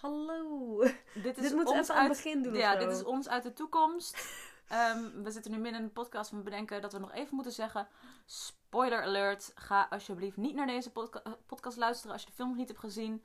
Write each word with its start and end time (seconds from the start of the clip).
Hallo. 0.00 0.78
Dit, 1.14 1.36
is 1.36 1.42
Dit 1.42 1.54
moeten 1.54 1.74
we 1.74 1.80
even 1.80 1.94
aan 1.94 2.04
het 2.04 2.12
begin 2.12 2.42
doen. 2.42 2.54
Ja, 2.54 2.76
dit 2.76 2.90
is 2.90 3.04
ons 3.04 3.28
uit 3.28 3.42
de 3.42 3.52
toekomst. 3.52 4.16
Ehm, 4.68 5.22
we 5.22 5.30
zitten 5.30 5.50
nu 5.50 5.58
midden 5.58 5.80
in 5.80 5.86
de 5.86 5.92
podcast. 5.92 6.30
We 6.30 6.36
bedenken 6.36 6.80
dat 6.82 6.92
we 6.92 6.98
nog 6.98 7.12
even 7.12 7.34
moeten 7.34 7.52
zeggen. 7.52 7.88
Spoiler 8.26 9.02
alert. 9.02 9.52
Ga 9.54 9.86
alsjeblieft 9.90 10.36
niet 10.36 10.54
naar 10.54 10.66
deze 10.66 10.90
podca- 10.90 11.22
eh, 11.22 11.32
podcast 11.46 11.76
luisteren 11.76 12.12
als 12.12 12.22
je 12.22 12.28
de 12.28 12.34
film 12.34 12.48
nog 12.48 12.56
niet 12.58 12.68
hebt 12.68 12.80
gezien. 12.80 13.24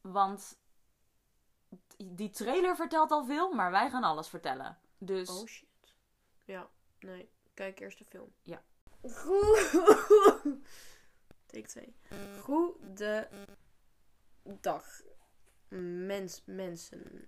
Want 0.00 0.58
die 1.96 2.30
trailer 2.30 2.76
vertelt 2.76 3.10
al 3.10 3.24
veel, 3.24 3.52
maar 3.52 3.70
wij 3.70 3.90
gaan 3.90 4.02
alles 4.04 4.28
vertellen. 4.28 4.78
Dus 4.98 5.28
Oh 5.28 5.46
shit. 5.46 5.68
Ja, 6.44 6.68
nee. 7.00 7.30
Kijk 7.54 7.80
eerst 7.80 7.98
de 7.98 8.04
film. 8.04 8.32
Ja. 8.42 8.62
Goed. 9.02 9.70
Take 11.46 11.66
2. 11.66 11.96
Goede 12.40 13.28
dag. 14.42 15.02
Mens, 15.68 16.42
mensen. 16.46 17.26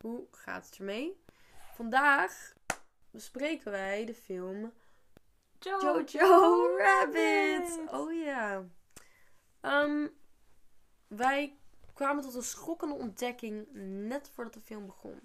Hoe 0.00 0.26
gaat 0.30 0.66
het 0.66 0.78
ermee? 0.78 1.22
Vandaag 1.74 2.52
bespreken 3.10 3.70
wij 3.70 4.04
de 4.04 4.14
film 4.14 4.72
Jojo 5.58 6.76
Rabbit. 6.76 7.80
Oh 7.90 8.12
ja. 8.12 8.64
Ehm, 9.60 10.08
wij 11.06 11.58
kwamen 11.94 12.22
tot 12.22 12.34
een 12.34 12.42
schokkende 12.42 12.94
ontdekking 12.94 13.66
net 14.08 14.30
voordat 14.34 14.54
de 14.54 14.60
film 14.60 14.86
begon. 14.86 15.20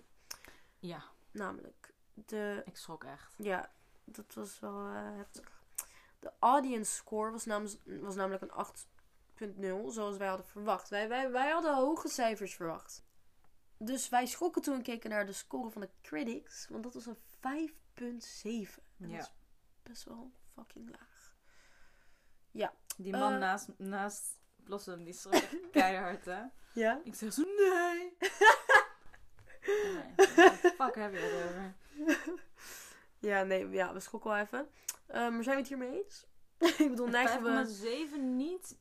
Ja, 0.79 1.03
Namelijk, 1.31 1.93
de, 2.13 2.61
ik 2.65 2.77
schrok 2.77 3.03
echt. 3.03 3.33
ja, 3.37 3.71
dat 4.03 4.33
was 4.33 4.59
wel 4.59 4.87
eh, 4.87 5.15
heftig. 5.15 5.63
De 6.19 6.31
audience 6.39 6.93
score 6.93 7.31
was, 7.31 7.45
namens, 7.45 7.77
was 7.83 8.15
namelijk 8.15 8.41
een 8.41 8.65
8.0, 8.65 8.88
zoals 9.87 10.17
wij 10.17 10.27
hadden 10.27 10.45
verwacht. 10.47 10.89
Wij, 10.89 11.07
wij, 11.09 11.31
wij 11.31 11.49
hadden 11.49 11.75
hoge 11.75 12.07
cijfers 12.09 12.55
verwacht. 12.55 13.03
Dus 13.77 14.09
wij 14.09 14.25
schrokken 14.25 14.61
toen 14.61 14.75
en 14.75 14.81
keken 14.81 15.09
naar 15.09 15.25
de 15.25 15.33
score 15.33 15.69
van 15.71 15.81
de 15.81 15.89
critics, 16.01 16.67
want 16.69 16.83
dat 16.83 16.93
was 16.93 17.05
een 17.05 17.17
5.7. 17.17 18.83
En 18.99 19.09
Ja. 19.09 19.17
Dat 19.17 19.25
is 19.25 19.31
best 19.83 20.03
wel 20.03 20.31
fucking 20.53 20.89
laag. 20.89 21.09
Die 22.99 23.11
man 23.11 23.33
Eh. 23.33 23.39
naast, 23.39 23.67
naast 23.77 24.39
Blossom, 24.55 25.03
die 25.03 25.13
schrok 25.13 25.43
keihard, 25.71 26.25
hè? 26.25 26.41
Ja? 26.73 27.01
Ik 27.03 27.15
zeg 27.15 27.33
zo, 27.33 27.41
nee. 27.43 28.17
nee. 29.93 30.13
Fuck 30.77 30.95
heb 30.95 31.13
je 31.13 31.19
het 31.19 31.49
over? 31.49 31.75
Ja, 33.19 33.43
nee, 33.43 33.69
ja, 33.69 33.93
we 33.93 33.99
schrokken 33.99 34.31
wel 34.31 34.39
even. 34.39 34.69
Eh, 35.07 35.29
maar 35.29 35.43
zijn 35.43 35.55
we 35.55 35.61
het 35.61 35.67
hiermee 35.67 36.03
eens? 36.03 36.25
ik 36.83 36.89
bedoel, 36.89 37.07
neigen 37.07 37.43
we... 37.43 38.09
5,7 38.15 38.19
niet, 38.21 38.77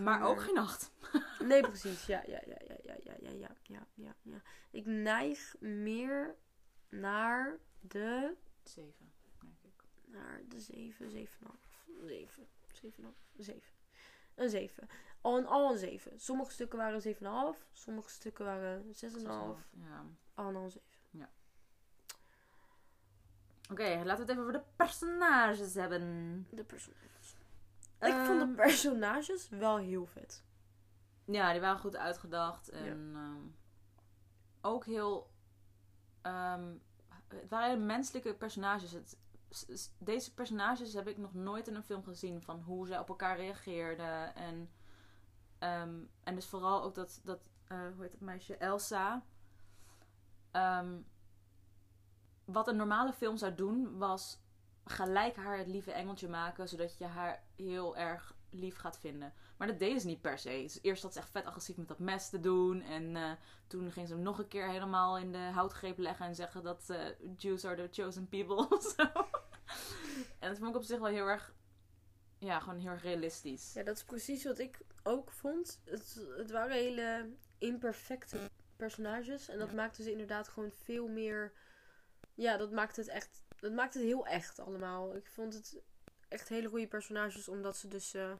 maar 0.00 0.22
ook 0.22 0.40
geen 0.40 0.58
8. 0.58 0.92
Nee, 1.38 1.60
precies. 1.60 2.06
Ja, 2.06 2.22
ja, 2.26 2.40
ja, 2.46 2.56
ja, 2.68 2.76
ja, 2.82 2.94
ja, 3.02 3.14
ja, 3.20 3.30
ja, 3.30 3.54
ja, 3.64 3.86
ja, 3.94 4.14
ja. 4.22 4.42
Ik 4.70 4.86
neig 4.86 5.54
meer 5.60 6.34
naar 6.88 7.58
de... 7.80 8.34
7, 8.62 9.12
denk 9.40 9.58
ik. 9.62 9.84
Naar 10.04 10.40
de 10.48 10.60
7, 10.60 11.10
7,5. 11.10 11.16
7, 12.06 12.46
7,5, 12.84 13.06
7. 13.36 13.62
Een 14.34 14.50
7. 14.50 14.88
Al 15.20 15.70
een 15.70 15.78
7. 15.78 16.20
Sommige 16.20 16.50
stukken 16.50 16.78
waren 16.78 17.02
7,5. 17.56 17.60
Sommige 17.72 18.10
stukken 18.10 18.44
waren 18.44 18.84
6,5. 18.84 18.90
6,5, 18.90 19.26
Ja. 19.70 20.04
Al 20.34 20.54
een 20.54 20.70
7. 20.70 20.82
Oké, 23.70 24.02
laten 24.04 24.04
we 24.04 24.20
het 24.20 24.28
even 24.30 24.40
over 24.40 24.52
de 24.52 24.62
personages 24.76 25.74
hebben. 25.74 26.46
De 26.50 26.64
personages. 26.64 27.13
Ik 28.00 28.14
vond 28.14 28.40
de 28.40 28.44
Ehm, 28.44 28.54
personages 28.54 29.48
wel 29.48 29.76
heel 29.76 30.06
vet. 30.06 30.44
Ja, 31.24 31.52
die 31.52 31.60
waren 31.60 31.78
goed 31.80 31.96
uitgedacht. 31.96 32.68
En 32.68 33.10
ehm, 33.14 33.46
ook 34.60 34.84
heel... 34.84 35.30
ehm, 36.22 36.74
het 37.28 37.48
waren 37.48 37.70
hele 37.70 37.84
menselijke 37.84 38.34
personages. 38.34 38.92
Het, 38.92 39.18
deze 39.98 40.34
personages 40.34 40.92
heb 40.92 41.08
ik 41.08 41.18
nog 41.18 41.34
nooit 41.34 41.68
in 41.68 41.74
een 41.74 41.82
film 41.82 42.04
gezien. 42.04 42.42
Van 42.42 42.60
hoe 42.60 42.86
zij 42.86 42.98
op 42.98 43.08
elkaar 43.08 43.36
reageerden. 43.36 44.34
En, 44.34 44.70
en 46.22 46.34
dus 46.34 46.46
vooral 46.46 46.82
ook 46.82 46.94
dat... 46.94 47.20
dat 47.24 47.40
eh, 47.64 47.78
hoe 47.94 48.02
heet 48.02 48.12
het 48.12 48.20
meisje? 48.20 48.56
Elsa. 48.56 49.22
Wat 52.44 52.68
een 52.68 52.76
normale 52.76 53.12
film 53.12 53.36
zou 53.36 53.54
doen, 53.54 53.98
was 53.98 54.43
gelijk 54.84 55.36
haar 55.36 55.58
het 55.58 55.66
lieve 55.68 55.92
engeltje 55.92 56.28
maken. 56.28 56.68
Zodat 56.68 56.98
je 56.98 57.04
haar 57.04 57.42
heel 57.56 57.96
erg 57.96 58.34
lief 58.50 58.76
gaat 58.76 58.98
vinden. 58.98 59.32
Maar 59.56 59.66
dat 59.68 59.78
deden 59.78 60.00
ze 60.00 60.06
niet 60.06 60.20
per 60.20 60.38
se. 60.38 60.48
Dus 60.62 60.78
eerst 60.82 61.02
had 61.02 61.12
ze 61.12 61.18
echt 61.18 61.30
vet 61.30 61.44
agressief 61.46 61.76
met 61.76 61.88
dat 61.88 61.98
mes 61.98 62.28
te 62.28 62.40
doen. 62.40 62.82
En 62.82 63.16
eh, 63.16 63.32
toen 63.66 63.92
ging 63.92 64.08
ze 64.08 64.14
hem 64.14 64.22
nog 64.22 64.38
een 64.38 64.48
keer 64.48 64.68
helemaal 64.68 65.18
in 65.18 65.32
de 65.32 65.38
houtgreep 65.38 65.98
leggen. 65.98 66.26
En 66.26 66.34
zeggen 66.34 66.62
dat 66.62 66.90
eh 66.90 67.06
Jews 67.36 67.64
are 67.64 67.88
the 67.88 68.02
chosen 68.02 68.28
people. 68.28 68.68
of 68.76 68.94
zo. 68.96 69.02
en 70.38 70.48
dat 70.48 70.58
vond 70.58 70.70
ik 70.70 70.76
op 70.76 70.82
zich 70.82 70.98
wel 70.98 71.08
heel 71.10 71.26
erg... 71.26 71.54
Ja, 72.38 72.60
gewoon 72.60 72.78
heel 72.78 72.90
erg 72.90 73.02
realistisch. 73.02 73.72
Ja, 73.72 73.82
dat 73.82 73.96
is 73.96 74.04
precies 74.04 74.44
wat 74.44 74.58
ik 74.58 74.78
ook 75.02 75.30
vond. 75.30 75.80
Het, 75.84 76.20
het 76.36 76.50
waren 76.50 76.76
hele 76.76 77.30
imperfecte 77.58 78.50
personages. 78.76 79.48
En 79.48 79.58
dat 79.58 79.68
Ja. 79.68 79.74
maakte 79.74 80.02
ze 80.02 80.10
inderdaad 80.10 80.48
gewoon 80.48 80.70
veel 80.70 81.08
meer... 81.08 81.52
Ja, 82.34 82.56
dat 82.56 82.70
maakte 82.70 83.00
het 83.00 83.08
echt... 83.10 83.42
Dat 83.64 83.72
maakte 83.72 83.98
het 83.98 84.06
heel 84.06 84.26
echt 84.26 84.58
allemaal. 84.58 85.16
Ik 85.16 85.26
vond 85.26 85.54
het 85.54 85.76
echt 86.28 86.48
hele 86.48 86.68
goede 86.68 86.86
personages. 86.86 87.48
Omdat 87.48 87.76
ze 87.76 87.88
dus... 87.88 88.14
eh, 88.14 88.32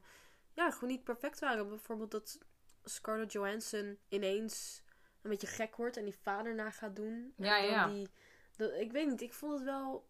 ja, 0.53 0.71
gewoon 0.71 0.89
niet 0.89 1.03
perfect 1.03 1.39
waren. 1.39 1.69
Bijvoorbeeld 1.69 2.11
dat 2.11 2.39
Scarlett 2.83 3.31
Johansson 3.31 3.97
ineens 4.09 4.83
een 5.21 5.29
beetje 5.29 5.47
gek 5.47 5.75
wordt. 5.75 5.97
En 5.97 6.03
die 6.03 6.17
vader 6.21 6.55
na 6.55 6.71
gaat 6.71 6.95
doen. 6.95 7.33
En 7.37 7.45
Ja, 7.45 7.61
dan 7.61 7.69
ja. 7.69 7.87
Die, 7.87 8.09
dat, 8.55 8.71
ik 8.73 8.91
weet 8.91 9.07
niet. 9.07 9.21
Ik 9.21 9.33
vond 9.33 9.53
het 9.53 9.63
wel... 9.63 10.07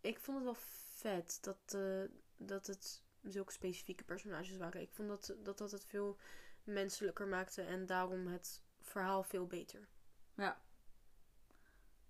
Ik 0.00 0.18
vond 0.18 0.36
het 0.36 0.46
wel 0.46 0.56
vet 0.94 1.38
dat, 1.40 1.74
eh, 1.74 2.02
dat 2.36 2.66
het 2.66 3.02
zulke 3.22 3.52
specifieke 3.52 4.04
personages 4.04 4.56
waren. 4.56 4.80
Ik 4.80 4.92
vond 4.92 5.08
dat, 5.08 5.34
dat 5.42 5.58
dat 5.58 5.70
het 5.70 5.84
veel 5.84 6.18
menselijker 6.64 7.26
maakte 7.26 7.62
en 7.62 7.86
daarom 7.86 8.26
het 8.26 8.62
verhaal 8.80 9.22
veel 9.22 9.46
beter. 9.46 9.88
Ja. 10.34 10.60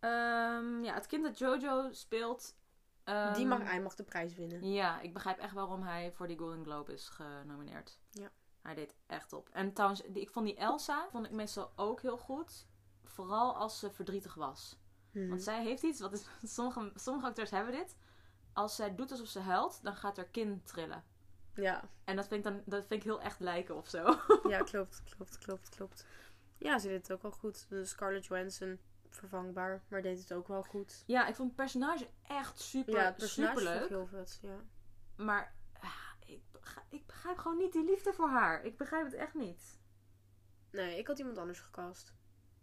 Ehm, 0.01 0.85
ja, 0.85 0.95
het 0.95 1.07
kind 1.07 1.25
dat 1.25 1.39
Jojo 1.39 1.93
speelt... 1.93 2.55
ehm, 3.05 3.35
Die 3.35 3.47
mag, 3.47 3.63
hij 3.63 3.81
mag 3.83 3.95
de 3.95 4.03
prijs 4.05 4.35
winnen. 4.35 4.73
Ja, 4.73 5.01
ik 5.01 5.13
begrijp 5.15 5.39
echt 5.39 5.55
waarom 5.55 5.83
hij 5.83 6.13
voor 6.13 6.27
die 6.27 6.39
Golden 6.39 6.65
Globe 6.65 6.93
is 6.93 7.09
genomineerd. 7.09 7.99
Ja. 8.11 8.31
Hij 8.63 8.75
deed 8.75 8.95
echt 9.07 9.33
op. 9.33 9.49
En 9.53 9.73
trouwens, 9.73 10.03
die, 10.09 10.23
ik 10.23 10.31
vond 10.31 10.47
die 10.47 10.57
Elsa 10.57 11.09
vond 11.11 11.27
ik 11.27 11.33
meestal 11.33 11.73
ook 11.77 12.01
heel 12.03 12.19
goed. 12.19 12.67
Vooral 13.05 13.57
als 13.57 13.79
ze 13.79 13.91
verdrietig 13.91 14.35
was. 14.35 14.79
Mhm. 15.13 15.29
Want 15.29 15.43
zij 15.43 15.63
heeft 15.63 15.83
iets, 15.83 16.01
wat 16.01 16.13
is, 16.13 16.27
sommige, 16.55 16.93
sommige 16.95 17.27
acteurs 17.27 17.51
hebben 17.51 17.73
dit. 17.73 17.97
Als 18.53 18.77
zij 18.77 18.95
doet 18.95 19.11
alsof 19.11 19.27
ze 19.29 19.41
huilt, 19.41 19.83
dan 19.83 19.95
gaat 19.95 20.17
haar 20.17 20.27
kin 20.29 20.63
trillen. 20.65 21.05
Ja, 21.55 21.89
En 22.05 22.17
dat 22.17 22.27
vind 22.29 22.47
ik 22.47 22.53
dan 22.53 22.63
dat 22.67 22.87
vind 22.87 22.93
ik 23.01 23.03
heel 23.03 23.21
echt 23.21 23.41
lijken 23.41 23.77
of 23.77 23.89
zo. 23.89 24.17
ja, 24.49 24.59
klopt, 24.63 25.03
klopt, 25.05 25.39
klopt, 25.39 25.69
klopt. 25.69 26.07
Ja, 26.59 26.79
ze 26.79 26.89
deed 26.89 26.97
het 27.03 27.13
ook 27.13 27.23
wel 27.23 27.31
goed. 27.31 27.67
De 27.69 27.85
Scarlett 27.85 28.27
Johansson, 28.27 28.79
vervangbaar, 29.11 29.83
maar 29.89 30.03
deed 30.03 30.19
het 30.19 30.33
ook 30.33 30.49
wel 30.49 30.63
goed. 30.63 31.03
Ja, 31.07 31.27
ik 31.27 31.35
vond 31.35 31.49
het 31.49 31.57
personage 31.57 32.09
echt 32.29 32.61
super, 32.61 32.95
ja, 32.95 33.05
het 33.05 33.17
personage 33.17 33.87
heel 33.89 34.07
vet, 34.07 34.39
ja. 34.43 34.57
Maar 35.17 35.55
ah, 35.81 35.91
ik, 36.27 36.41
begrijp, 36.53 36.87
ik 36.91 37.07
begrijp 37.07 37.39
gewoon 37.39 37.57
niet 37.57 37.73
die 37.73 37.85
liefde 37.85 38.13
voor 38.13 38.29
haar. 38.29 38.65
Ik 38.65 38.77
begrijp 38.77 39.05
het 39.05 39.15
echt 39.15 39.35
niet. 39.35 39.79
Nee, 40.71 40.99
ik 40.99 41.07
had 41.07 41.19
iemand 41.19 41.39
anders 41.39 41.61
gecast. 41.61 42.15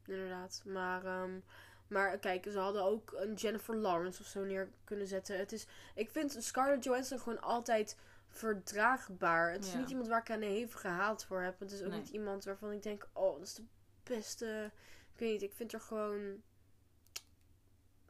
Inderdaad. 0.06 0.62
Maar, 0.66 1.06
ehm, 1.06 1.40
maar 1.88 2.18
kijk, 2.18 2.48
ze 2.52 2.60
hadden 2.60 2.84
ook 2.84 3.12
een 3.16 3.34
Jennifer 3.34 3.76
Lawrence 3.76 4.22
of 4.22 4.28
zo 4.28 4.44
neer 4.44 4.72
kunnen 4.84 5.08
zetten. 5.08 5.38
Het 5.38 5.52
is, 5.52 5.68
ik 5.96 6.12
vind 6.12 6.36
Scarlett 6.40 6.84
Johansson 6.84 7.20
gewoon 7.20 7.42
altijd 7.42 7.98
verdraagbaar. 8.30 9.52
Het 9.52 9.66
is 9.66 9.74
niet 9.74 9.90
iemand 9.90 10.08
waar 10.08 10.20
ik 10.20 10.30
een 10.30 10.42
hevige 10.42 10.88
haat 10.88 11.26
voor 11.26 11.42
heb. 11.42 11.60
Het 11.60 11.72
is 11.72 11.82
ook 11.84 11.90
Nee. 11.90 12.00
niet 12.00 12.10
iemand 12.10 12.44
waarvan 12.44 12.72
ik 12.72 12.84
denk, 12.84 13.08
oh, 13.14 13.34
dat 13.38 13.48
is 13.48 13.54
de 13.54 13.64
beste. 14.04 14.72
Ik 15.18 15.24
weet 15.24 15.32
niet, 15.32 15.42
ik 15.42 15.54
vind 15.54 15.72
haar 15.72 15.82
gewoon 15.82 16.42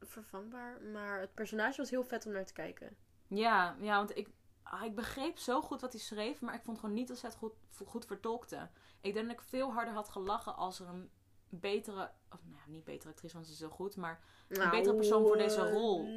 vervangbaar. 0.01 0.81
Maar 0.81 1.19
het 1.19 1.33
personage 1.33 1.77
was 1.77 1.89
heel 1.89 2.04
vet 2.04 2.25
om 2.25 2.31
naar 2.31 2.45
te 2.45 2.54
kijken. 2.54 2.95
Ja, 3.27 3.75
ja 3.80 3.98
want 3.98 4.18
ik, 4.18 4.30
ah, 4.63 4.83
ik 4.83 4.95
begreep 4.95 5.38
zo 5.38 5.62
goed 5.62 5.81
wat 5.81 5.92
hij 5.92 6.01
schreef, 6.01 6.42
maar 6.42 6.54
ik 6.54 6.62
vond 6.63 6.80
gewoon 6.80 6.95
niet 6.95 7.07
dat 7.07 7.18
ze 7.18 7.25
het 7.25 7.36
goed, 7.36 7.54
goed 7.86 8.06
vertolkte. 8.06 8.69
Ik 9.01 9.13
denk 9.13 9.27
dat 9.27 9.36
ik 9.36 9.42
veel 9.42 9.74
harder 9.74 9.94
had 9.94 10.09
gelachen 10.09 10.56
als 10.56 10.80
er 10.80 10.88
een 10.88 11.09
betere, 11.50 12.12
of 12.31 12.39
nou 12.44 12.56
ja, 12.65 12.71
niet 12.71 12.83
betere 12.83 13.09
actrice, 13.09 13.33
want 13.33 13.45
ze 13.45 13.51
is 13.54 13.59
heel 13.59 13.69
goed, 13.69 13.95
maar, 13.95 14.24
Nou, 14.48 14.69
betere 14.69 14.95
persoon 14.95 15.27
voor 15.27 15.38
deze 15.38 15.62
eh, 15.62 15.71
rol. 15.71 16.06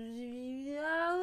Ja, 0.70 1.16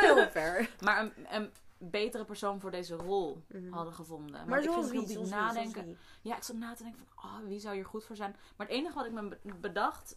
heel 0.00 0.30
ver. 0.30 0.70
maar 0.80 1.00
een, 1.02 1.34
een 1.34 1.52
betere 1.78 2.24
persoon 2.24 2.60
voor 2.60 2.70
deze 2.70 2.94
rol 2.94 3.44
Mhm. 3.48 3.72
hadden 3.72 3.94
gevonden. 3.94 4.32
Want 4.32 4.46
Maar 4.46 4.58
ik 4.58 4.64
zoals 4.64 4.90
heel 4.90 5.06
wie, 5.06 5.18
nadenken. 5.26 5.84
wie? 5.84 5.96
Ja, 6.22 6.36
ik 6.36 6.42
zat 6.42 6.56
na 6.56 6.74
te 6.74 6.82
denken 6.82 7.06
van, 7.06 7.24
oh, 7.30 7.38
wie 7.46 7.58
zou 7.58 7.74
hier 7.74 7.84
goed 7.86 8.04
voor 8.04 8.16
zijn? 8.16 8.36
Maar 8.56 8.66
het 8.66 8.76
enige 8.76 8.94
wat 8.94 9.06
ik 9.06 9.12
me 9.12 9.28
be- 9.28 9.54
bedacht, 9.60 10.16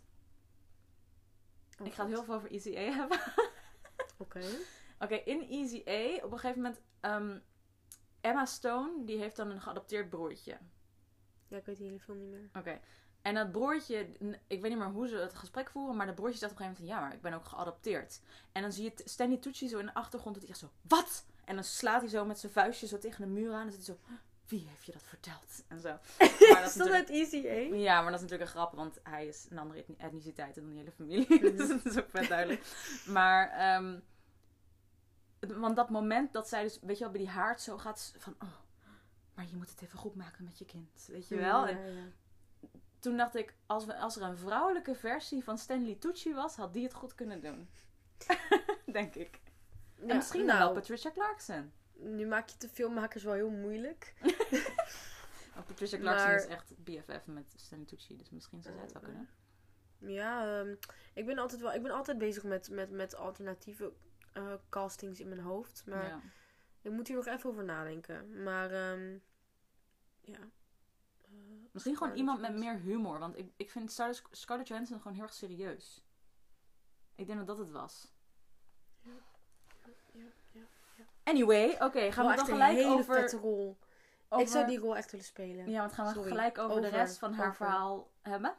Oh, 1.79 1.87
ik 1.87 1.93
ga 1.93 2.03
het 2.05 2.11
heel 2.13 2.23
veel 2.23 2.33
over 2.33 2.51
Easy 2.51 2.77
A 2.77 2.81
hebben. 2.99 3.19
Oké. 4.17 4.41
Oké, 4.99 5.15
in 5.15 5.47
Easy 5.49 5.83
A, 5.87 6.25
op 6.25 6.31
een 6.31 6.39
gegeven 6.39 6.61
moment, 6.61 6.81
ehm, 6.99 7.39
Emma 8.21 8.45
Stone, 8.45 9.05
die 9.05 9.17
heeft 9.17 9.35
dan 9.35 9.49
een 9.51 9.61
geadopteerd 9.61 10.09
broertje. 10.09 10.57
Ja, 11.47 11.57
ik 11.57 11.65
weet 11.65 11.77
die 11.77 11.85
hele 11.85 11.99
film 11.99 12.17
niet 12.19 12.29
meer. 12.29 12.49
Oké. 12.53 12.79
En 13.21 13.33
dat 13.35 13.51
broertje, 13.51 13.97
ik 14.47 14.61
weet 14.61 14.69
niet 14.69 14.77
meer 14.77 14.89
hoe 14.91 15.07
ze 15.07 15.15
het 15.15 15.33
gesprek 15.35 15.69
voeren, 15.69 15.95
maar 15.95 16.05
dat 16.05 16.15
broertje 16.15 16.37
zegt 16.39 16.51
op 16.51 16.59
een 16.59 16.65
gegeven 16.65 16.85
moment 16.85 16.99
van 17.01 17.09
ja, 17.09 17.09
maar 17.09 17.17
ik 17.17 17.21
ben 17.21 17.39
ook 17.39 17.45
geadopteerd. 17.55 18.21
En 18.51 18.61
dan 18.61 18.71
zie 18.71 18.83
je 18.83 19.01
Stanley 19.05 19.37
Tucci 19.37 19.67
zo 19.67 19.77
in 19.79 19.85
de 19.85 19.93
achtergrond, 19.93 20.33
dat 20.35 20.43
hij 20.43 20.51
echt 20.51 20.61
zo, 20.61 20.71
wat? 20.81 21.25
En 21.51 21.57
dan 21.57 21.65
slaat 21.65 22.01
hij 22.01 22.09
zo 22.09 22.25
met 22.25 22.39
zijn 22.39 22.51
vuistje 22.51 22.87
zo 22.87 22.97
tegen 22.97 23.21
de 23.21 23.27
muur 23.27 23.53
aan 23.53 23.59
en 23.59 23.65
dan 23.69 23.71
zit 23.81 23.87
hij 23.87 23.95
zo, 23.95 24.01
wie 24.47 24.67
heeft 24.69 24.85
je 24.85 24.91
dat 24.91 25.03
verteld? 25.03 25.63
En 25.67 25.79
zo. 25.79 25.89
Maar 26.51 26.61
dat 26.61 26.75
Is 26.75 26.91
uit 26.99 27.09
Easy 27.09 27.47
A? 27.47 27.75
Ja, 27.75 28.01
maar 28.01 28.11
dat 28.11 28.21
is 28.21 28.29
natuurlijk 28.29 28.41
een 28.51 28.57
grap, 28.57 28.73
want 28.73 28.99
hij 29.03 29.27
is 29.27 29.47
een 29.49 29.57
andere 29.57 29.79
etni- 29.79 29.95
etniciteit 29.97 30.55
dan 30.55 30.67
die 30.69 30.77
hele 30.77 30.91
familie. 30.91 31.25
Mhm. 31.29 31.55
dus 31.57 31.67
dat 31.67 31.85
is 31.85 31.97
ook 31.97 32.09
vet 32.09 32.27
duidelijk. 32.27 32.65
Maar, 33.07 33.49
ehm, 33.49 33.99
het- 35.39 35.51
want 35.51 35.75
dat 35.75 35.89
moment 35.89 36.33
dat 36.33 36.47
zij 36.49 36.63
dus, 36.63 36.79
weet 36.81 36.97
je 36.97 37.03
wel, 37.03 37.11
bij 37.13 37.21
die 37.21 37.29
haard 37.29 37.61
zo 37.61 37.77
gaat 37.77 38.13
van, 38.17 38.35
oh, 38.39 38.49
maar 39.33 39.45
je 39.49 39.55
moet 39.55 39.69
het 39.69 39.81
even 39.81 39.99
goed 39.99 40.15
maken 40.15 40.43
met 40.43 40.57
je 40.59 40.65
kind, 40.65 41.05
weet 41.07 41.27
je 41.27 41.35
wel? 41.35 41.67
Ja, 41.67 41.77
ja. 41.77 42.01
toen 42.99 43.17
dacht 43.17 43.35
ik, 43.35 43.53
als, 43.65 43.85
we, 43.85 43.97
als 43.97 44.15
er 44.15 44.21
een 44.21 44.37
vrouwelijke 44.37 44.95
versie 44.95 45.43
van 45.43 45.57
Stanley 45.57 45.95
Tucci 45.95 46.33
was, 46.33 46.55
had 46.55 46.73
die 46.73 46.83
het 46.83 46.93
goed 46.93 47.15
kunnen 47.15 47.41
doen. 47.41 47.69
Denk 48.85 49.15
ik. 49.15 49.39
En 50.07 50.15
misschien 50.15 50.45
nou, 50.45 50.59
wel 50.59 50.73
Patricia 50.73 51.11
Clarkson. 51.11 51.71
Nu 51.93 52.25
maak 52.27 52.49
je 52.49 52.57
de 52.57 52.69
filmmakers 52.69 53.23
wel 53.23 53.33
heel 53.33 53.49
moeilijk. 53.49 54.13
Patricia 55.67 55.97
Clarkson 55.99 56.27
Maar- 56.27 56.35
is 56.35 56.45
echt 56.47 56.73
BFF 56.83 57.25
met 57.27 57.53
Stanley 57.55 57.85
Tucci, 57.87 58.17
dus 58.17 58.29
misschien 58.29 58.61
zou 58.61 58.73
zij 58.75 58.83
het 58.83 58.93
wel 58.93 59.01
kunnen. 59.01 59.29
Ja, 59.97 60.59
ehm, 60.59 60.75
ik 61.13 61.25
ben 61.25 61.37
altijd 61.37 61.61
wel. 61.61 61.73
Ik 61.73 61.81
ben 61.83 61.91
altijd 61.91 62.17
bezig 62.17 62.43
met, 62.43 62.69
met, 62.69 62.89
met 62.91 63.15
alternatieve 63.15 63.93
eh, 64.33 64.53
castings 64.69 65.19
in 65.19 65.27
mijn 65.29 65.41
hoofd. 65.41 65.83
Maar 65.85 66.07
Ja. 66.07 66.21
ik 66.81 66.91
moet 66.91 67.07
hier 67.07 67.15
nog 67.17 67.25
even 67.25 67.49
over 67.49 67.63
nadenken. 67.63 68.43
Maar 68.43 68.71
ehm, 68.71 69.17
ja. 70.21 70.39
Misschien 71.71 71.97
gewoon 71.97 72.15
iemand 72.15 72.39
met 72.41 72.57
meer 72.57 72.79
humor. 72.79 73.19
Want 73.19 73.37
ik, 73.37 73.51
ik 73.57 73.71
vind 73.71 73.91
Scar- 73.91 74.21
Scarlett 74.31 74.67
Johansson 74.69 74.97
gewoon 74.97 75.13
heel 75.13 75.23
erg 75.23 75.33
serieus. 75.33 76.03
Ik 77.15 77.25
denk 77.25 77.37
dat 77.37 77.47
dat 77.47 77.57
het 77.57 77.71
was. 77.71 78.13
Ja, 79.01 79.11
ja, 80.13 80.23
ja. 80.97 81.05
Anyway, 81.23 81.75
oké, 81.79 82.11
gaan 82.11 82.27
we 82.27 82.35
dan 82.35 82.45
gelijk 82.45 82.73
hele 82.73 82.93
over... 82.93 83.15
vette 83.15 83.37
rol. 83.37 83.77
over- 84.29 84.45
Ik 84.45 84.51
zou 84.51 84.65
die 84.67 84.79
rol 84.79 84.95
echt 84.97 85.11
willen 85.11 85.25
spelen. 85.25 85.69
Ja, 85.69 85.79
want 85.79 85.93
gaan 85.93 86.05
we 86.07 86.13
Sorry. 86.13 86.29
gelijk 86.29 86.57
over, 86.57 86.81
de 86.81 86.87
rest 86.87 87.17
van 87.17 87.33
haar 87.33 87.45
over. 87.47 87.55
verhaal 87.65 88.09
hebben? 88.21 88.53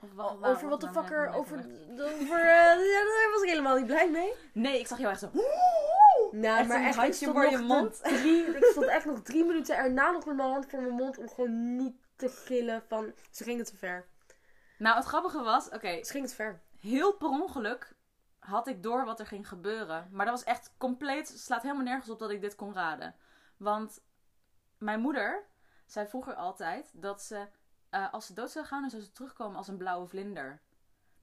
Of 0.00 0.12
wa- 0.12 0.36
over 0.50 0.68
wat 0.68 0.80
de 0.80 0.86
nou 0.86 0.98
fucker. 1.04 1.28
Over. 1.28 1.56
over 2.20 2.38
eh, 2.38 2.90
ja, 2.92 3.04
daar 3.04 3.30
was 3.32 3.42
ik 3.42 3.48
helemaal 3.48 3.76
niet 3.76 3.86
blij 3.86 4.10
mee. 4.10 4.32
Nee, 4.52 4.78
ik 4.78 4.86
zag 4.86 4.98
jou 4.98 5.10
echt 5.10 5.20
zo... 5.20 5.30
Nou, 6.30 6.58
Echt 6.58 6.68
maar 6.68 6.84
echt, 6.84 6.96
handje 6.96 7.26
voor 7.32 7.50
je 7.50 7.58
mond. 7.58 8.00
Drie, 8.02 8.44
ik 8.56 8.64
stond 8.64 8.86
echt 8.86 9.04
nog 9.04 9.20
drie 9.22 9.44
minuten 9.44 9.76
erna 9.76 10.10
nog 10.10 10.24
met 10.26 10.36
mijn 10.36 10.48
hand 10.48 10.66
voor 10.70 10.80
mijn 10.80 10.94
mond 10.94 11.18
om 11.18 11.28
gewoon 11.28 11.76
niet 11.76 11.94
te 12.16 12.28
gillen 12.28 12.82
van... 12.88 13.12
Ze 13.30 13.44
gingen 13.44 13.64
te 13.64 13.76
ver. 13.76 14.06
Nou, 14.78 14.96
het 14.96 15.04
grappige 15.04 15.42
was... 15.42 15.68
Oké, 15.68 16.04
Ze 16.04 16.10
gingen 16.12 16.28
te 16.28 16.34
ver. 16.34 16.60
heel 16.80 17.12
per 17.12 17.28
ongeluk 17.28 17.94
had 18.46 18.66
ik 18.66 18.82
door 18.82 19.04
wat 19.04 19.20
er 19.20 19.26
ging 19.26 19.48
gebeuren. 19.48 20.08
Maar 20.10 20.26
dat 20.26 20.34
was 20.34 20.44
echt 20.44 20.74
compleet... 20.78 21.28
slaat 21.28 21.62
helemaal 21.62 21.84
nergens 21.84 22.10
op 22.10 22.18
dat 22.18 22.30
ik 22.30 22.40
dit 22.40 22.54
kon 22.54 22.74
raden. 22.74 23.14
Want 23.56 24.00
mijn 24.78 25.00
moeder 25.00 25.46
zei 25.86 26.06
vroeger 26.06 26.34
altijd 26.34 26.90
dat 26.94 27.22
ze... 27.22 27.48
eh, 27.90 28.12
als 28.12 28.26
ze 28.26 28.32
dood 28.32 28.50
zou 28.50 28.66
gaan, 28.66 28.80
dan 28.80 28.90
zou 28.90 29.02
ze 29.02 29.12
terugkomen 29.12 29.56
als 29.56 29.68
een 29.68 29.76
blauwe 29.76 30.06
vlinder. 30.06 30.60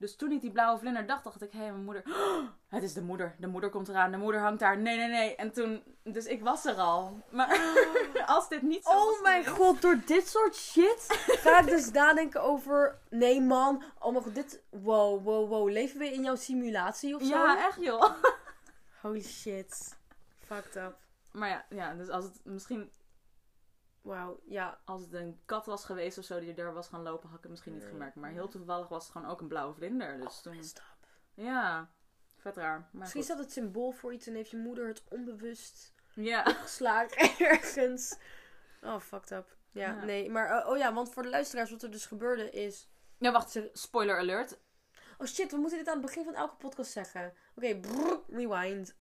Dus 0.04 0.16
toen 0.16 0.30
ik 0.32 0.40
die 0.40 0.50
blauwe 0.50 0.78
vlinder 0.78 1.06
dacht, 1.06 1.24
dacht 1.24 1.42
ik... 1.42 1.52
Hé, 1.52 1.58
mijn 1.58 1.84
moeder... 1.84 2.02
"Oh, 2.06 2.46
het 2.68 2.82
is 2.82 2.92
de 2.92 3.02
moeder. 3.02 3.34
De 3.38 3.46
moeder 3.46 3.70
komt 3.70 3.88
eraan. 3.88 4.10
De 4.10 4.16
moeder 4.16 4.40
hangt 4.40 4.60
daar. 4.60 4.78
Nee, 4.78 4.96
nee, 4.96 5.08
nee. 5.08 5.34
En 5.36 5.52
toen... 5.52 5.82
Dus 6.02 6.24
ik 6.26 6.42
was 6.42 6.64
er 6.64 6.74
al. 6.74 7.20
Maar 7.30 7.58
als 8.26 8.48
dit 8.48 8.62
niet 8.62 8.84
zo 8.84 8.90
was 8.92 9.16
Oh 9.16 9.22
mijn 9.22 9.44
geweest- 9.44 9.62
god, 9.62 9.82
door 9.82 10.00
dit 10.06 10.28
soort 10.28 10.54
shit 10.56 11.06
ga 11.26 11.60
ik 11.60 11.66
dus 11.66 11.90
nadenken 12.00 12.42
over... 12.42 12.98
Nee 13.10 13.40
man, 13.40 13.82
oh 13.98 14.12
mijn 14.12 14.24
god, 14.24 14.34
dit... 14.34 14.62
Wow, 14.70 15.24
wow, 15.24 15.48
wow. 15.48 15.68
Leven 15.68 15.98
we 15.98 16.12
in 16.12 16.22
jouw 16.22 16.36
simulatie 16.36 17.14
of 17.14 17.22
zo? 17.22 17.28
Ja, 17.28 17.66
echt 17.66 17.80
joh. 17.80 18.04
Holy 19.00 19.22
shit. 19.22 19.96
Fucked 20.46 20.76
up. 20.76 20.96
Maar 21.32 21.48
ja, 21.48 21.64
ja, 21.68 21.94
dus 21.94 22.08
als 22.08 22.24
het 22.24 22.40
misschien 22.42 22.90
Wauw, 24.04 24.40
ja. 24.44 24.80
als 24.84 25.00
het 25.00 25.12
een 25.12 25.40
kat 25.44 25.66
was 25.66 25.84
geweest 25.84 26.18
of 26.18 26.24
zo 26.24 26.40
die 26.40 26.54
er 26.54 26.72
was 26.72 26.88
gaan 26.88 27.02
lopen, 27.02 27.26
had 27.28 27.36
ik 27.36 27.42
het 27.42 27.50
misschien 27.50 27.72
niet 27.72 27.82
Nee. 27.82 27.90
gemerkt. 27.90 28.14
Maar 28.16 28.30
heel 28.30 28.48
toevallig 28.48 28.88
was 28.88 29.02
het 29.02 29.12
gewoon 29.12 29.30
ook 29.30 29.40
een 29.40 29.48
blauwe 29.48 29.74
vlinder. 29.74 30.20
Dus 30.20 30.40
toen, 30.40 30.62
ja, 31.34 31.90
vet 32.36 32.56
raar. 32.56 32.78
Maar 32.78 32.88
Misschien 32.92 33.20
is 33.20 33.26
goed. 33.26 33.36
dat 33.36 33.44
het 33.44 33.54
symbool 33.54 33.90
voor 33.90 34.12
iets 34.12 34.26
en 34.26 34.34
heeft 34.34 34.50
je 34.50 34.56
moeder 34.56 34.86
het 34.88 35.02
onbewust 35.08 35.94
Ja, 36.14 36.42
geslagen 36.44 37.30
ergens. 37.50 38.18
Oh, 38.82 39.00
fucked 39.00 39.30
up. 39.30 39.56
Ja, 39.70 39.88
Ja. 39.90 40.04
nee. 40.04 40.30
Maar, 40.30 40.46
eh, 40.60 40.68
oh 40.70 40.76
ja, 40.76 40.92
want 40.94 41.12
voor 41.12 41.22
de 41.22 41.28
luisteraars 41.28 41.70
wat 41.70 41.82
er 41.82 41.90
dus 41.90 42.06
gebeurde 42.06 42.50
is... 42.50 42.90
ja, 43.18 43.32
wacht, 43.32 43.60
spoiler 43.72 44.18
alert. 44.18 44.58
Oh 45.18 45.26
shit, 45.26 45.50
we 45.50 45.56
moeten 45.56 45.78
dit 45.78 45.88
aan 45.88 45.96
het 45.96 46.06
begin 46.06 46.24
van 46.24 46.34
elke 46.34 46.56
podcast 46.56 46.90
zeggen. 46.92 47.34
Oké, 47.54 47.80
rewind. 48.28 48.96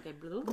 Oké, 0.00 0.12
blul. 0.12 0.44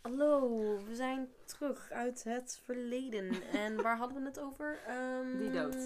Hallo, 0.00 0.48
we 0.84 0.94
zijn 0.94 1.32
terug 1.44 1.90
uit 1.90 2.24
het 2.24 2.60
verleden. 2.64 3.42
En 3.52 3.82
waar 3.82 3.96
hadden 3.96 4.18
we 4.22 4.28
het 4.28 4.38
over? 4.40 4.78
Ehm, 4.86 5.38
Die 5.38 5.50
dood. 5.50 5.76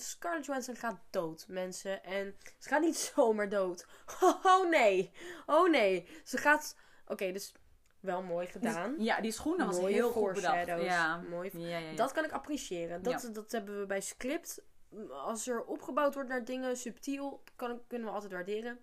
Scarlett 0.00 0.46
Johansson 0.46 0.76
gaat 0.76 1.00
dood, 1.10 1.44
mensen. 1.48 2.04
En 2.04 2.34
ze 2.58 2.68
gaat 2.68 2.80
niet 2.80 2.96
zomaar 3.14 3.48
dood. 3.48 3.86
Oh 4.42 4.68
nee, 4.70 5.12
oh 5.46 5.70
nee. 5.70 6.08
Ze 6.24 6.36
gaat... 6.38 6.76
Oké, 7.06 7.32
dus 7.32 7.54
wel 8.00 8.22
mooi 8.22 8.46
gedaan. 8.46 8.94
Ja, 8.98 9.20
die 9.20 9.32
schoenen 9.32 9.66
was 9.66 9.80
Mooie 9.80 9.94
heel 9.94 10.10
goed 10.10 10.32
bedacht. 10.32 10.66
Ja. 10.66 11.16
Mooi. 11.16 11.50
Ja. 11.58 11.94
Dat 11.96 12.12
kan 12.12 12.24
ik 12.24 12.32
appreciëren. 12.32 13.02
Dat, 13.02 13.30
dat 13.32 13.52
hebben 13.52 13.80
we 13.80 13.86
bij 13.86 14.00
script. 14.00 14.62
Als 15.10 15.46
er 15.48 15.64
opgebouwd 15.64 16.14
wordt 16.14 16.28
naar 16.28 16.44
dingen 16.44 16.76
subtiel, 16.76 17.42
kan, 17.56 17.80
kunnen 17.86 18.08
we 18.08 18.14
altijd 18.14 18.32
waarderen. 18.32 18.78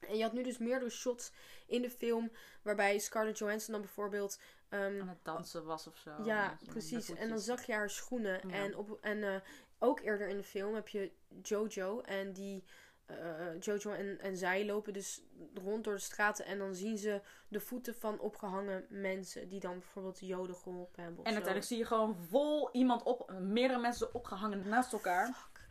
En 0.00 0.16
je 0.16 0.22
had 0.22 0.32
nu 0.32 0.42
dus 0.42 0.58
meerdere 0.58 0.90
shots 0.90 1.32
in 1.66 1.82
de 1.82 1.90
film. 1.90 2.30
Waarbij 2.62 2.98
Scarlett 2.98 3.38
Johansson 3.38 3.72
dan 3.72 3.82
bijvoorbeeld. 3.82 4.38
ehm, 4.68 5.00
aan 5.00 5.08
het 5.08 5.24
dansen 5.24 5.64
was 5.64 5.86
of 5.86 5.96
zo. 5.96 6.10
ja, 6.24 6.58
precies. 6.66 7.10
En 7.14 7.28
dan 7.28 7.38
zag 7.38 7.66
je 7.66 7.72
haar 7.72 7.90
schoenen. 7.90 8.48
Ja. 8.48 8.54
En, 8.54 8.76
op, 8.76 8.98
en 9.00 9.22
eh, 9.22 9.40
ook 9.78 10.00
eerder 10.00 10.28
in 10.28 10.36
de 10.36 10.44
film 10.44 10.74
heb 10.74 10.88
je 10.88 11.12
Jojo. 11.42 12.00
En 12.00 12.32
die. 12.32 12.64
eh, 13.06 13.60
Jojo 13.60 13.92
en, 13.92 14.20
en 14.20 14.36
zij 14.36 14.64
lopen 14.66 14.92
dus 14.92 15.22
rond 15.54 15.84
door 15.84 15.94
de 15.94 16.00
straten. 16.00 16.44
En 16.44 16.58
dan 16.58 16.74
zien 16.74 16.98
ze 16.98 17.20
de 17.48 17.60
voeten 17.60 17.94
van 17.94 18.18
opgehangen 18.20 18.86
mensen. 18.88 19.48
Die 19.48 19.60
dan 19.60 19.78
bijvoorbeeld 19.78 20.18
Joden 20.20 20.56
geholpen 20.56 21.02
hebben. 21.02 21.24
En 21.24 21.30
zo. 21.30 21.34
uiteindelijk 21.34 21.64
zie 21.66 21.78
je 21.78 21.84
gewoon 21.86 22.16
vol 22.16 22.68
iemand 22.72 23.02
op, 23.02 23.32
meerdere 23.40 23.80
mensen 23.80 24.14
opgehangen 24.14 24.68
naast 24.68 24.92
elkaar. 24.92 25.26
Fuck. 25.26 25.62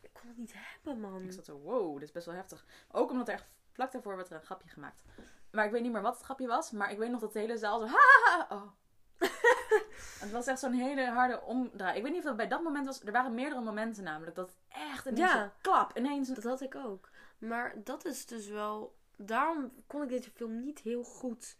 Ik 0.00 0.10
kon 0.12 0.28
het 0.28 0.38
niet 0.38 0.52
hebben, 0.54 1.00
man. 1.00 1.22
Ik 1.24 1.32
zat 1.32 1.44
zo, 1.44 1.58
wow, 1.58 1.94
dit 1.94 2.02
is 2.02 2.12
best 2.12 2.26
wel 2.26 2.34
heftig. 2.34 2.64
Ook 2.90 3.10
omdat 3.10 3.28
er 3.28 3.34
echt 3.34 3.46
vlak 3.80 3.92
daarvoor 3.92 4.16
werd 4.16 4.30
er 4.30 4.36
een 4.36 4.44
grapje 4.44 4.68
gemaakt. 4.68 5.02
Maar 5.50 5.64
ik 5.64 5.70
weet 5.70 5.82
niet 5.82 5.92
meer 5.92 6.02
wat 6.02 6.14
het 6.14 6.24
grapje 6.24 6.46
was. 6.46 6.70
Maar 6.70 6.90
ik 6.90 6.98
weet 6.98 7.10
nog 7.10 7.20
dat 7.20 7.32
de 7.32 7.38
hele 7.38 7.58
zaal 7.58 7.80
zo, 7.80 7.86
ha, 7.86 8.46
oh. 8.50 8.62
het 10.20 10.30
was 10.30 10.46
echt 10.46 10.58
zo'n 10.58 10.72
hele 10.72 11.06
harde 11.06 11.40
omdraai. 11.40 11.96
Ik 11.96 12.02
weet 12.02 12.12
niet 12.12 12.20
of 12.20 12.26
dat 12.26 12.36
bij 12.36 12.48
dat 12.48 12.62
moment 12.62 12.86
was. 12.86 13.00
Er 13.02 13.12
waren 13.12 13.34
meerdere 13.34 13.60
momenten 13.60 14.04
namelijk. 14.04 14.36
Dat 14.36 14.56
echt 14.68 15.06
ineens 15.06 15.32
Ja. 15.32 15.52
klap. 15.60 15.96
Ineens. 15.98 16.28
Dat 16.28 16.44
had 16.44 16.60
ik 16.60 16.74
ook. 16.74 17.08
Maar 17.38 17.74
dat 17.84 18.04
is 18.04 18.26
dus 18.26 18.48
wel. 18.48 18.96
Daarom 19.16 19.72
kon 19.86 20.02
ik 20.02 20.08
deze 20.08 20.30
film 20.30 20.60
niet 20.64 20.78
heel 20.78 21.02
goed 21.04 21.56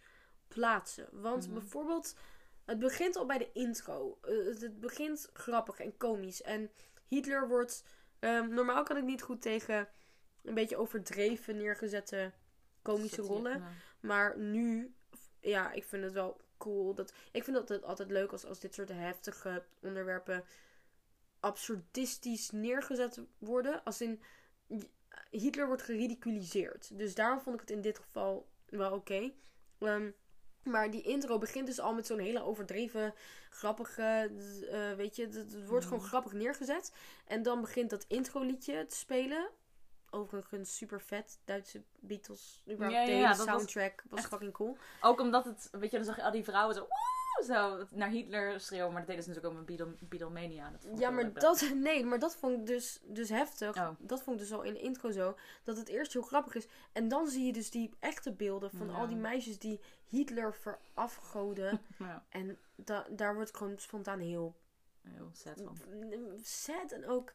plaatsen. 0.49 1.09
Want 1.13 1.45
Mhm. 1.45 1.55
bijvoorbeeld, 1.55 2.17
het 2.65 2.79
begint 2.79 3.17
al 3.17 3.27
bij 3.27 3.39
de 3.39 3.53
intro. 3.53 4.19
Eh, 4.23 4.45
het- 4.47 4.61
het 4.61 4.81
begint 4.81 5.31
grappig 5.33 5.81
en 5.81 5.97
komisch. 5.97 6.43
En 6.43 6.71
Hitler 7.09 7.49
wordt. 7.49 7.85
ehm, 8.19 8.49
normaal 8.55 8.83
kan 8.83 8.97
ik 8.97 9.05
niet 9.05 9.23
goed 9.23 9.43
tegen 9.43 9.89
een 10.43 10.55
beetje 10.55 10.77
overdreven 10.77 11.57
neergezette 11.57 12.33
komische 12.83 13.23
rollen. 13.23 13.59
ja. 13.59 13.73
Maar 14.01 14.39
nu, 14.39 14.95
ja, 15.41 15.73
ik 15.73 15.85
vind 15.85 16.05
het 16.05 16.13
wel 16.13 16.41
cool. 16.57 16.95
Dat, 16.95 17.13
ik 17.33 17.45
vind 17.45 17.57
dat 17.57 17.69
het 17.69 17.85
altijd 17.85 18.11
leuk 18.11 18.33
als, 18.33 18.45
als 18.45 18.61
dit 18.61 18.75
soort 18.75 18.89
heftige 18.89 19.65
onderwerpen 19.81 20.45
absurdistisch 21.41 22.51
neergezet 22.51 23.21
worden. 23.39 23.85
Als 23.85 24.01
in, 24.01 24.23
Hitler 25.31 25.67
wordt 25.67 25.83
geridiculiseerd. 25.83 26.99
Dus 26.99 27.15
daarom 27.15 27.41
vond 27.41 27.55
ik 27.55 27.61
het 27.61 27.71
in 27.71 27.81
dit 27.81 27.99
geval 27.99 28.49
wel 28.67 28.93
oké. 28.93 29.33
Ehm, 29.79 30.11
maar 30.63 30.91
die 30.91 31.03
intro 31.03 31.39
begint 31.39 31.67
dus 31.67 31.81
al 31.81 31.95
met 31.95 32.07
zo'n 32.07 32.19
hele 32.19 32.43
overdreven, 32.43 33.15
grappige, 33.51 34.31
eh, 34.71 34.93
weet 34.93 35.17
je, 35.17 35.27
het, 35.27 35.67
wordt 35.67 35.85
gewoon 35.85 36.03
grappig 36.03 36.33
neergezet. 36.33 36.93
En 37.27 37.43
dan 37.43 37.61
begint 37.61 37.91
dat 37.91 38.05
intro 38.09 38.43
liedje 38.43 38.87
te 38.87 38.97
spelen. 38.97 39.51
Overigens 40.11 40.77
super 40.77 41.01
vet. 41.01 41.41
Duitse 41.45 41.83
Beatles. 42.01 42.63
Überhaupt 42.71 42.93
Ja, 42.93 43.01
ja, 43.01 43.07
de 43.07 43.13
ja, 43.13 43.29
was 43.29 43.43
soundtrack 43.43 44.03
was, 44.09 44.27
fucking 44.27 44.53
cool. 44.53 44.77
Ook 45.01 45.21
omdat 45.21 45.45
het, 45.45 45.69
weet 45.73 45.91
je, 45.91 45.97
dan 45.97 46.07
zag 46.07 46.17
je 46.17 46.23
al 46.23 46.31
die 46.31 46.45
vrouwen 46.45 46.75
zo. 46.75 46.87
zo 47.47 47.85
naar 47.91 48.09
Hitler 48.09 48.61
schreeuwen. 48.61 48.93
Maar 48.93 49.01
dat 49.01 49.09
deden 49.09 49.23
ze 49.23 49.29
natuurlijk 49.29 49.55
ook 49.57 49.67
met 49.67 49.77
Beatle- 49.77 49.97
Beatlemania. 50.09 50.71
Dat 50.71 50.99
Ja, 50.99 51.11
maar 51.11 51.33
dat, 51.33 51.71
nee, 51.75 52.05
maar 52.05 52.19
dat 52.19 52.37
vond 52.37 52.59
ik 52.61 52.67
dus, 52.67 53.01
dus 53.05 53.29
heftig. 53.29 53.77
Oh. 53.77 53.91
Dat 53.99 54.23
vond 54.23 54.41
ik 54.41 54.43
dus 54.49 54.53
al 54.53 54.63
in 54.63 54.73
de 54.73 54.81
intro 54.81 55.11
zo. 55.11 55.37
Dat 55.65 55.77
het 55.77 55.89
eerst 55.89 56.13
heel 56.13 56.23
grappig 56.23 56.55
is. 56.55 56.67
En 56.93 57.09
dan 57.09 57.29
zie 57.29 57.47
je 57.47 57.53
dus 57.53 57.71
die 57.71 57.95
echte 57.99 58.33
beelden 58.33 58.71
van 58.71 58.91
al 58.91 59.07
die 59.07 59.17
meisjes 59.17 59.59
die 59.59 59.81
Hitler 60.07 60.55
verafgoden. 60.55 61.81
Ja, 61.99 62.25
en 62.29 62.59
da 62.75 63.07
daar 63.11 63.35
word 63.35 63.49
ik 63.49 63.57
gewoon 63.57 63.79
spontaan 63.79 64.19
heel 64.19 64.57
heel 65.03 65.31
sad 65.33 65.61
van. 65.65 65.77
sad. 66.43 66.93
En 66.93 67.07
ook, 67.09 67.33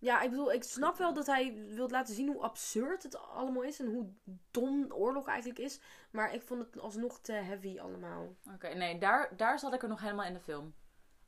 ja, 0.00 0.20
ik 0.20 0.30
bedoel, 0.30 0.52
ik 0.52 0.62
snap 0.62 0.96
wel 0.96 1.14
dat 1.14 1.26
hij 1.26 1.64
wil 1.68 1.88
laten 1.88 2.14
zien 2.14 2.28
hoe 2.28 2.42
absurd 2.42 3.02
het 3.02 3.16
allemaal 3.18 3.62
is. 3.62 3.80
En 3.80 3.86
hoe 3.86 4.12
dom 4.50 4.92
oorlog 4.92 5.26
eigenlijk 5.26 5.58
is. 5.58 5.80
Maar 6.10 6.34
ik 6.34 6.42
vond 6.42 6.60
het 6.60 6.78
alsnog 6.78 7.20
te 7.20 7.32
heavy 7.32 7.78
allemaal. 7.78 8.34
Oké, 8.54 8.68
nee, 8.68 8.98
daar, 8.98 9.36
daar 9.36 9.58
zat 9.58 9.74
ik 9.74 9.82
er 9.82 9.88
nog 9.88 10.00
helemaal 10.00 10.26
in 10.26 10.34
de 10.34 10.40
film. 10.40 10.74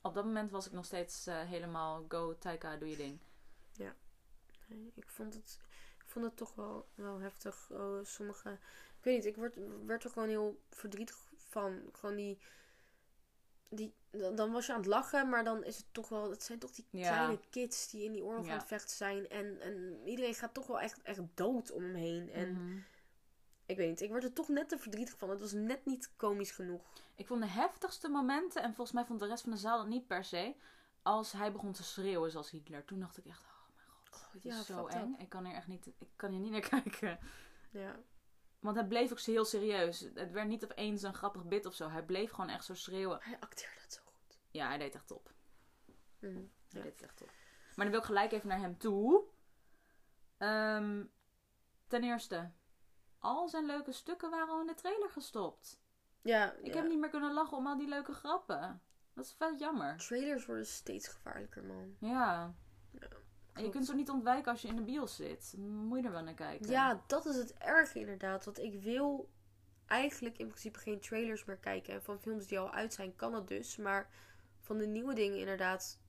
Op 0.01 0.13
dat 0.13 0.25
moment 0.25 0.51
was 0.51 0.65
ik 0.65 0.71
nog 0.71 0.85
steeds 0.85 1.27
eh, 1.27 1.41
helemaal 1.41 2.05
go, 2.07 2.37
Taika, 2.37 2.77
doe 2.77 2.89
je 2.89 2.95
ding. 2.95 3.19
Nee, 4.67 4.91
ik 4.95 5.09
vond 5.09 5.33
het, 5.33 5.59
ik 5.97 6.03
vond 6.07 6.25
het 6.25 6.37
toch 6.37 6.55
wel, 6.55 6.87
wel 6.95 7.19
heftig. 7.19 7.69
Oh, 7.71 8.03
sommige, 8.03 8.51
ik 8.97 9.03
weet 9.03 9.15
niet, 9.15 9.25
ik 9.25 9.35
werd, 9.35 9.57
werd 9.85 10.03
er 10.03 10.09
gewoon 10.09 10.29
heel 10.29 10.61
verdrietig 10.69 11.17
van. 11.35 11.81
Gewoon 11.91 12.15
die, 12.15 12.39
die, 13.75 13.93
dan 14.35 14.51
was 14.51 14.65
je 14.65 14.71
aan 14.71 14.77
het 14.79 14.87
lachen, 14.87 15.29
maar 15.29 15.43
dan 15.43 15.63
is 15.63 15.77
het 15.77 15.85
toch 15.91 16.09
wel, 16.09 16.29
het 16.29 16.43
zijn 16.43 16.59
toch 16.59 16.71
die 16.71 16.85
Ja. 16.89 17.07
kleine 17.09 17.39
kids 17.49 17.89
die 17.89 18.03
in 18.03 18.11
die 18.11 18.23
oorlog 18.23 18.45
Ja. 18.45 18.51
aan 18.51 18.57
het 18.57 18.67
vechten 18.67 18.95
zijn. 18.95 19.29
En, 19.29 19.61
en 19.61 20.01
iedereen 20.05 20.33
gaat 20.33 20.53
toch 20.53 20.67
wel 20.67 20.79
echt, 20.79 21.01
echt 21.01 21.19
dood 21.33 21.71
om 21.71 21.83
hem 21.83 21.95
heen. 21.95 22.29
En 22.31 22.51
Mhm. 22.51 22.77
ik 23.65 23.77
weet 23.77 23.89
niet, 23.89 24.01
ik 24.01 24.11
werd 24.11 24.23
er 24.23 24.33
toch 24.33 24.47
net 24.47 24.69
te 24.69 24.77
verdrietig 24.77 25.17
van. 25.17 25.29
Het 25.29 25.39
was 25.39 25.51
net 25.51 25.85
niet 25.85 26.11
komisch 26.15 26.51
genoeg. 26.51 26.81
Ik 27.15 27.27
vond 27.27 27.41
de 27.41 27.47
heftigste 27.47 28.09
momenten, 28.09 28.61
en 28.61 28.73
volgens 28.73 28.91
mij 28.91 29.05
vond 29.05 29.19
de 29.19 29.27
rest 29.27 29.43
van 29.43 29.51
de 29.51 29.57
zaal 29.57 29.77
dat 29.77 29.87
niet 29.87 30.07
per 30.07 30.23
se, 30.25 30.55
als 31.01 31.31
hij 31.31 31.51
begon 31.51 31.71
te 31.71 31.83
schreeuwen 31.83 32.31
zoals 32.31 32.49
Hitler. 32.51 32.85
Toen 32.85 32.99
dacht 32.99 33.17
ik 33.17 33.25
echt, 33.25 33.41
oh 33.43 33.75
mijn 33.75 33.87
god, 34.09 34.33
dit 34.33 34.45
is 34.45 34.57
Ja, 34.57 34.63
zo 34.63 34.85
eng. 34.87 35.13
up. 35.13 35.19
Ik 35.19 35.29
kan 35.29 35.45
hier 35.45 35.55
echt 35.55 35.67
niet, 35.67 35.87
ik 35.87 36.07
kan 36.15 36.31
hier 36.31 36.39
niet 36.39 36.51
naar 36.51 36.69
kijken. 36.81 37.19
Ja, 37.71 37.95
Want 38.63 38.75
hij 38.75 38.85
bleef 38.87 39.11
ook 39.11 39.19
heel 39.19 39.45
serieus. 39.45 39.99
Het 39.99 40.31
werd 40.31 40.47
niet 40.47 40.63
opeens 40.63 41.01
een 41.01 41.13
grappig 41.13 41.45
bit 41.45 41.65
of 41.65 41.73
zo. 41.73 41.89
Hij 41.89 42.03
bleef 42.03 42.31
gewoon 42.31 42.49
echt 42.49 42.65
zo 42.65 42.73
schreeuwen. 42.73 43.17
hij 43.21 43.37
acteerde 43.39 43.79
het 43.81 43.93
zo 43.93 44.01
goed. 44.05 44.39
Ja, 44.51 44.67
hij 44.67 44.77
deed 44.77 44.95
echt 44.95 45.07
top. 45.07 45.31
Mhm. 46.19 46.33
Hij 46.33 46.41
Ja. 46.69 46.81
deed 46.81 46.91
het 46.93 47.01
echt 47.01 47.17
top. 47.17 47.27
Maar 47.75 47.85
dan 47.85 47.89
wil 47.89 47.99
ik 47.99 48.05
gelijk 48.05 48.31
even 48.31 48.47
naar 48.47 48.59
hem 48.59 48.77
toe. 48.77 49.23
Ehm, 50.37 51.03
ten 51.87 52.03
eerste, 52.03 52.51
al 53.19 53.47
zijn 53.49 53.65
leuke 53.65 53.91
stukken 53.91 54.29
waren 54.29 54.49
al 54.49 54.61
in 54.61 54.67
de 54.67 54.73
trailer 54.73 55.09
gestopt. 55.09 55.81
Ja, 56.21 56.51
Ik 56.53 56.67
ja. 56.67 56.73
heb 56.75 56.87
niet 56.87 56.99
meer 56.99 57.09
kunnen 57.09 57.33
lachen 57.33 57.57
om 57.57 57.67
al 57.67 57.77
die 57.77 57.87
leuke 57.87 58.13
grappen. 58.13 58.81
Dat 59.13 59.25
is 59.25 59.33
vet 59.37 59.59
jammer. 59.59 59.97
Trailers 59.97 60.45
worden 60.45 60.65
steeds 60.65 61.07
gevaarlijker, 61.07 61.63
man. 61.63 61.95
Ja. 61.99 62.55
Ja, 62.91 63.07
En 63.53 63.63
je 63.63 63.69
kunt 63.69 63.85
ze 63.85 63.95
niet 63.95 64.09
ontwijken 64.09 64.51
als 64.51 64.61
je 64.61 64.67
in 64.67 64.75
de 64.75 64.81
bios 64.81 65.15
zit. 65.15 65.55
Moet 65.57 65.99
je 65.99 66.05
er 66.05 66.11
wel 66.11 66.23
naar 66.23 66.33
kijken. 66.33 66.69
Ja, 66.69 67.03
dat 67.07 67.25
is 67.25 67.35
het 67.35 67.53
erge 67.53 67.99
inderdaad. 67.99 68.45
Want 68.45 68.59
ik 68.59 68.81
wil 68.81 69.29
eigenlijk 69.85 70.37
in 70.37 70.47
principe 70.47 70.79
geen 70.79 70.99
trailers 70.99 71.45
meer 71.45 71.57
kijken. 71.57 71.93
En 71.93 72.03
van 72.03 72.19
films 72.19 72.47
die 72.47 72.59
al 72.59 72.71
uit 72.71 72.93
zijn 72.93 73.15
kan 73.15 73.33
het 73.33 73.47
dus. 73.47 73.77
Maar 73.77 74.09
van 74.59 74.77
de 74.77 74.87
nieuwe 74.87 75.13
dingen 75.13 75.39
inderdaad. 75.39 75.99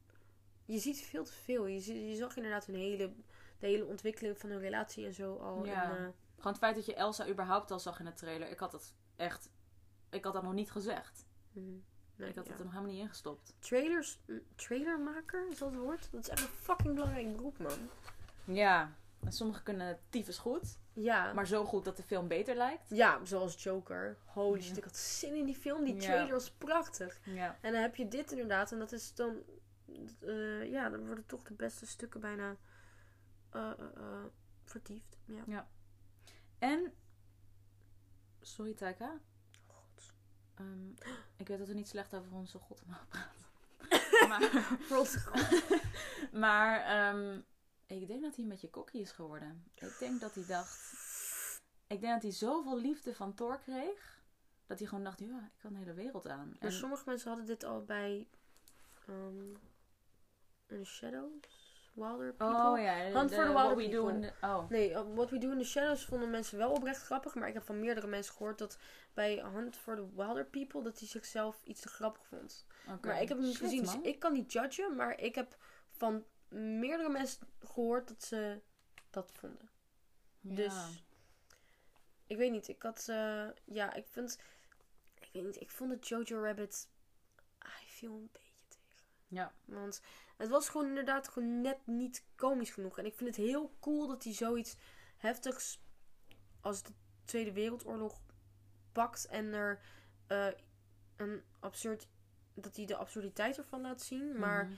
Je 0.64 0.78
ziet 0.78 1.00
veel 1.00 1.24
te 1.24 1.32
veel. 1.32 1.66
Je, 1.66 2.08
je 2.08 2.16
zag 2.16 2.36
inderdaad 2.36 2.66
hun 2.66 2.76
hele, 2.76 3.12
de 3.58 3.66
hele 3.66 3.84
ontwikkeling 3.84 4.38
van 4.38 4.50
hun 4.50 4.60
relatie 4.60 5.06
en 5.06 5.14
zo 5.14 5.36
al. 5.36 5.64
Ja. 5.64 5.82
En, 5.82 5.90
eh, 5.90 6.12
Gewoon 6.36 6.52
het 6.52 6.58
feit 6.58 6.74
dat 6.74 6.86
je 6.86 6.94
Elsa 6.94 7.28
überhaupt 7.28 7.70
al 7.70 7.80
zag 7.80 7.98
in 7.98 8.04
de 8.04 8.14
trailer. 8.14 8.50
Ik 8.50 8.58
had 8.58 8.70
dat 8.70 8.94
echt... 9.16 9.50
Ik 10.10 10.24
had 10.24 10.32
dat 10.32 10.42
nog 10.42 10.52
niet 10.52 10.70
gezegd. 10.70 11.26
mm, 11.52 11.84
nee, 12.16 12.28
ik 12.28 12.34
had 12.34 12.44
ja. 12.44 12.50
het 12.50 12.58
er 12.60 12.64
nog 12.66 12.74
helemaal 12.74 12.94
niet 12.94 13.02
ingestopt. 13.04 13.54
Trailers, 13.58 14.20
trailermaker, 14.54 15.48
is 15.50 15.58
dat 15.58 15.70
het 15.70 15.80
woord? 15.80 16.08
Dat 16.12 16.20
is 16.20 16.28
echt 16.28 16.40
een 16.40 16.48
fucking 16.48 16.94
belangrijk 16.94 17.36
beroep, 17.36 17.58
man. 17.58 17.78
Ja. 18.44 18.92
En 19.20 19.32
sommigen 19.32 19.62
kunnen 19.62 19.98
tyfus 20.08 20.38
goed. 20.38 20.78
Ja. 20.92 21.32
Maar 21.32 21.46
zo 21.46 21.64
goed 21.64 21.84
dat 21.84 21.96
de 21.96 22.02
film 22.02 22.28
beter 22.28 22.56
lijkt. 22.56 22.88
ja, 22.90 23.24
zoals 23.24 23.62
Joker. 23.62 24.16
Holy 24.24 24.58
Ja. 24.58 24.64
shit, 24.64 24.76
ik 24.76 24.84
had 24.84 24.96
zin 24.96 25.34
in 25.34 25.44
die 25.44 25.54
film. 25.54 25.84
Die 25.84 25.94
Ja. 25.94 26.00
trailer 26.00 26.32
was 26.32 26.50
prachtig. 26.50 27.20
Ja. 27.24 27.58
En 27.60 27.72
dan 27.72 27.80
heb 27.82 27.96
je 27.96 28.08
dit 28.08 28.30
inderdaad. 28.30 28.72
En 28.72 28.78
dat 28.78 28.92
is 28.92 29.14
dan... 29.14 29.42
eh, 30.20 30.70
ja, 30.70 30.88
dan 30.88 31.06
worden 31.06 31.26
toch 31.26 31.42
de 31.42 31.54
beste 31.54 31.86
stukken 31.86 32.20
bijna 32.20 32.56
eh, 33.50 33.70
eh, 33.70 34.24
vertiefd. 34.64 35.18
Ja. 35.46 35.68
En... 36.58 36.92
Sorry, 38.40 38.74
Taika. 38.74 39.20
Ehm, 40.54 40.90
ik 41.36 41.48
weet 41.48 41.58
dat 41.58 41.68
we 41.68 41.74
niet 41.74 41.88
slecht 41.88 42.14
over 42.14 42.32
onze 42.32 42.58
god 42.58 42.86
mogen 42.86 43.08
praten. 43.08 43.42
maar 44.28 44.42
God. 44.88 45.18
maar 46.42 46.80
ehm, 46.80 47.40
ik 47.86 48.06
denk 48.06 48.22
dat 48.22 48.34
hij 48.34 48.44
een 48.44 48.50
beetje 48.50 48.70
kokkie 48.70 49.00
is 49.00 49.12
geworden. 49.12 49.64
Ik 49.74 49.96
denk 49.98 50.20
dat 50.20 50.34
hij 50.34 50.46
dacht... 50.46 50.92
Ik 51.86 52.00
denk 52.00 52.12
dat 52.12 52.22
hij 52.22 52.32
zoveel 52.32 52.80
liefde 52.80 53.14
van 53.14 53.34
Thor 53.34 53.58
kreeg... 53.58 54.22
Dat 54.66 54.78
hij 54.78 54.88
gewoon 54.88 55.04
dacht, 55.04 55.18
ja, 55.18 55.38
ik 55.38 55.58
kan 55.58 55.72
de 55.72 55.78
hele 55.78 55.94
wereld 55.94 56.28
aan. 56.28 56.48
Maar 56.48 56.58
En, 56.58 56.72
sommige 56.72 57.02
mensen 57.06 57.28
hadden 57.28 57.46
dit 57.46 57.64
al 57.64 57.84
bij... 57.84 58.28
in 59.06 59.58
the 60.66 60.84
Shadows? 60.84 61.63
Wilder 61.94 62.32
People? 62.34 62.70
oh 62.70 62.78
ja, 62.80 62.94
Hunt 63.10 63.28
de- 63.28 63.34
for 63.34 63.44
the 63.44 63.52
Wilder 63.52 63.76
we 63.76 63.88
People. 63.88 64.20
the- 64.20 64.46
oh, 64.46 64.68
Nee, 64.70 64.90
uh, 64.90 65.02
What 65.14 65.30
We 65.30 65.38
Do 65.38 65.50
in 65.50 65.58
the 65.58 65.64
Shadows 65.64 66.04
vonden 66.04 66.30
mensen 66.30 66.58
wel 66.58 66.70
oprecht 66.72 67.02
grappig. 67.02 67.34
Maar 67.34 67.48
ik 67.48 67.54
heb 67.54 67.62
van 67.64 67.80
meerdere 67.80 68.06
mensen 68.06 68.34
gehoord 68.34 68.58
dat 68.58 68.78
bij 69.14 69.42
Hunt 69.52 69.76
for 69.76 69.96
the 69.96 70.14
Wilder 70.14 70.44
People... 70.44 70.82
dat 70.82 70.98
hij 70.98 71.08
zichzelf 71.08 71.62
iets 71.64 71.80
te 71.80 71.88
grappig 71.88 72.26
vond. 72.26 72.66
oké. 72.88 73.06
Maar 73.06 73.20
ik 73.22 73.28
heb 73.28 73.36
hem 73.38 73.46
niet 73.46 73.56
Shit, 73.56 73.64
gezien, 73.64 73.82
dus 73.82 73.96
ik 74.02 74.18
kan 74.18 74.32
niet 74.32 74.52
judgen. 74.52 74.96
Maar 74.96 75.18
ik 75.20 75.34
heb 75.34 75.56
van 75.90 76.24
meerdere 76.48 77.08
mensen 77.08 77.46
gehoord 77.60 78.08
dat 78.08 78.24
ze 78.24 78.60
dat 79.10 79.32
vonden. 79.32 79.70
Ja. 80.40 80.54
Dus 80.54 80.74
ik 82.26 82.36
weet 82.36 82.50
niet. 82.50 82.68
Ik 82.68 82.82
had, 82.82 83.06
eh, 83.08 83.46
ja, 83.64 83.94
ik 83.94 84.06
vind, 84.10 84.38
ik 85.20 85.28
weet 85.32 85.44
niet. 85.44 85.60
Ik 85.60 85.70
vond 85.70 85.90
het 85.90 86.08
Jojo 86.08 86.42
Rabbit, 86.42 86.88
hij 87.58 87.84
viel 87.86 88.12
een 88.12 88.28
beetje 88.32 88.52
tegen. 88.68 89.04
Ja. 89.28 89.52
Want 89.64 90.00
het 90.36 90.48
was 90.48 90.68
gewoon 90.68 90.88
inderdaad 90.88 91.28
gewoon 91.28 91.60
net 91.60 91.78
niet 91.86 92.24
komisch 92.36 92.70
genoeg. 92.70 92.98
En 92.98 93.04
ik 93.06 93.14
vind 93.14 93.36
het 93.36 93.46
heel 93.46 93.76
cool 93.80 94.06
dat 94.08 94.24
hij 94.24 94.32
zoiets 94.32 94.76
heftigs 95.16 95.80
als 96.60 96.82
de 96.82 96.92
Tweede 97.24 97.52
Wereldoorlog 97.52 98.20
pakt 98.92 99.26
en 99.26 99.52
er 99.52 99.80
eh, 100.26 100.46
een 101.16 101.42
absurd, 101.60 102.08
dat 102.54 102.76
hij 102.76 102.84
de 102.84 102.96
absurditeit 102.96 103.58
ervan 103.58 103.80
laat 103.80 104.02
zien. 104.02 104.38
Maar 104.38 104.64
Mhm. 104.64 104.74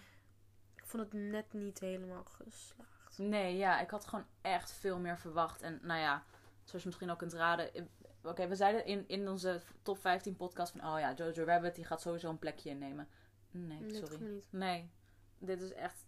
ik 0.77 0.87
vond 0.87 1.03
het 1.03 1.13
net 1.13 1.53
niet 1.53 1.79
helemaal 1.79 2.25
geslaagd. 2.25 3.19
Nee, 3.19 3.57
ja, 3.57 3.81
ik 3.81 3.91
had 3.91 4.07
gewoon 4.07 4.27
echt 4.41 4.73
veel 4.73 4.99
meer 4.99 5.19
verwacht. 5.19 5.63
En 5.63 5.79
nou 5.83 6.01
ja, 6.01 6.25
zoals 6.65 6.83
je 6.83 6.89
misschien 6.89 7.11
ook 7.11 7.19
kunt 7.19 7.33
raden. 7.33 7.75
eh, 7.75 7.83
Oké, 8.23 8.49
we 8.49 8.55
zeiden 8.55 8.85
in, 8.87 9.09
in 9.09 9.29
onze 9.29 9.63
top 9.83 9.99
15 9.99 10.37
podcast 10.37 10.73
van... 10.73 10.81
Oh 10.93 10.99
ja, 11.01 11.15
Jojo 11.15 11.45
Rabbit, 11.45 11.75
die 11.75 11.85
gaat 11.85 12.01
sowieso 12.01 12.29
een 12.31 12.39
plekje 12.39 12.71
innemen. 12.71 13.09
Nee, 13.51 13.81
Nee, 13.81 13.95
sorry. 14.07 14.43
Nee, 14.51 14.91
dit 15.38 15.61
is 15.62 15.73
echt... 15.73 16.05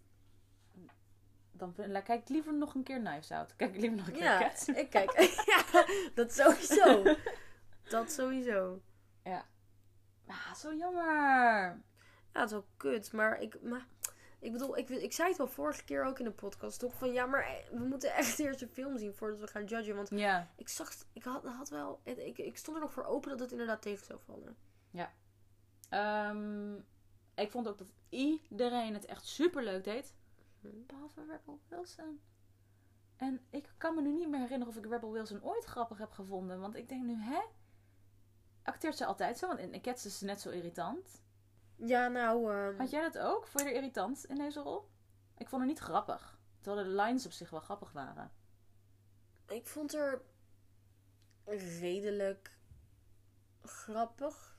Dan 1.51 1.73
vind- 1.73 2.03
kijk 2.03 2.21
ik 2.21 2.29
liever 2.29 2.53
nog 2.53 2.75
een 2.75 2.83
keer 2.83 2.99
Knives 2.99 3.31
Out. 3.31 3.55
Kijk 3.55 3.73
ik 3.75 3.79
liever 3.81 3.97
nog 3.97 4.07
een 4.07 4.13
keer 4.13 4.23
Ja, 4.23 4.39
Cats. 4.39 4.67
ik 4.67 4.89
kijk. 4.89 5.11
ja, 5.73 5.85
dat 6.15 6.33
sowieso. 6.33 7.15
Dat 7.83 8.11
sowieso. 8.11 8.81
Ah, 10.27 10.53
zo 10.53 10.73
jammer. 10.73 11.03
Ja, 12.33 12.39
het 12.39 12.45
is 12.45 12.51
wel 12.51 12.65
kut, 12.77 13.11
maar 13.11 13.41
ik, 13.41 13.61
maar, 13.61 13.87
ik 14.39 14.51
bedoel, 14.51 14.77
ik, 14.77 14.89
ik 14.89 15.13
zei 15.13 15.27
het 15.27 15.37
wel 15.37 15.47
vorige 15.47 15.83
keer 15.83 16.03
ook 16.03 16.19
in 16.19 16.25
de 16.25 16.31
podcast, 16.31 16.79
toch? 16.79 16.93
Van 16.97 17.13
ja, 17.13 17.25
maar 17.25 17.43
eh, 17.43 17.69
we 17.71 17.83
moeten 17.85 18.13
echt 18.13 18.39
eerst 18.39 18.61
een 18.61 18.69
film 18.69 18.97
zien 18.97 19.13
voordat 19.13 19.39
we 19.39 19.47
gaan 19.47 19.65
judgen. 19.65 19.95
Want 19.95 20.09
Ja, 20.09 20.47
ik 20.55 20.69
zag, 20.69 20.91
ik 21.13 21.23
had, 21.23 21.43
had 21.45 21.69
wel, 21.69 22.01
ik, 22.03 22.37
ik 22.37 22.57
stond 22.57 22.77
er 22.77 22.83
nog 22.83 22.93
voor 22.93 23.05
open 23.05 23.29
dat 23.29 23.39
het 23.39 23.51
inderdaad 23.51 23.81
tegen 23.81 24.05
zou 24.05 24.19
vallen. 24.25 24.57
Ehm, 25.89 26.75
ik 27.41 27.51
vond 27.51 27.67
ook 27.67 27.77
dat 27.77 27.91
iedereen 28.09 28.93
het 28.93 29.05
echt 29.05 29.25
super 29.25 29.63
leuk 29.63 29.83
deed. 29.83 30.15
Hm. 30.61 30.67
Behalve 30.87 31.21
Rebel 31.21 31.59
Wilson. 31.67 32.21
En 33.15 33.41
ik 33.49 33.73
kan 33.77 33.95
me 33.95 34.01
nu 34.01 34.11
niet 34.11 34.29
meer 34.29 34.39
herinneren 34.39 34.73
of 34.73 34.83
ik 34.83 34.91
Rebel 34.91 35.11
Wilson 35.11 35.43
ooit 35.43 35.65
grappig 35.65 35.97
heb 35.97 36.11
gevonden. 36.11 36.59
Want 36.59 36.75
ik 36.75 36.89
denk 36.89 37.03
nu, 37.03 37.15
hè? 37.15 37.41
Acteert 38.63 38.97
ze 38.97 39.05
altijd 39.05 39.37
zo? 39.37 39.47
Want 39.47 39.59
in 39.59 39.81
Cats 39.81 40.05
is 40.05 40.17
ze 40.17 40.25
net 40.25 40.41
zo 40.41 40.49
irritant. 40.49 41.21
Ja, 41.75 42.07
nou, 42.07 42.53
ehm, 42.53 42.77
Had 42.77 42.89
jij 42.89 43.01
dat 43.01 43.17
ook? 43.17 43.47
Vond 43.47 43.63
je 43.63 43.69
haar 43.69 43.77
irritant 43.77 44.25
in 44.25 44.35
deze 44.35 44.59
rol? 44.59 44.89
Ik 45.37 45.47
vond 45.49 45.61
haar 45.61 45.71
niet 45.71 45.79
grappig. 45.79 46.39
Terwijl 46.61 46.85
de 46.87 46.93
lines 46.95 47.25
op 47.25 47.31
zich 47.31 47.49
wel 47.49 47.59
grappig 47.59 47.91
waren. 47.91 48.31
ik 49.47 49.67
vond 49.67 49.93
er 49.93 50.21
redelijk 51.45 52.57
grappig. 53.61 54.58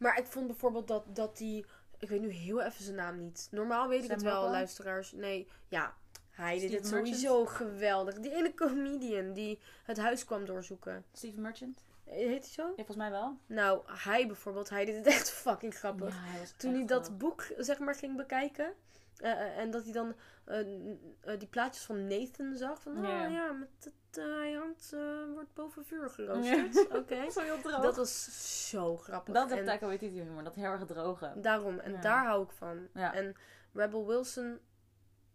Maar 0.00 0.18
ik 0.18 0.26
vond 0.26 0.46
bijvoorbeeld 0.46 0.88
dat, 0.88 1.04
dat 1.16 1.36
die, 1.36 1.66
ik 1.98 2.08
weet 2.08 2.20
nu 2.20 2.28
heel 2.30 2.60
even 2.62 2.84
zijn 2.84 2.96
naam 2.96 3.18
niet. 3.18 3.48
Normaal 3.50 3.88
weet 3.88 4.04
ik 4.04 4.10
het 4.10 4.22
wel, 4.22 4.50
luisteraars. 4.50 5.12
Nee, 5.12 5.48
ja, 5.68 5.94
hij 6.30 6.58
deed 6.58 6.72
het 6.72 6.86
sowieso 6.86 7.46
geweldig. 7.46 8.14
Die 8.14 8.34
ene 8.34 8.54
comedian 8.54 9.32
die 9.32 9.58
het 9.84 9.98
huis 9.98 10.24
kwam 10.24 10.44
doorzoeken. 10.44 11.04
Steve 11.12 11.40
Merchant? 11.40 11.84
Heet 12.04 12.28
hij 12.44 12.52
zo? 12.52 12.62
Ja, 12.66 12.74
volgens 12.74 12.96
mij 12.96 13.10
wel. 13.10 13.38
Nou, 13.46 13.80
hij 13.86 14.26
bijvoorbeeld, 14.26 14.68
hij 14.68 14.84
deed 14.84 14.96
het 14.96 15.06
echt 15.06 15.30
fucking 15.44 15.74
grappig. 15.74 16.14
Ja, 16.14 16.20
hij 16.20 16.38
was 16.40 16.52
Toen 16.56 16.70
echt 16.70 16.78
hij 16.78 16.88
dat 16.88 17.04
grappig. 17.06 17.28
boek, 17.28 17.46
zeg 17.58 17.78
maar, 17.78 17.94
ging 17.94 18.16
bekijken. 18.16 18.72
Eh, 19.20 19.30
eh, 19.30 19.58
en 19.58 19.70
dat 19.70 19.84
hij 19.84 19.92
dan 19.92 20.14
eh, 20.44 21.38
die 21.38 21.48
plaatjes 21.48 21.84
van 21.84 22.06
Nathan 22.06 22.54
zag. 22.56 22.82
Van, 22.82 22.96
oh 22.96 23.30
ja, 23.30 23.52
met 23.52 23.68
het, 23.80 24.24
hij 24.24 24.52
hangt, 24.52 24.94
wordt 25.34 25.54
boven 25.54 25.84
vuur 25.84 26.10
geroosterd. 26.10 26.88
Oké. 26.98 27.30
Zo 27.30 27.40
heel 27.40 27.60
droog. 27.60 27.82
Dat 27.82 27.96
was 27.96 28.68
zo 28.68 28.96
grappig. 28.96 29.34
Dat 29.34 29.50
is 29.50 29.58
En 29.58 29.64
Taika 29.64 29.86
Waititi 29.86 30.20
humor. 30.20 30.44
Dat 30.44 30.54
heel 30.54 30.64
erg 30.64 30.84
droge. 30.84 31.32
daarom, 31.36 31.78
en 31.78 31.92
Ja. 31.92 32.00
daar 32.00 32.24
hou 32.24 32.44
ik 32.44 32.50
van. 32.50 32.88
Ja. 32.94 33.14
En 33.14 33.34
Rebel 33.72 34.06
Wilson, 34.06 34.58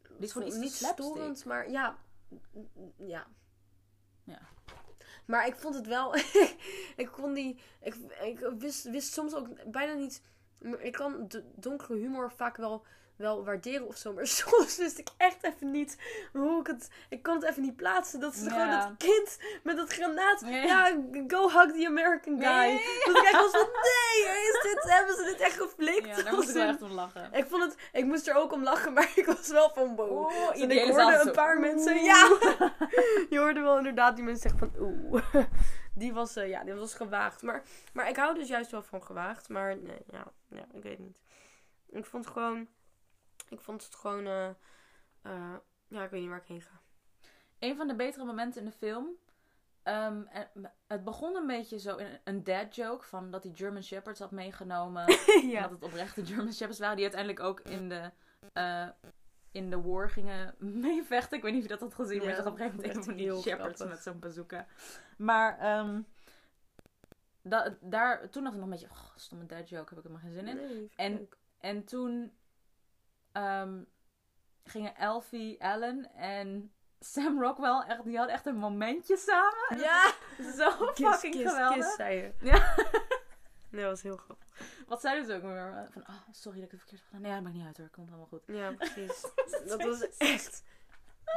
Die 0.01 0.17
is 0.19 0.31
gewoon 0.31 0.47
iets 0.47 0.57
niet 0.57 0.71
storend, 0.71 1.45
maar 1.45 1.69
ja. 1.69 1.97
Ja. 2.97 3.27
Ja. 4.23 4.39
Maar 5.25 5.47
ik 5.47 5.55
vond 5.55 5.75
het 5.75 5.87
wel. 5.87 6.15
ik 7.03 7.09
kon 7.11 7.33
die. 7.33 7.59
Ik, 7.81 7.95
ik 8.23 8.39
wist, 8.57 8.89
wist 8.89 9.13
soms 9.13 9.35
ook 9.35 9.71
bijna 9.71 9.93
niet. 9.93 10.21
Ik 10.77 10.91
kan 10.91 11.27
de 11.27 11.43
donkere 11.55 11.97
humor 11.97 12.31
vaak 12.31 12.57
wel, 12.57 12.85
wel 13.17 13.43
waarderen 13.45 13.87
of 13.87 13.95
zo. 13.97 14.13
Maar 14.13 14.27
soms 14.43 14.77
wist 14.77 14.97
ik 14.97 15.07
echt 15.17 15.43
even 15.43 15.71
niet 15.71 15.97
hoe 16.33 16.59
ik 16.59 16.67
het. 16.67 16.89
Ik 17.09 17.23
kon 17.23 17.35
het 17.35 17.43
even 17.43 17.61
niet 17.61 17.75
plaatsen. 17.75 18.19
Dat 18.19 18.33
is 18.33 18.43
Ja. 18.43 18.49
gewoon 18.49 18.69
dat 18.69 18.91
kind 18.97 19.37
met 19.63 19.77
dat 19.77 19.89
granaat. 19.93 20.41
Ja. 20.45 20.55
Ja, 20.63 20.97
go 21.27 21.49
hug 21.49 21.71
the 21.73 21.85
American 21.87 22.39
guy. 22.41 22.49
Nee. 22.49 22.85
Dat 23.05 23.17
ik 23.17 23.23
echt 23.23 23.31
was 23.41 23.51
van. 23.51 23.67
Nee, 23.71 24.35
is 24.35 24.59
dit, 24.63 24.83
hebben 24.91 25.15
ze 25.15 25.23
dit 25.23 25.39
echt 25.39 25.61
geflikt? 25.61 26.05
Ja, 26.17 26.23
daar 26.23 26.33
moest 26.33 26.49
ik 26.49 26.55
wel 26.55 26.67
echt 26.67 26.81
om 26.81 26.91
lachen. 27.01 27.29
ik 27.33 27.45
vond 27.45 27.63
het, 27.63 27.75
ik 27.91 28.05
moest 28.05 28.27
er 28.27 28.35
ook 28.35 28.51
om 28.51 28.63
lachen, 28.63 28.93
maar 28.93 29.11
ik 29.15 29.25
was 29.25 29.47
wel 29.47 29.69
van 29.73 29.95
wow. 29.95 30.11
Oeh, 30.11 30.61
en 30.61 30.71
ik 30.71 30.93
zaal 30.93 31.01
hoorde 31.11 31.27
een 31.29 31.35
paar 31.35 31.57
oeh. 31.57 31.65
mensen, 31.65 32.03
ja. 32.03 32.37
je 33.29 33.37
hoorde 33.37 33.59
wel 33.61 33.77
inderdaad 33.77 34.15
die 34.15 34.25
mensen 34.25 34.49
zeggen 34.49 34.71
van 34.73 34.81
oeh. 34.83 35.23
Die 35.97 36.13
was, 36.13 36.35
eh, 36.35 36.49
ja, 36.49 36.63
die 36.63 36.73
was 36.73 36.93
gewaagd. 36.93 37.41
Maar, 37.41 37.63
maar 37.93 38.09
ik 38.09 38.15
hou 38.15 38.35
dus 38.35 38.47
juist 38.47 38.71
wel 38.71 38.83
van 38.83 39.03
gewaagd. 39.03 39.49
Maar 39.49 39.77
nee, 39.77 40.01
ja, 40.11 40.23
ja 40.49 40.65
ik 40.73 40.83
weet 40.83 40.99
niet. 40.99 41.21
Ik 41.89 42.05
vond 42.05 42.27
gewoon, 42.27 42.67
ik 43.49 43.61
vond 43.61 43.83
het 43.83 43.95
gewoon, 43.95 44.25
eh, 44.25 44.47
eh, 45.21 45.55
ja, 45.87 46.03
ik 46.03 46.09
weet 46.09 46.21
niet 46.21 46.29
waar 46.29 46.39
ik 46.41 46.47
heen 46.47 46.61
ga. 46.61 46.79
Een 47.59 47.75
van 47.75 47.87
de 47.87 47.95
betere 47.95 48.25
momenten 48.25 48.59
in 48.61 48.67
de 48.67 48.75
film. 48.75 49.07
ehm, 49.83 50.21
het 50.87 51.03
begon 51.03 51.35
een 51.35 51.47
beetje 51.47 51.79
zo 51.79 51.95
in 51.95 52.19
een 52.23 52.43
dad 52.43 52.75
joke. 52.75 53.05
Van 53.05 53.31
dat 53.31 53.43
hij 53.43 53.51
German 53.55 53.83
Shepherds 53.83 54.19
had 54.19 54.31
meegenomen. 54.31 55.05
Ja. 55.51 55.61
dat 55.61 55.69
het 55.71 55.83
oprechte 55.83 56.25
German 56.25 56.53
Shepherds 56.53 56.79
waren. 56.79 56.95
Die 56.95 57.05
uiteindelijk 57.05 57.43
ook 57.43 57.59
in 57.59 57.89
de, 57.89 58.11
eh, 58.53 58.87
in 59.51 59.69
de 59.69 59.81
war 59.81 60.09
gingen 60.09 60.55
meevechten. 60.57 61.37
Ik 61.37 61.43
weet 61.43 61.53
niet 61.53 61.61
of 61.63 61.67
je 61.69 61.73
dat 61.77 61.83
had 61.89 61.93
gezien. 61.93 62.17
maar 62.17 62.27
Ja, 62.27 62.35
zag 62.35 62.45
op 62.45 62.51
een 62.51 62.57
gegeven 62.57 62.75
moment 62.77 62.97
echt 62.97 63.07
een 63.07 63.13
van 63.13 63.15
die 63.15 63.41
Shepherds 63.41 63.75
grappig. 63.75 63.87
met 63.95 63.99
zo'n 64.03 64.19
bazooka. 64.19 64.67
Maar 65.17 65.57
da- 67.41 67.77
daar, 67.81 68.29
toen 68.29 68.43
dacht 68.43 68.55
ik 68.55 68.61
nog 68.61 68.71
een 68.71 68.77
beetje... 68.79 68.89
Oh, 68.91 69.15
stomme 69.15 69.45
dad 69.45 69.69
joke, 69.69 69.89
heb 69.95 69.97
ik 70.05 70.09
helemaal 70.11 70.21
geen 70.31 70.33
zin 70.33 70.47
in. 70.47 70.55
Nee, 70.55 70.89
En-. 70.95 71.29
En 71.59 71.83
toen 71.85 72.31
ehm, 73.35 73.83
gingen 74.63 74.95
Elfie, 74.95 75.63
Allen 75.63 76.13
en 76.13 76.73
Sam 76.99 77.41
Rockwell 77.41 77.83
echt, 77.87 78.03
die 78.03 78.17
hadden 78.17 78.35
echt 78.35 78.45
een 78.45 78.55
momentje 78.55 79.17
samen. 79.17 79.83
Ja, 79.83 80.13
Zo 80.57 80.69
kiss, 80.93 81.09
fucking 81.09 81.35
kiss, 81.35 81.51
geweldig. 81.51 81.77
kiss, 81.77 81.95
zei 81.95 82.15
je. 82.15 82.33
Ja. 82.39 82.75
Nee, 83.69 83.83
dat 83.83 83.93
was 83.93 84.01
heel 84.01 84.17
grappig. 84.17 84.47
Wat 84.87 85.01
zeiden 85.01 85.25
ze 85.25 85.33
ook 85.33 85.41
weer? 85.41 85.87
Van, 85.91 86.01
oh, 86.01 86.15
sorry 86.31 86.57
dat 86.59 86.65
ik 86.65 86.71
het 86.71 86.79
verkeerd 86.79 87.01
heb 87.01 87.09
gedaan. 87.09 87.21
Nee, 87.21 87.33
dat 87.33 87.43
maakt 87.43 87.55
niet 87.55 87.65
uit 87.65 87.77
hoor, 87.77 87.89
komt 87.89 88.07
helemaal 88.07 88.27
goed. 88.27 88.43
Ja, 88.47 88.71
precies. 88.77 89.21
dat 89.65 89.83
was 89.83 90.17
echt. 90.17 90.63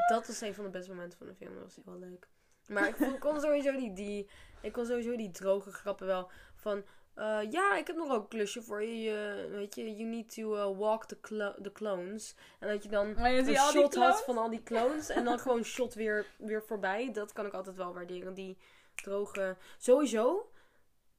Dat 0.09 0.27
was 0.27 0.41
een 0.41 0.55
van 0.55 0.65
de 0.65 0.71
beste 0.71 0.91
momenten 0.91 1.19
van 1.19 1.27
de 1.27 1.35
film. 1.35 1.55
Dat 1.55 1.63
was 1.63 1.79
heel 1.85 1.99
leuk. 1.99 2.29
Maar 2.67 2.89
ik 2.89 3.21
kon 3.21 3.41
sowieso 3.41 3.73
die, 3.73 3.93
die, 3.93 4.31
ik 4.61 4.73
kon 4.73 4.87
sowieso 4.87 5.17
die 5.17 5.31
droge 5.31 5.73
grappen 5.73 6.07
wel 6.07 6.31
van. 6.55 6.85
Eh, 7.19 7.51
ja, 7.51 7.77
ik 7.77 7.87
heb 7.87 7.97
nog 7.97 8.11
ook 8.11 8.23
een 8.23 8.29
klusje 8.29 8.63
voor 8.63 8.83
je. 8.83 9.47
weet 9.51 9.75
je, 9.75 9.97
you 9.97 10.09
need 10.09 10.35
to 10.35 10.55
eh, 10.57 10.79
walk 10.79 11.05
the, 11.07 11.19
the 11.63 11.73
clones. 11.73 12.35
En 12.59 12.69
dat 12.69 12.83
je 12.83 12.89
dan 12.89 13.15
Maar 13.15 13.31
je 13.33 13.39
een 13.39 13.57
shot 13.57 13.95
had 13.95 14.25
van 14.25 14.39
al 14.39 14.51
die 14.51 14.63
clones. 14.63 15.09
en 15.09 15.25
dan 15.25 15.39
gewoon 15.45 15.65
shot 15.65 15.95
weer, 15.95 16.27
weer 16.39 16.63
voorbij. 16.63 17.13
Dat 17.13 17.33
kan 17.33 17.47
ik 17.47 17.53
altijd 17.53 17.77
wel 17.77 17.95
waarderen. 17.95 18.35
Die 18.35 18.59
droge. 18.95 19.57
Sowieso, 19.79 20.53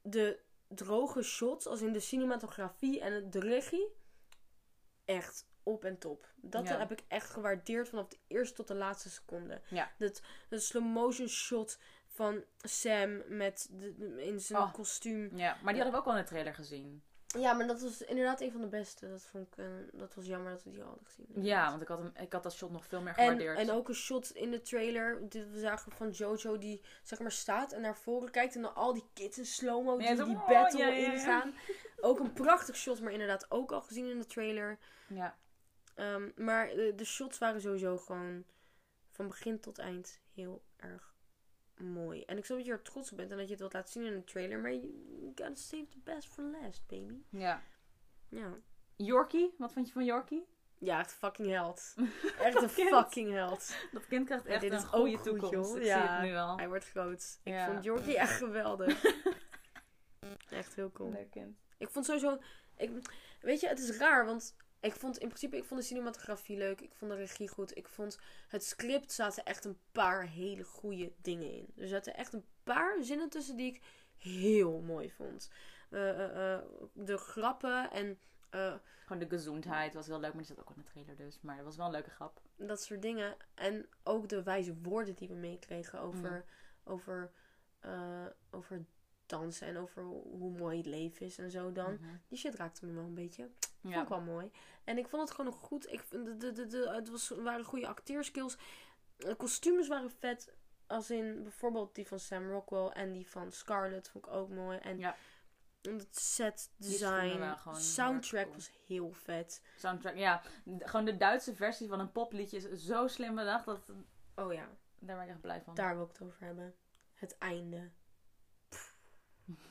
de 0.01 0.39
droge 0.68 1.22
shots, 1.24 1.65
als 1.68 1.82
in 1.82 1.94
de 1.94 2.00
cinematografie 2.00 3.00
en 3.01 3.13
het- 3.13 3.32
de 3.32 3.39
regie. 3.39 3.88
Echt 5.06 5.48
op 5.63 5.84
en 5.86 5.98
top. 5.98 6.27
Dat 6.36 6.68
Ja. 6.68 6.77
heb 6.77 6.91
ik 6.91 7.04
echt 7.08 7.30
gewaardeerd 7.30 7.89
vanaf 7.89 8.08
de 8.08 8.17
eerste 8.28 8.56
tot 8.56 8.67
de 8.67 8.76
laatste 8.76 9.10
seconde. 9.10 9.62
Ja. 9.69 9.91
Dat, 9.97 10.21
de 10.50 10.60
slow 10.60 10.86
motion 10.86 11.28
shot 11.28 11.80
van 12.19 12.43
Sam 12.58 13.21
met 13.27 13.67
de, 13.71 13.95
de- 13.97 14.25
in 14.25 14.39
zijn 14.39 14.62
Oh. 14.62 14.73
kostuum. 14.73 15.38
Ja, 15.38 15.58
maar 15.63 15.73
die 15.73 15.82
hadden 15.82 15.91
we 15.91 15.97
ook 15.97 16.05
al 16.13 16.17
in 16.17 16.23
de 16.23 16.27
trailer 16.29 16.53
gezien. 16.53 17.03
Ja, 17.38 17.53
maar 17.53 17.67
dat 17.67 17.82
was 17.82 18.01
inderdaad 18.01 18.41
een 18.41 18.51
van 18.51 18.62
de 18.62 18.67
beste. 18.67 19.10
Dat 19.10 19.21
vond 19.25 19.47
ik, 19.47 19.58
eh, 19.58 19.65
dat 19.93 20.13
was 20.15 20.25
jammer 20.25 20.51
dat 20.51 20.63
we 20.63 20.69
die 20.69 20.82
al 20.82 20.88
hadden 20.88 21.05
gezien. 21.05 21.27
Ja, 21.43 21.69
want 21.69 21.82
ik 21.82 21.88
had, 21.88 21.97
hem, 21.99 22.12
ik 22.15 22.34
had 22.34 22.43
dat 22.43 22.53
shot 22.53 22.71
nog 22.71 22.86
veel 22.86 23.01
meer 23.01 23.08
En, 23.15 23.23
gewaardeerd. 23.23 23.58
en 23.58 23.71
ook 23.71 23.88
een 23.88 23.95
shot 23.95 24.29
in 24.32 24.51
de 24.51 24.62
trailer. 24.62 25.29
Die 25.29 25.43
we 25.45 25.60
zagen 25.60 25.91
van 25.91 26.10
Jojo 26.10 26.58
die 26.58 26.82
zeg 27.03 27.19
maar 27.19 27.32
staat 27.32 27.71
en 27.71 27.82
naar 27.82 27.97
voren 27.97 28.32
kijkt. 28.32 28.55
En 28.55 28.62
dan 28.62 28.75
al 28.75 28.93
die 28.93 29.10
kids 29.13 29.38
in 29.38 29.45
slow-mo 29.45 29.97
die 29.97 30.08
Ja, 30.08 30.23
die 30.23 30.36
oh, 30.36 30.47
battle 30.47 30.79
ja, 30.79 30.88
ja, 30.88 30.97
ja. 30.97 31.12
ingaan. 31.13 31.53
Ook 31.99 32.19
een 32.19 32.34
prachtig 32.34 32.75
shot, 32.75 33.01
maar 33.01 33.12
inderdaad 33.12 33.51
ook 33.51 33.71
al 33.71 33.82
gezien 33.82 34.10
in 34.10 34.17
de 34.19 34.25
trailer. 34.25 34.77
Ja. 35.08 35.38
Ehm, 35.95 36.29
maar 36.36 36.67
de, 36.67 36.93
de 36.95 37.05
shots 37.05 37.38
waren 37.38 37.62
sowieso 37.62 37.97
gewoon 37.97 38.43
van 39.10 39.27
begin 39.27 39.60
tot 39.60 39.77
eind 39.77 40.19
heel 40.34 40.62
erg 40.77 41.15
mooi. 41.80 42.24
En 42.24 42.38
ik 42.38 42.46
snap 42.46 42.58
dat 42.58 42.65
je 42.68 42.72
er 42.74 42.82
trots 42.82 43.12
op 43.12 43.18
bent 43.18 43.32
en 43.32 43.38
dat 43.38 43.46
je 43.46 43.52
het 43.52 43.60
wilt 43.60 43.74
laten 43.74 43.92
zien 43.92 44.04
in 44.06 44.13
een 44.13 44.24
trailer. 44.24 44.60
Maar 44.60 44.72
you 44.74 45.32
gotta 45.36 45.56
save 45.56 45.88
the 45.88 46.00
best 46.04 46.28
for 46.28 46.44
last, 46.44 46.88
baby. 46.88 47.22
ja. 47.30 47.62
Ja. 48.30 48.54
Yorkie, 48.96 49.54
wat 49.58 49.74
vond 49.74 49.88
je 49.88 49.94
van 49.94 50.06
Yorkie? 50.06 50.48
Ja, 50.78 51.00
echt 51.00 51.13
fucking 51.13 51.48
held. 51.50 51.96
Echt 52.39 52.62
een 52.62 52.70
fucking 52.70 53.32
held. 53.32 53.76
Dat 53.92 54.08
kind 54.08 54.26
krijgt 54.26 54.46
echt 54.46 54.62
dit 54.62 54.72
een 54.72 54.78
is 54.78 54.84
ook 54.84 54.89
goede 54.92 55.15
goed, 55.18 55.24
toekomst. 55.26 55.76
Ik 55.76 55.84
Ja. 55.84 56.00
zie 56.02 56.10
het 56.10 56.22
nu 56.22 56.36
al. 56.36 56.58
Hij 56.58 56.68
wordt 56.68 56.86
groot. 56.89 57.39
Ik 57.44 57.54
Ja. 57.54 57.65
vond 57.72 57.84
Jorkie 57.84 58.18
echt 58.18 58.32
geweldig. 58.38 59.04
echt 60.50 60.76
heel 60.76 60.92
cool. 60.92 61.12
Leuk 61.12 61.32
kind. 61.32 61.58
Ik 61.78 61.89
vond 61.89 62.06
sowieso... 62.06 62.38
Ik, 62.78 62.92
weet 63.42 63.60
je, 63.60 63.68
het 63.68 63.80
is 63.80 63.98
raar, 63.98 64.26
want 64.26 64.56
ik 64.82 64.94
vond 64.94 65.18
in 65.18 65.28
principe... 65.28 65.58
Ik 65.58 65.65
vond 65.65 65.80
de 65.80 65.86
cinematografie 65.86 66.58
leuk. 66.58 66.82
Ik 66.82 66.94
vond 66.94 67.12
de 67.12 67.18
regie 67.18 67.50
goed. 67.50 67.78
Ik 67.78 67.88
vond 67.88 68.20
het 68.48 68.63
script 68.63 69.12
zaten 69.12 69.46
echt 69.46 69.65
een 69.65 69.80
paar 69.92 70.28
hele 70.28 70.63
goede 70.63 71.12
dingen 71.22 71.54
in. 71.54 71.74
Er 71.78 71.88
zaten 71.88 72.15
echt 72.15 72.34
een 72.34 72.46
paar 72.63 73.04
zinnen 73.04 73.30
tussen 73.30 73.56
die 73.56 73.74
ik 73.74 73.82
heel 74.18 74.82
mooi 74.82 75.12
vond. 75.12 75.50
Eh, 75.89 76.10
eh, 76.10 76.54
eh, 76.54 76.63
de 76.94 77.18
grappen 77.18 77.92
en 77.92 78.20
Gewoon 78.50 79.28
de 79.28 79.30
gezondheid 79.30 79.94
was 79.94 80.08
heel 80.08 80.20
leuk, 80.20 80.34
maar 80.34 80.44
die 80.44 80.56
zat 80.56 80.60
ook 80.60 80.76
in 80.76 80.82
de 80.82 80.89
trailer 80.89 81.15
dus. 81.15 81.39
Maar 81.42 81.56
dat 81.56 81.65
was 81.65 81.76
wel 81.76 81.86
een 81.86 81.92
leuke 81.92 82.10
grap. 82.10 82.42
dat 82.56 82.82
soort 82.82 83.02
dingen. 83.02 83.36
En 83.54 83.89
ook 84.04 84.30
de 84.30 84.44
wijze 84.44 84.76
woorden 84.82 85.15
die 85.15 85.28
we 85.28 85.34
meekregen 85.34 86.00
over, 86.00 86.46
over, 86.84 87.32
eh, 87.80 88.26
over 88.50 88.86
dansen 89.30 89.68
en 89.68 89.78
over 89.78 90.04
hoe 90.04 90.52
mooi 90.58 90.78
het 90.78 90.86
leven 90.86 91.26
is 91.26 91.38
en 91.38 91.52
zo 91.52 91.72
dan. 91.72 91.94
Mhm. 91.94 92.15
Die 92.28 92.38
shit 92.38 92.56
raakte 92.56 92.86
me 92.86 92.94
wel 92.94 93.04
een 93.04 93.13
beetje. 93.13 93.50
Vond 93.82 93.96
ik 93.96 94.08
wel 94.08 94.22
mooi. 94.22 94.52
En 94.84 94.98
ik 94.98 95.08
vond 95.08 95.22
het 95.30 95.32
gewoon 95.38 95.52
goed. 95.54 95.92
Ik, 95.92 96.10
de, 96.10 96.38
de, 96.38 96.52
de, 96.52 96.68
de, 96.68 96.89
het 96.96 97.10
was, 97.10 97.30
waren 97.30 97.65
goede 97.65 97.88
acteerskills. 97.88 98.58
De 99.18 99.36
kostuums 99.36 99.88
waren 99.88 100.12
vet. 100.12 100.54
Als 100.88 101.10
in 101.12 101.44
bijvoorbeeld 101.44 101.96
die 101.96 102.08
van 102.08 102.20
Sam 102.20 102.50
Rockwell 102.52 102.88
en 102.88 103.12
die 103.12 103.28
van 103.30 103.52
Scarlett 103.52 104.10
vond 104.10 104.26
ik 104.26 104.32
ook 104.32 104.50
mooi. 104.50 104.78
En 104.78 104.98
Ja. 104.98 105.15
het 105.82 106.18
set 106.20 106.72
design, 106.78 107.56
soundtrack 107.74 108.44
cool. 108.44 108.56
was 108.56 108.72
heel 108.88 109.12
vet. 109.13 109.62
Soundtrack, 109.78 110.15
ja. 110.15 110.42
Gewoon 110.80 111.06
de 111.06 111.18
Duitse 111.18 111.56
versie 111.56 111.88
van 111.88 112.00
een 112.00 112.12
popliedje 112.12 112.58
is 112.58 112.86
zo 112.86 113.08
slim 113.08 113.36
bedacht. 113.36 113.65
Dat, 113.65 113.92
Oh 114.36 114.54
ja, 114.54 114.70
daar 115.00 115.15
ben 115.15 115.26
ik 115.26 115.30
echt 115.32 115.42
blij 115.42 115.62
van. 115.62 115.76
daar 115.76 115.96
wil 115.96 116.04
ik 116.06 116.12
het 116.12 116.22
over 116.22 116.39
hebben. 116.46 116.76
Het 117.13 117.38
einde. 117.38 117.89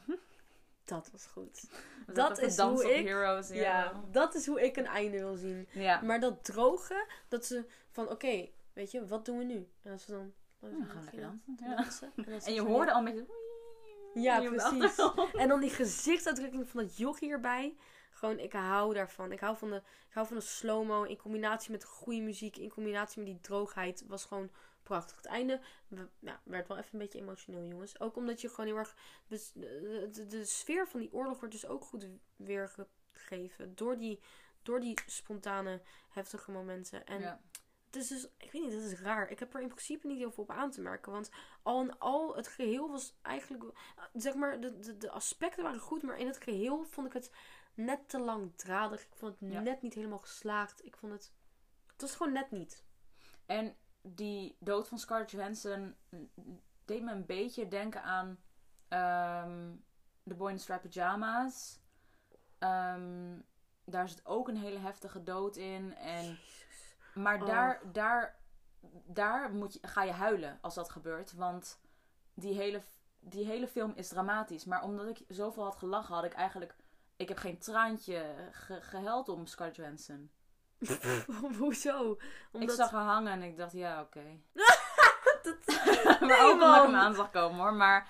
Dat 0.84 1.08
was 1.12 1.26
goed. 1.26 1.64
We 2.06 2.12
dat 2.12 2.38
is 2.38 2.58
hoe 2.58 2.84
op 2.84 2.90
ik- 2.90 3.06
Heroes. 3.06 3.48
Ja. 3.48 3.54
Ja. 3.54 4.04
dat 4.10 4.34
is 4.34 4.46
hoe 4.46 4.62
ik 4.62 4.76
een 4.76 4.86
einde 4.86 5.18
wil 5.18 5.36
zien. 5.36 5.68
Ja. 5.72 6.00
Maar 6.00 6.20
dat 6.20 6.44
droge, 6.44 7.06
dat 7.28 7.46
ze 7.46 7.64
van 7.90 8.08
oké, 8.08 8.48
weet 8.72 8.90
je, 8.90 9.06
wat 9.06 9.24
doen 9.24 9.38
we 9.38 9.44
nu? 9.44 9.68
En 9.82 9.92
als 9.92 10.04
ze 10.04 10.10
dan. 10.10 10.32
Ja, 10.60 10.68
dan 10.68 10.86
gaan 10.86 11.04
we 11.04 11.04
lekker 11.04 11.20
dansen. 11.20 12.12
Ja. 12.16 12.24
dansen. 12.24 12.48
En, 12.48 12.54
je 12.54 12.60
hoorde 12.60 12.92
al 12.92 13.02
beetje... 13.02 13.26
Ja, 14.14 14.40
precies. 14.40 14.98
En 15.32 15.48
dan 15.48 15.60
die 15.60 15.70
gezichtsuitdrukking 15.70 16.68
van 16.68 16.82
dat 16.82 16.96
jochie 16.96 17.30
erbij. 17.30 17.76
Gewoon, 18.10 18.38
ik 18.38 18.52
hou 18.52 18.94
daarvan. 18.94 19.32
Ik 19.32 19.40
hou 19.40 19.56
van 19.56 19.70
de, 19.70 19.76
ik 19.76 20.14
hou 20.14 20.26
van 20.26 20.36
de 20.36 20.42
slow-mo 20.42 21.02
in 21.02 21.16
combinatie 21.16 21.70
met 21.70 21.84
goede 21.84 22.20
muziek. 22.20 22.56
In 22.56 22.70
combinatie 22.70 23.22
met 23.22 23.26
die 23.26 23.40
droogheid. 23.40 24.04
Was 24.06 24.24
gewoon 24.24 24.50
prachtig. 24.88 25.16
Het 25.16 25.26
einde 25.26 25.60
ja, 26.18 26.40
werd 26.44 26.68
wel 26.68 26.76
even 26.76 26.90
een 26.92 26.98
beetje 26.98 27.18
emotioneel, 27.20 27.64
jongens. 27.68 28.00
Ook 28.00 28.16
omdat 28.16 28.40
je 28.40 28.48
gewoon 28.48 28.66
heel 28.66 28.76
erg... 28.76 28.96
Dus 29.26 29.52
de, 29.52 30.08
de, 30.12 30.26
de 30.26 30.44
sfeer 30.44 30.88
van 30.88 31.00
die 31.00 31.12
oorlog 31.12 31.38
wordt 31.38 31.54
dus 31.54 31.66
ook 31.66 31.84
goed 31.84 32.08
weergegeven. 32.36 33.74
Door 33.74 33.96
die, 33.98 34.20
door 34.62 34.80
die 34.80 34.98
spontane, 35.06 35.82
heftige 36.10 36.50
momenten. 36.50 37.06
En 37.06 37.20
Ja. 37.20 37.40
het 37.86 37.96
is 37.96 38.08
dus, 38.08 38.28
ik 38.38 38.52
weet 38.52 38.62
niet, 38.62 38.72
dat 38.72 38.82
is 38.82 39.00
raar. 39.00 39.30
Ik 39.30 39.38
heb 39.38 39.54
er 39.54 39.60
in 39.60 39.68
principe 39.68 40.06
niet 40.06 40.18
heel 40.18 40.30
veel 40.32 40.42
op 40.44 40.50
aan 40.50 40.70
te 40.70 40.80
merken. 40.80 41.12
Want 41.12 41.30
al 41.62 41.80
in 41.82 41.98
al, 41.98 42.36
het 42.36 42.48
geheel 42.48 42.90
was 42.90 43.18
eigenlijk, 43.22 43.64
zeg 44.14 44.34
maar, 44.34 44.60
de, 44.60 44.78
de, 44.78 44.96
de 44.96 45.10
aspecten 45.10 45.62
waren 45.62 45.80
goed. 45.80 46.02
Maar 46.02 46.18
in 46.18 46.26
het 46.26 46.42
geheel 46.42 46.84
vond 46.84 47.06
ik 47.06 47.12
het 47.12 47.30
net 47.74 48.08
te 48.08 48.18
langdradig. 48.20 49.02
Ik 49.02 49.14
vond 49.16 49.40
het 49.40 49.50
Ja. 49.52 49.60
net 49.60 49.82
niet 49.82 49.94
helemaal 49.94 50.18
geslaagd. 50.18 50.84
Ik 50.84 50.96
vond 50.96 51.12
het, 51.12 51.32
het 51.92 52.00
was 52.00 52.14
gewoon 52.16 52.32
net 52.32 52.50
niet. 52.50 52.84
En 53.46 53.76
die 54.02 54.56
dood 54.60 54.88
van 54.88 54.98
Scarlett 54.98 55.30
Johansson 55.30 55.94
deed 56.84 57.02
me 57.02 57.12
een 57.12 57.26
beetje 57.26 57.68
denken 57.68 58.02
aan 58.02 58.38
ehm 58.88 59.76
The 60.28 60.34
Boy 60.34 60.50
in 60.50 60.56
the 60.56 60.62
Striped 60.62 60.90
Pyjama's. 60.90 61.80
Ehm, 62.58 63.40
daar 63.84 64.08
zit 64.08 64.26
ook 64.26 64.48
een 64.48 64.56
hele 64.56 64.78
heftige 64.78 65.22
dood 65.22 65.56
in. 65.56 65.94
En, 65.96 66.38
maar 67.14 67.40
Oh. 67.40 67.46
daar, 67.46 67.80
daar, 67.92 68.38
daar 69.06 69.50
moet 69.50 69.72
je, 69.72 69.86
ga 69.86 70.02
je 70.02 70.12
huilen 70.12 70.58
als 70.60 70.74
dat 70.74 70.90
gebeurt. 70.90 71.32
Want 71.32 71.80
die 72.34 72.54
hele, 72.54 72.82
die 73.20 73.44
hele 73.46 73.68
film 73.68 73.92
is 73.94 74.08
dramatisch. 74.08 74.64
Maar 74.64 74.82
omdat 74.82 75.08
ik 75.08 75.24
zoveel 75.28 75.62
had 75.62 75.76
gelachen, 75.76 76.14
had 76.14 76.24
ik 76.24 76.32
eigenlijk... 76.32 76.76
Ik 77.16 77.28
heb 77.28 77.38
geen 77.38 77.58
traantje 77.58 78.48
ge, 78.50 78.80
gehuild 78.82 79.28
om 79.28 79.46
Scarlett 79.46 79.76
Johansson. 79.76 80.30
Hoezo? 81.58 82.18
Omdat... 82.52 82.70
Ik 82.70 82.76
zag 82.76 82.90
haar 82.90 83.04
hangen 83.04 83.32
en 83.32 83.42
ik 83.42 83.56
dacht, 83.56 83.72
ja, 83.72 84.00
oké. 84.00 84.22
dat... 85.42 85.56
maar 86.28 86.44
ook 86.44 86.52
omdat 86.52 86.76
ik 86.76 86.82
hem 86.82 86.94
aan 86.94 87.14
zag 87.14 87.30
komen 87.30 87.58
hoor. 87.60 87.74
Maar 87.74 88.08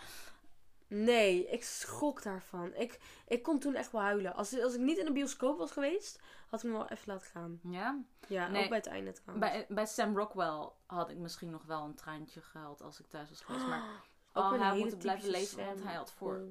Nee, 0.88 1.46
ik 1.48 1.64
schrok 1.64 2.22
daarvan. 2.22 2.74
Ik, 2.74 2.98
ik 3.26 3.42
kon 3.42 3.58
toen 3.58 3.74
echt 3.74 3.92
wel 3.92 4.00
huilen. 4.00 4.34
Als, 4.34 4.60
als 4.60 4.74
ik 4.74 4.80
niet 4.80 4.98
in 4.98 5.04
de 5.04 5.12
bioscoop 5.12 5.58
was 5.58 5.70
geweest, 5.70 6.20
had 6.48 6.62
ik 6.62 6.70
me 6.70 6.76
wel 6.76 6.88
even 6.88 7.12
laten 7.12 7.26
gaan. 7.26 7.60
ja, 7.62 7.98
Ja, 8.26 8.48
Nee. 8.48 8.62
ook 8.62 8.68
bij 8.68 8.78
het 8.78 8.86
einde 8.86 9.12
trouwens. 9.12 9.50
bij, 9.50 9.66
bij 9.68 9.86
Sam 9.86 10.16
Rockwell 10.16 10.68
had 10.86 11.10
ik 11.10 11.16
misschien 11.16 11.50
nog 11.50 11.64
wel 11.64 11.84
een 11.84 11.94
traantje 11.94 12.40
gehuild 12.40 12.82
als 12.82 13.00
ik 13.00 13.06
thuis 13.06 13.28
was 13.28 13.40
geweest. 13.40 13.66
Maar 13.66 13.82
Ook 14.32 14.44
oh, 14.44 14.52
een 14.52 14.60
hij 14.60 14.78
moeten 14.78 14.98
blijven 14.98 15.30
leven, 15.30 15.66
want 15.66 15.82
hij 15.82 15.94
had 15.94 16.12
voor, 16.12 16.42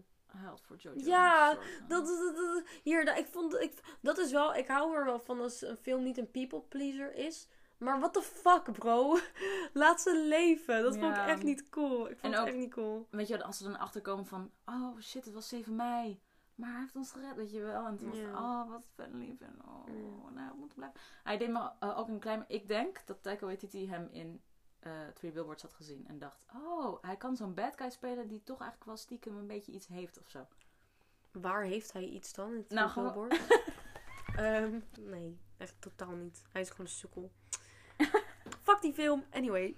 Had 0.46 0.62
voor 0.62 0.76
Jojo. 0.76 1.00
Ja. 1.06 1.54
Dat, 1.88 2.06
dat, 2.06 2.64
hier, 2.84 3.06
dat, 3.06 3.18
ik 3.18 3.28
vond, 3.28 3.54
ik, 3.60 3.98
dat 4.02 4.18
is 4.18 4.32
wel, 4.32 4.56
ik 4.56 4.68
hou 4.68 4.96
er 4.96 5.06
wel 5.06 5.20
van 5.20 5.42
als 5.42 5.62
een 5.62 5.78
film 5.78 6.04
niet 6.04 6.18
een 6.18 6.32
people 6.32 6.62
pleaser 6.62 7.16
is. 7.16 7.48
Maar 7.78 8.00
what 8.00 8.14
the 8.14 8.22
fuck, 8.22 8.72
bro? 8.72 9.18
Laat 9.74 10.02
ze 10.02 10.26
leven. 10.28 10.84
Dat 10.84 10.98
vond 10.98 11.16
ik 11.18 11.26
echt 11.26 11.44
niet 11.44 11.70
cool. 11.70 12.10
Ik 12.10 12.18
vond 12.18 12.22
En 12.22 12.32
het 12.32 12.40
ook- 12.40 12.48
echt 12.48 12.58
niet 12.58 12.74
cool. 12.74 13.08
Weet 13.10 13.28
je, 13.28 13.44
als 13.44 13.58
ze 13.58 13.64
dan 13.64 13.80
achterkomen 13.80 14.26
van, 14.26 14.52
oh 14.66 15.00
shit, 15.00 15.26
het 15.26 15.34
was 15.34 15.48
7 15.48 15.76
mei. 15.76 16.22
Maar 16.56 16.72
hij 16.72 16.80
heeft 16.80 16.96
ons 16.96 17.12
gered, 17.12 17.36
weet 17.36 17.52
je 17.52 17.62
wel. 17.62 17.86
En 17.86 17.98
toen 17.98 18.10
was 18.10 18.18
het, 18.20 18.28
oh, 18.28 18.70
wat 18.70 18.88
ven 18.96 19.18
lief. 19.18 19.42
En 19.42 19.56
oh, 19.66 20.32
nou, 20.34 20.52
we 20.52 20.58
moeten 20.58 20.78
blijven. 20.78 21.00
Hij 21.24 21.38
deed 21.38 21.50
me 21.50 21.70
eh, 21.80 21.98
ook 22.00 22.08
een 22.08 22.20
klein... 22.20 22.46
Ik 22.48 22.68
denk 22.68 23.02
dat 23.06 23.24
Taika 23.24 23.46
Waititi 23.46 23.90
hem 23.90 24.08
in 24.12 24.42
Three 25.14 25.32
Billboards 25.32 25.62
had 25.62 25.74
gezien. 25.74 26.08
En 26.08 26.20
dacht, 26.20 26.46
oh, 26.54 26.98
hij 27.02 27.18
kan 27.18 27.36
zo'n 27.36 27.54
bad 27.54 27.74
guy 27.78 27.90
spelen 27.90 28.28
die 28.28 28.44
toch 28.44 28.60
eigenlijk 28.60 28.90
wel 28.90 28.98
stiekem 28.98 29.38
een 29.38 29.48
beetje 29.48 29.72
iets 29.72 29.88
heeft 29.88 30.20
of 30.20 30.30
zo. 30.30 30.48
Waar 31.32 31.64
heeft 31.64 31.94
hij 31.94 32.04
iets 32.06 32.34
dan? 32.34 32.52
In 32.52 32.58
het 32.58 32.70
Nou, 32.70 32.90
gewoon- 32.90 33.32
Ehm, 34.36 34.80
nee, 35.00 35.40
echt 35.58 35.76
totaal 35.80 36.12
niet. 36.12 36.42
Hij 36.52 36.62
is 36.62 36.70
gewoon 36.70 36.86
een 36.86 36.92
sukkel. 36.92 37.32
Fuck 38.64 38.82
die 38.82 38.94
film. 38.94 39.26
Anyway. 39.32 39.78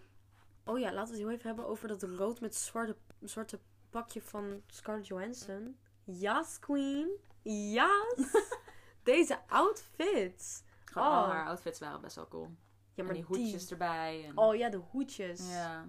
Oh 0.65 0.79
ja, 0.79 0.93
laten 0.93 1.11
we 1.13 1.17
het 1.19 1.27
heel 1.27 1.29
even 1.35 1.47
hebben 1.47 1.65
over 1.67 1.87
dat 1.87 2.03
rood 2.03 2.39
met 2.41 2.55
zwarte, 2.55 2.95
zwarte 3.21 3.59
pakje 3.89 4.21
van 4.21 4.63
Scarlett 4.67 5.07
Johansson. 5.07 5.79
Yes, 6.03 6.59
queen. 6.59 7.09
Yes. 7.43 8.47
Deze 9.03 9.39
outfits. 9.47 10.63
Gewoon, 10.85 11.07
Oh. 11.07 11.13
al 11.17 11.27
haar 11.27 11.45
outfits 11.47 11.79
waren 11.79 12.01
best 12.01 12.15
wel 12.15 12.27
cool. 12.27 12.55
Ja, 12.99 13.05
maar 13.07 13.15
en 13.15 13.25
die 13.27 13.37
hoedjes 13.37 13.61
die. 13.61 13.71
erbij. 13.71 14.25
En... 14.25 14.37
Oh 14.37 14.55
ja, 14.55 14.69
de 14.69 14.77
hoedjes. 14.77 15.49
Ja. 15.49 15.87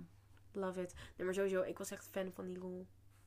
Love 0.53 0.83
it. 0.83 0.95
Nee, 1.17 1.25
maar 1.27 1.35
sowieso, 1.35 1.63
ik 1.63 1.79
was 1.79 1.91
echt 1.91 2.09
fan 2.09 2.33
van 2.33 2.47
die 2.47 2.59
rol. 2.59 2.87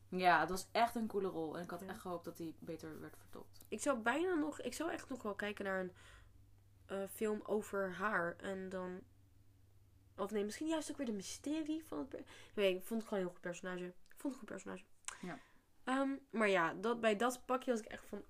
ja, 0.10 0.40
het 0.40 0.50
was 0.50 0.68
echt 0.72 0.96
een 0.96 1.08
coole 1.08 1.28
rol. 1.28 1.58
En 1.58 1.64
ik 1.64 1.70
had 1.70 1.80
Ja. 1.82 1.88
echt 1.88 2.00
gehoopt 2.00 2.26
dat 2.26 2.38
die 2.38 2.56
beter 2.60 3.00
werd 3.00 3.18
vertolkt. 3.18 3.66
Ik 3.68 3.82
zou 3.82 4.00
bijna 4.00 4.34
nog, 4.34 4.62
ik 4.62 4.74
zou 4.74 4.92
echt 4.92 5.10
nog 5.10 5.24
wel 5.24 5.36
kijken 5.36 5.66
naar 5.66 5.80
een 5.80 5.92
eh, 6.86 7.08
film 7.10 7.42
over 7.44 7.94
haar. 7.94 8.36
En 8.38 8.70
dan, 8.70 9.02
of 10.18 10.32
nee, 10.32 10.44
misschien 10.44 10.68
juist 10.68 10.92
ook 10.92 10.98
weer 10.98 11.06
de 11.06 11.12
mysterie 11.12 11.86
van 11.86 11.98
het. 11.98 12.26
Nee, 12.56 12.76
ik 12.76 12.84
vond 12.84 13.00
het 13.00 13.10
gewoon 13.10 13.24
een 13.24 13.30
heel 13.30 13.36
goed 13.36 13.42
personage. 13.42 13.86
Ik 13.86 13.94
vond 14.18 14.34
het 14.34 14.34
een 14.34 14.40
goed 14.40 14.46
personage. 14.46 14.84
Ja. 15.22 15.40
Ehm, 15.84 16.10
maar 16.32 16.50
ja, 16.50 16.74
dat, 16.74 17.00
bij 17.02 17.16
dat 17.16 17.46
pakje 17.46 17.72
was 17.72 17.80
ik 17.80 17.86
echt 17.86 18.06
van, 18.06 18.24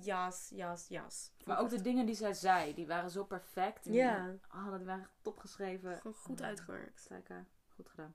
jaas, 0.00 0.88
jaas. 0.88 1.30
Vond 1.36 1.46
Maar 1.46 1.58
ook 1.58 1.68
de 1.68 1.80
dingen 1.80 2.06
die 2.06 2.14
zij 2.14 2.34
zei, 2.34 2.74
die 2.74 2.86
waren 2.86 3.10
zo 3.10 3.24
perfect. 3.24 3.84
Ja. 3.84 4.34
Oh, 4.54 4.76
die 4.76 4.84
waren 4.86 5.02
echt 5.02 5.12
top 5.22 5.38
geschreven. 5.38 5.96
Gewoon 5.96 6.14
goed 6.16 6.38
Ja. 6.38 6.44
uitgewerkt. 6.44 7.06
Taika, 7.08 7.44
goed 7.68 7.88
gedaan. 7.88 8.14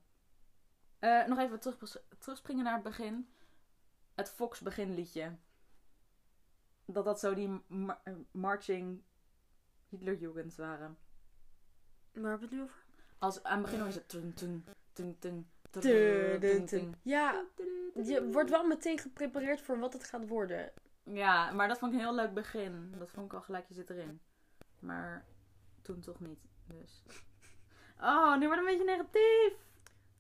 Eh, 1.00 1.26
nog 1.26 1.38
even 1.38 1.60
terug, 1.60 1.98
terugspringen 2.18 2.64
naar 2.64 2.74
het 2.74 2.84
begin. 2.84 3.30
Het 4.16 4.30
Fox 4.30 4.60
beginliedje. 4.62 5.36
Dat 6.86 7.06
dat 7.06 7.20
zo 7.20 7.34
die 7.34 7.62
ma- 7.68 8.02
eh, 8.04 8.14
marching 8.32 9.02
Hitlerjugend 9.90 10.56
waren. 10.56 10.98
Waar 12.14 12.30
hebben 12.30 12.40
we 12.40 12.46
het 12.46 12.52
nu 12.56 12.62
over? 12.62 12.84
Als 13.20 13.44
aan 13.44 13.58
het 13.58 13.66
begin 13.70 13.86
was 13.86 13.96
het 13.96 14.10
tung 14.10 14.36
tung 14.36 14.64
tung 14.94 15.20
dun, 15.20 15.46
tung 15.72 16.42
dun. 16.42 16.66
tung. 16.66 16.96
Ja, 17.02 17.46
je 18.04 18.30
wordt 18.32 18.50
wel 18.50 18.64
meteen 18.68 18.98
geprepareerd 19.00 19.62
voor 19.62 19.80
wat 19.80 19.94
het 19.94 20.04
gaat 20.04 20.28
worden. 20.28 20.72
Ja, 21.14 21.52
maar 21.52 21.68
dat 21.68 21.80
vond 21.80 21.92
ik 21.94 22.00
een 22.00 22.06
heel 22.06 22.16
leuk 22.16 22.34
begin. 22.34 22.94
Dat 22.98 23.10
vond 23.12 23.26
ik 23.26 23.34
al 23.34 23.42
gelijk, 23.42 23.68
je 23.68 23.74
zit 23.74 23.90
erin. 23.90 24.22
Maar 24.80 25.26
toen 25.82 26.00
toch 26.00 26.20
niet. 26.20 26.40
Dus. 26.66 27.04
Oh, 28.02 28.38
nu 28.38 28.46
wordt 28.48 28.62
het 28.62 28.70
een 28.70 28.78
beetje 28.78 28.98
negatief. 28.98 29.68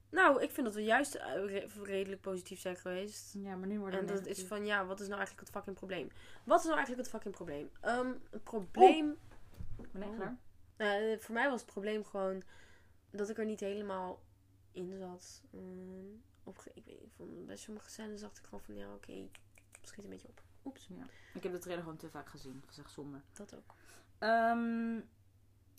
Nou, 0.09 0.41
ik 0.41 0.51
vind 0.51 0.65
dat 0.65 0.75
we 0.75 0.83
juist 0.83 1.15
eh, 1.15 1.33
re- 1.45 1.67
redelijk 1.83 2.21
positief 2.21 2.59
zijn 2.59 2.75
geweest. 2.75 3.33
Ja, 3.33 3.55
maar 3.55 3.67
nu 3.67 3.79
wordt 3.79 3.95
En 3.95 4.05
dat 4.05 4.15
negatief. 4.15 4.37
is 4.37 4.47
van, 4.47 4.65
ja, 4.65 4.85
wat 4.85 4.99
is 4.99 5.05
nou 5.07 5.17
eigenlijk 5.19 5.47
het 5.47 5.55
fucking 5.57 5.75
probleem? 5.75 6.09
Wat 6.43 6.59
is 6.59 6.65
nou 6.65 6.77
eigenlijk 6.77 7.07
het 7.07 7.15
fucking 7.15 7.35
probleem? 7.35 7.69
Ehm, 7.81 8.11
het 8.29 8.43
probleem... 8.43 9.17
Ik 9.81 9.87
Oh. 10.03 10.27
Nou, 10.77 11.19
voor 11.19 11.33
mij 11.33 11.49
was 11.49 11.61
het 11.61 11.69
probleem 11.71 12.05
gewoon 12.05 12.41
dat 13.11 13.29
ik 13.29 13.37
er 13.37 13.45
niet 13.45 13.59
helemaal 13.59 14.21
in 14.71 14.97
zat. 14.97 15.41
Mm, 15.49 16.21
op, 16.43 16.57
ge- 16.57 16.71
ik 16.73 16.83
weet 17.17 17.29
niet, 17.29 17.45
bij 17.45 17.55
sommige 17.57 17.89
scènes 17.89 18.21
dacht 18.21 18.37
ik 18.37 18.43
gewoon 18.43 18.61
van, 18.61 18.75
ja, 18.75 18.93
oké, 18.93 19.27
schiet 19.81 20.03
een 20.03 20.09
beetje 20.09 20.27
op. 20.27 20.41
Oeps, 20.65 20.87
Ja. 20.89 21.03
Ik 21.33 21.43
heb 21.43 21.51
de 21.51 21.59
trailer 21.59 21.83
gewoon 21.83 21.99
te 21.99 22.09
vaak 22.09 22.29
gezien. 22.29 22.59
Dat 22.61 22.69
is 22.69 22.77
echt 22.77 22.91
zonde. 22.91 23.21
dat 23.33 23.55
ook. 23.55 23.75
Ehm, 24.17 24.99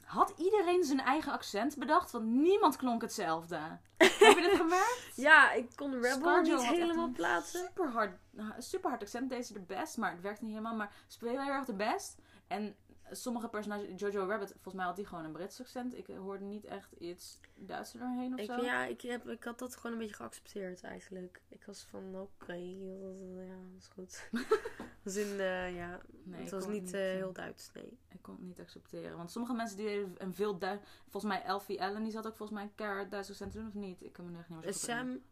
had 0.04 0.32
iedereen 0.36 0.84
zijn 0.84 1.00
eigen 1.00 1.32
accent 1.32 1.76
bedacht? 1.78 2.10
Want 2.10 2.24
niemand 2.24 2.76
klonk 2.76 3.02
hetzelfde. 3.02 3.56
heb 3.96 4.36
je 4.36 4.48
dit 4.50 4.56
gemerkt? 4.56 5.12
Ja, 5.14 5.52
ik 5.52 5.70
kon 5.76 5.92
Rebel 5.92 6.10
Scarjo 6.10 6.56
niet 6.56 6.66
helemaal 6.66 7.10
plaatsen. 7.10 7.60
Super 7.60 7.88
hard, 7.88 8.18
super 8.58 8.90
hard 8.90 9.02
accent. 9.02 9.30
Deze 9.30 9.52
de 9.52 9.60
best, 9.60 9.96
maar 9.96 10.10
het 10.10 10.20
werkte 10.20 10.44
niet 10.44 10.52
helemaal. 10.52 10.76
Maar 10.76 10.92
speelde 11.06 11.42
heel 11.42 11.52
erg 11.52 11.64
de 11.64 11.74
best. 11.74 12.18
En 12.46 12.76
sommige 13.10 13.48
personages, 13.48 14.00
Jojo 14.00 14.26
Rabbit, 14.26 14.50
volgens 14.50 14.74
mij 14.74 14.84
had 14.84 14.96
die 14.96 15.06
gewoon 15.06 15.24
een 15.24 15.32
Brits 15.32 15.60
accent. 15.60 15.96
Ik 15.96 16.06
hoorde 16.06 16.44
niet 16.44 16.64
echt 16.64 16.92
iets 16.92 17.40
Duits 17.54 17.92
er 17.92 18.00
doorheen 18.00 18.32
of 18.34 18.40
Ik, 18.40 18.46
zo. 18.46 18.62
ja, 18.62 18.84
ik, 18.84 19.00
heb, 19.00 19.28
ik 19.28 19.44
had 19.44 19.58
dat 19.58 19.76
gewoon 19.76 19.92
een 19.92 19.98
beetje 19.98 20.14
geaccepteerd 20.14 20.82
eigenlijk. 20.82 21.42
Ik 21.48 21.64
was 21.64 21.82
van, 21.82 22.20
oké, 22.20 22.52
ja, 22.52 23.56
dat 23.72 23.78
is 23.78 23.88
goed. 23.88 24.30
Als 25.04 25.16
in, 25.16 25.40
eh, 25.40 25.76
ja, 25.76 26.00
Nee, 26.22 26.40
het 26.40 26.50
was 26.50 26.66
niet 26.66 26.82
niet, 26.82 26.94
eh, 26.94 27.00
heel 27.00 27.32
Duits, 27.32 27.72
nee. 27.72 27.98
Ik 28.08 28.22
kon 28.22 28.34
het 28.34 28.44
niet 28.44 28.60
accepteren. 28.60 29.16
Want 29.16 29.30
sommige 29.30 29.54
mensen 29.54 29.76
die 29.76 29.86
deden 29.86 30.14
een 30.18 30.34
veel 30.34 30.58
Duits... 30.58 30.82
Volgens 31.08 31.32
mij 31.32 31.42
Elfie 31.42 31.82
Allen, 31.82 32.02
die 32.02 32.12
zat 32.12 32.26
ook 32.26 32.36
volgens 32.36 32.58
mij 32.58 32.68
een 32.68 32.74
keihard 32.74 33.10
Duits 33.10 33.30
accent 33.30 33.52
te 33.52 33.58
doen 33.58 33.66
of 33.66 33.74
niet? 33.74 34.02
Ik 34.02 34.12
kan 34.12 34.30
me 34.30 34.38
echt 34.38 34.48
niet 34.48 34.60
meer. 34.60 34.74
Sam, 34.74 35.22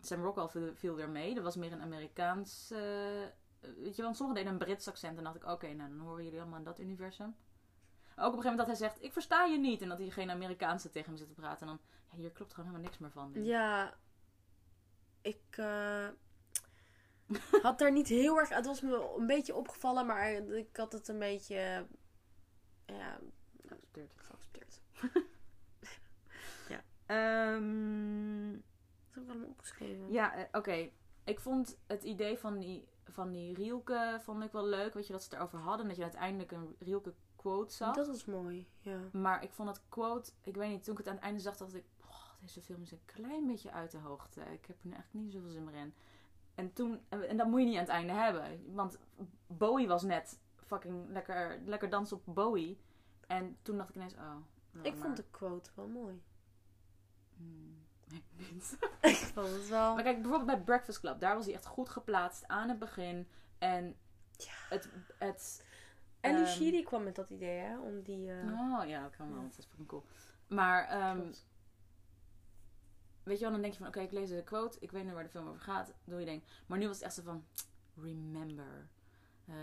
Sam 0.00 0.22
Rockwell 0.22 0.48
viel, 0.48 0.74
viel 0.74 0.94
weer 0.94 1.10
mee. 1.10 1.34
Dat 1.34 1.44
was 1.44 1.56
meer 1.56 1.72
een 1.72 1.82
Amerikaans... 1.82 2.72
weet 3.76 3.96
je, 3.96 4.02
want 4.02 4.16
sommigen 4.16 4.42
deden 4.44 4.60
een 4.60 4.66
Brits 4.66 4.88
accent. 4.88 5.18
En 5.18 5.24
dacht 5.24 5.36
ik, 5.36 5.44
oké, 5.44 5.72
nou 5.72 5.90
dan 5.90 5.98
horen 5.98 6.24
jullie 6.24 6.40
allemaal 6.40 6.58
in 6.58 6.64
dat 6.64 6.80
universum. 6.80 7.26
Ook 7.26 8.26
op 8.26 8.36
een 8.36 8.42
gegeven 8.42 8.50
moment 8.50 8.58
dat 8.58 8.66
hij 8.66 8.76
zegt, 8.88 9.02
ik 9.02 9.12
versta 9.12 9.44
je 9.44 9.58
niet. 9.58 9.82
En 9.82 9.88
dat 9.88 9.98
hij 9.98 10.10
geen 10.10 10.30
Amerikaanse 10.30 10.90
tegen 10.90 11.08
hem 11.08 11.16
zit 11.18 11.28
te 11.28 11.34
praten. 11.34 11.60
En 11.60 11.66
dan, 11.66 11.80
ja, 12.10 12.16
hier 12.16 12.30
klopt 12.30 12.54
gewoon 12.54 12.66
helemaal 12.70 12.88
niks 12.90 13.00
meer 13.02 13.10
van. 13.10 13.44
ja, 13.44 13.94
ik 15.20 15.42
eh, 15.50 16.08
had 17.62 17.78
daar 17.78 17.92
niet 17.92 18.08
heel 18.08 18.38
erg... 18.38 18.48
Het 18.48 18.66
was 18.66 18.80
me 18.80 19.14
een 19.18 19.26
beetje 19.26 19.54
opgevallen, 19.54 20.06
maar 20.06 20.30
ik 20.32 20.76
had 20.76 20.92
het 20.92 21.08
een 21.08 21.18
beetje, 21.18 21.86
eh, 22.86 22.96
ja, 22.96 23.18
Geaccepteerd. 23.66 24.12
geaccepteerd. 24.16 24.80
Ehm, 27.06 28.52
Dat 28.52 29.14
heb 29.14 29.22
ik 29.22 29.28
allemaal 29.30 29.48
opgeschreven. 29.48 30.12
ja, 30.12 30.34
eh, 30.34 30.44
oké. 30.52 30.90
Ik 31.24 31.40
vond 31.40 31.78
het 31.86 32.02
idee 32.02 32.38
van 32.38 32.58
die, 32.58 32.88
van 33.12 33.32
die 33.32 33.54
Rielke 33.54 34.18
vond 34.22 34.42
ik 34.44 34.52
wel 34.52 34.66
leuk. 34.66 34.94
Weet 34.94 35.06
je, 35.06 35.12
dat 35.12 35.22
ze 35.22 35.28
het 35.28 35.38
erover 35.38 35.58
hadden. 35.58 35.88
Dat 35.88 35.96
je 35.96 36.02
uiteindelijk 36.02 36.52
een 36.52 36.76
Rielke 36.78 37.14
quote 37.36 37.74
zag. 37.74 37.94
Dat 37.94 38.06
was 38.06 38.24
mooi, 38.24 38.66
ja. 38.80 38.98
Maar 39.12 39.42
ik 39.42 39.52
vond 39.52 39.68
het 39.68 39.80
quote, 39.88 40.32
ik 40.42 40.54
weet 40.56 40.70
niet, 40.70 40.84
toen 40.84 40.92
ik 40.92 40.98
het 40.98 41.08
aan 41.08 41.14
het 41.14 41.24
einde 41.24 41.40
zag, 41.40 41.56
dacht 41.56 41.74
ik, 41.74 41.84
oh, 42.00 42.24
deze 42.40 42.62
film 42.62 42.82
is 42.82 42.92
een 42.92 43.04
klein 43.04 43.46
beetje 43.46 43.70
uit 43.70 43.90
de 43.90 43.98
hoogte. 43.98 44.40
Ik 44.40 44.66
heb 44.66 44.76
er 44.84 44.92
eigenlijk 44.92 45.12
niet 45.12 45.32
zoveel 45.32 45.50
zin 45.50 45.64
meer 45.64 45.74
in. 45.74 45.94
En 46.54 46.72
toen, 46.72 47.00
en 47.08 47.36
dat 47.36 47.46
moet 47.46 47.60
je 47.60 47.66
niet 47.66 47.74
aan 47.74 47.80
het 47.80 47.88
einde 47.92 48.12
hebben. 48.12 48.74
Want 48.74 48.98
Bowie 49.46 49.88
was 49.88 50.02
net 50.02 50.38
fucking 50.56 51.08
lekker, 51.08 51.58
lekker 51.64 51.88
dansen 51.90 52.16
op 52.16 52.34
Bowie. 52.34 52.78
En 53.26 53.56
toen 53.62 53.76
dacht 53.76 53.88
ik 53.88 53.94
ineens, 53.94 54.14
oh, 54.14 54.36
Ik 54.82 54.92
maar- 54.94 55.02
vond 55.02 55.16
de 55.16 55.24
quote 55.30 55.70
wel 55.74 55.86
mooi. 55.88 56.22
Hmm, 57.36 57.75
ik 58.10 58.22
niet. 58.50 58.76
ik 59.00 59.16
vond 59.16 59.48
het 59.52 59.68
wel... 59.68 59.94
Maar 59.94 60.02
kijk, 60.02 60.22
bijvoorbeeld 60.22 60.50
bij 60.56 60.60
Breakfast 60.64 61.00
Club, 61.00 61.20
daar 61.20 61.34
was 61.34 61.44
hij 61.44 61.54
echt 61.54 61.66
goed 61.66 61.88
geplaatst 61.88 62.48
aan 62.48 62.68
het 62.68 62.78
begin. 62.78 63.28
En 63.58 63.96
Ja. 64.36 64.52
het, 64.68 64.88
het 65.18 65.64
En 66.20 66.36
die 66.36 66.46
Shiri 66.46 66.82
kwam 66.82 67.02
met 67.02 67.14
dat 67.14 67.30
idee, 67.30 67.58
hè? 67.58 67.78
Om 67.78 68.02
die... 68.02 68.30
eh, 68.32 68.60
Oh 68.60 68.88
ja, 68.88 69.08
kan 69.16 69.28
wel. 69.32 69.40
Ja. 69.42 69.48
Dat 69.48 69.58
is 69.58 69.64
fucking 69.66 69.88
cool. 69.88 70.04
Maar, 70.46 70.84
ehm, 70.88 71.32
weet 73.22 73.36
je 73.38 73.42
wel, 73.44 73.52
dan 73.52 73.60
denk 73.60 73.72
je 73.72 73.78
van, 73.78 73.88
oké, 73.88 74.00
ik 74.00 74.12
lees 74.12 74.28
de 74.28 74.42
quote. 74.44 74.78
Ik 74.80 74.90
weet 74.90 75.04
nu 75.04 75.12
waar 75.12 75.22
de 75.22 75.28
film 75.30 75.48
over 75.48 75.60
gaat. 75.60 75.92
Doe 76.04 76.20
je 76.20 76.26
ding. 76.26 76.42
Maar 76.66 76.78
nu 76.78 76.86
was 76.86 76.96
het 76.96 77.04
echt 77.04 77.14
zo 77.14 77.22
van, 77.22 77.44
remember. 77.94 78.88
Eh, 79.48 79.54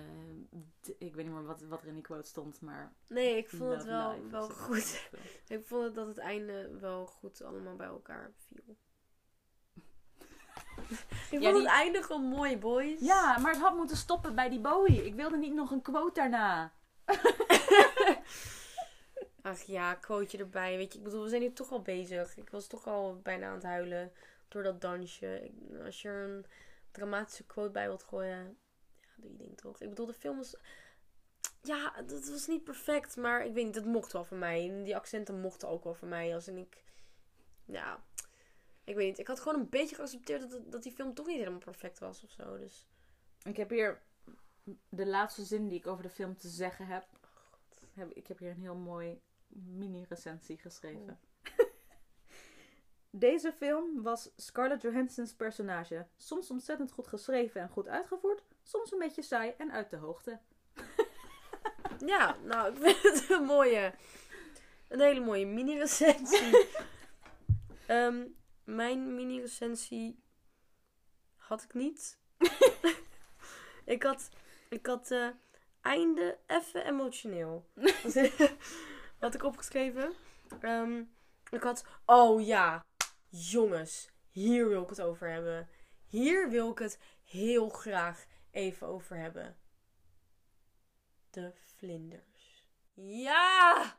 d- 0.81 0.87
ik 0.97 1.15
weet 1.15 1.25
niet 1.25 1.33
meer 1.33 1.45
wat, 1.45 1.61
wat 1.61 1.81
er 1.81 1.87
in 1.87 1.93
die 1.93 2.03
quote 2.03 2.27
stond, 2.27 2.61
maar... 2.61 2.93
Nee, 3.07 3.37
ik 3.37 3.49
vond 3.49 3.73
het 3.73 3.83
wel, 3.83 4.11
life 4.13 4.27
wel 4.29 4.49
goed. 4.49 5.09
Ik 5.47 5.65
vond 5.65 5.83
het 5.83 5.95
dat 5.95 6.07
het 6.07 6.17
einde 6.17 6.77
wel 6.79 7.05
goed 7.05 7.43
allemaal 7.43 7.75
bij 7.75 7.87
elkaar 7.87 8.31
viel. 8.37 8.63
ik 11.31 11.41
Ja, 11.41 11.41
vond 11.41 11.41
die- 11.41 11.51
het 11.53 11.65
einde 11.65 12.03
gewoon 12.03 12.23
mooi, 12.25 12.57
boys. 12.57 12.99
Ja, 12.99 13.37
maar 13.37 13.51
het 13.51 13.61
had 13.61 13.75
moeten 13.75 13.97
stoppen 13.97 14.35
bij 14.35 14.49
die 14.49 14.59
Bowie. 14.59 15.05
Ik 15.05 15.15
wilde 15.15 15.37
niet 15.37 15.53
nog 15.53 15.71
een 15.71 15.81
quote 15.81 16.19
daarna. 16.19 16.73
Ach 19.41 19.61
ja, 19.61 19.93
quoteje 19.93 20.43
erbij. 20.43 20.77
Weet 20.77 20.91
je, 20.93 20.97
ik 20.97 21.03
bedoel, 21.03 21.23
we 21.23 21.29
zijn 21.29 21.41
hier 21.41 21.53
toch 21.53 21.71
al 21.71 21.81
bezig. 21.81 22.37
Ik 22.37 22.49
was 22.49 22.67
toch 22.67 22.87
al 22.87 23.19
bijna 23.21 23.47
aan 23.47 23.53
het 23.53 23.63
huilen 23.63 24.11
door 24.47 24.63
dat 24.63 24.81
dansje. 24.81 25.51
Als 25.85 26.01
je 26.01 26.07
er 26.09 26.23
een 26.29 26.45
dramatische 26.91 27.45
quote 27.45 27.71
bij 27.71 27.87
wilt 27.87 28.03
gooien, 28.03 28.57
doe 29.23 29.31
je 29.31 29.37
ding 29.37 29.57
toch. 29.57 29.81
Ik 29.81 29.89
bedoel, 29.89 30.05
de 30.05 30.13
film 30.13 30.37
was... 30.37 30.55
Ja, 31.61 31.91
het 31.95 32.29
was 32.29 32.47
niet 32.47 32.63
perfect, 32.63 33.15
maar 33.15 33.45
ik 33.45 33.53
weet 33.53 33.65
niet, 33.65 33.73
dat 33.73 33.85
mocht 33.85 34.11
wel 34.13 34.25
voor 34.25 34.37
mij. 34.37 34.69
En 34.69 34.83
die 34.83 34.95
accenten 34.95 35.39
mochten 35.39 35.67
ook 35.67 35.83
wel 35.83 35.95
voor 35.95 36.07
mij. 36.07 36.33
Als 36.33 36.47
in 36.47 36.57
ik... 36.57 36.83
Ja, 37.65 38.03
ik 38.83 38.95
weet 38.95 39.07
niet. 39.07 39.19
Ik 39.19 39.27
had 39.27 39.39
gewoon 39.39 39.59
een 39.59 39.69
beetje 39.69 39.95
geaccepteerd 39.95 40.51
dat, 40.51 40.71
dat 40.71 40.83
die 40.83 40.91
film 40.91 41.13
toch 41.13 41.25
niet 41.25 41.37
helemaal 41.37 41.59
perfect 41.59 41.99
was 41.99 42.23
of 42.23 42.31
zo. 42.31 42.57
Dus 42.57 42.87
Ik 43.43 43.57
heb 43.57 43.69
hier 43.69 44.01
de 44.89 45.05
laatste 45.05 45.43
zin 45.43 45.67
die 45.67 45.77
ik 45.77 45.87
over 45.87 46.03
de 46.03 46.09
film 46.09 46.37
te 46.37 46.49
zeggen 46.49 46.87
heb. 46.87 47.07
heb 47.93 48.11
ik 48.11 48.27
heb 48.27 48.39
hier 48.39 48.49
een 48.49 48.61
heel 48.61 48.75
mooi 48.75 49.21
mini-recensie 49.47 50.57
geschreven. 50.57 51.19
Deze 53.09 53.51
film 53.51 54.01
was 54.01 54.31
Scarlett 54.35 54.81
Johansson's 54.81 55.33
personage. 55.33 56.07
Soms 56.17 56.51
ontzettend 56.51 56.91
goed 56.91 57.07
geschreven 57.07 57.61
en 57.61 57.69
goed 57.69 57.87
uitgevoerd. 57.87 58.43
Soms 58.63 58.91
een 58.91 58.99
beetje 58.99 59.21
saai 59.21 59.53
en 59.57 59.71
uit 59.71 59.89
de 59.89 59.97
hoogte. 59.97 60.39
ja, 62.05 62.37
nou, 62.43 62.73
ik 62.73 62.77
vind 62.81 63.01
het 63.01 63.29
een 63.29 63.43
mooie... 63.43 63.93
Een 64.87 64.99
hele 64.99 65.19
mooie 65.19 65.45
mini-recensie. 65.45 66.67
Ehm, 67.85 68.25
mijn 68.63 69.15
mini-recensie 69.15 70.23
had 71.35 71.63
ik 71.63 71.73
niet. 71.73 72.19
ik 73.85 74.03
had, 74.03 74.29
ik 74.69 74.85
had 74.85 75.11
eh, 75.11 75.27
einde 75.81 76.37
even 76.47 76.85
emotioneel. 76.85 77.69
had 79.19 79.33
ik 79.33 79.43
opgeschreven. 79.43 80.13
Ehm, 80.59 81.03
ik 81.49 81.63
had, 81.63 81.85
oh 82.05 82.45
ja, 82.45 82.85
jongens, 83.29 84.09
hier 84.29 84.67
wil 84.67 84.83
ik 84.83 84.89
het 84.89 85.01
over 85.01 85.29
hebben. 85.29 85.69
Hier 86.07 86.49
wil 86.49 86.71
ik 86.71 86.79
het 86.79 86.99
heel 87.23 87.69
graag 87.69 88.25
even 88.53 88.87
over 88.87 89.17
hebben. 89.17 89.57
De 91.29 91.51
vlinders. 91.75 92.67
Ja! 92.93 93.95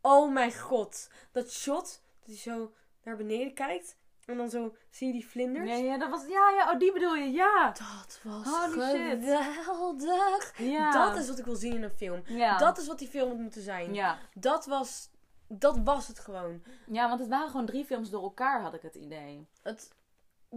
Oh 0.00 0.32
mijn 0.32 0.54
god. 0.54 1.10
Dat 1.32 1.52
shot, 1.52 2.02
dat 2.18 2.26
hij 2.26 2.36
zo 2.36 2.72
naar 3.02 3.16
beneden 3.16 3.54
kijkt. 3.54 3.96
En 4.24 4.36
dan 4.36 4.50
zo 4.50 4.76
zie 4.90 5.06
je 5.06 5.12
die 5.12 5.26
vlinders. 5.28 5.70
Nee, 5.70 5.84
ja, 5.84 5.98
dat 5.98 6.10
was, 6.10 6.26
ja, 6.26 6.50
ja, 6.50 6.70
oh, 6.72 6.78
die 6.78 6.92
bedoel 6.92 7.14
je, 7.14 7.30
ja. 7.30 7.66
Dat 7.66 8.20
was 8.22 8.46
Holy 8.46 8.70
shit. 8.70 9.24
geweldig. 9.24 10.58
Ja. 10.58 10.90
Dat 10.90 11.16
is 11.16 11.28
wat 11.28 11.38
ik 11.38 11.44
wil 11.44 11.54
zien 11.54 11.74
in 11.74 11.82
een 11.82 11.90
film. 11.90 12.22
ja. 12.26 12.58
Dat 12.58 12.78
is 12.78 12.86
wat 12.86 12.98
die 12.98 13.08
film 13.08 13.28
moet 13.28 13.38
moeten 13.38 13.62
zijn. 13.62 13.94
ja. 13.94 14.18
Dat 14.34 14.66
was... 14.66 15.12
Dat 15.48 15.78
was 15.84 16.08
het 16.08 16.18
gewoon. 16.18 16.62
ja, 16.86 17.08
want 17.08 17.20
het 17.20 17.28
waren 17.28 17.50
gewoon 17.50 17.66
drie 17.66 17.84
films 17.84 18.10
door 18.10 18.22
elkaar, 18.22 18.60
had 18.62 18.74
ik 18.74 18.82
het 18.82 18.94
idee. 18.94 19.48
Het... 19.62 19.92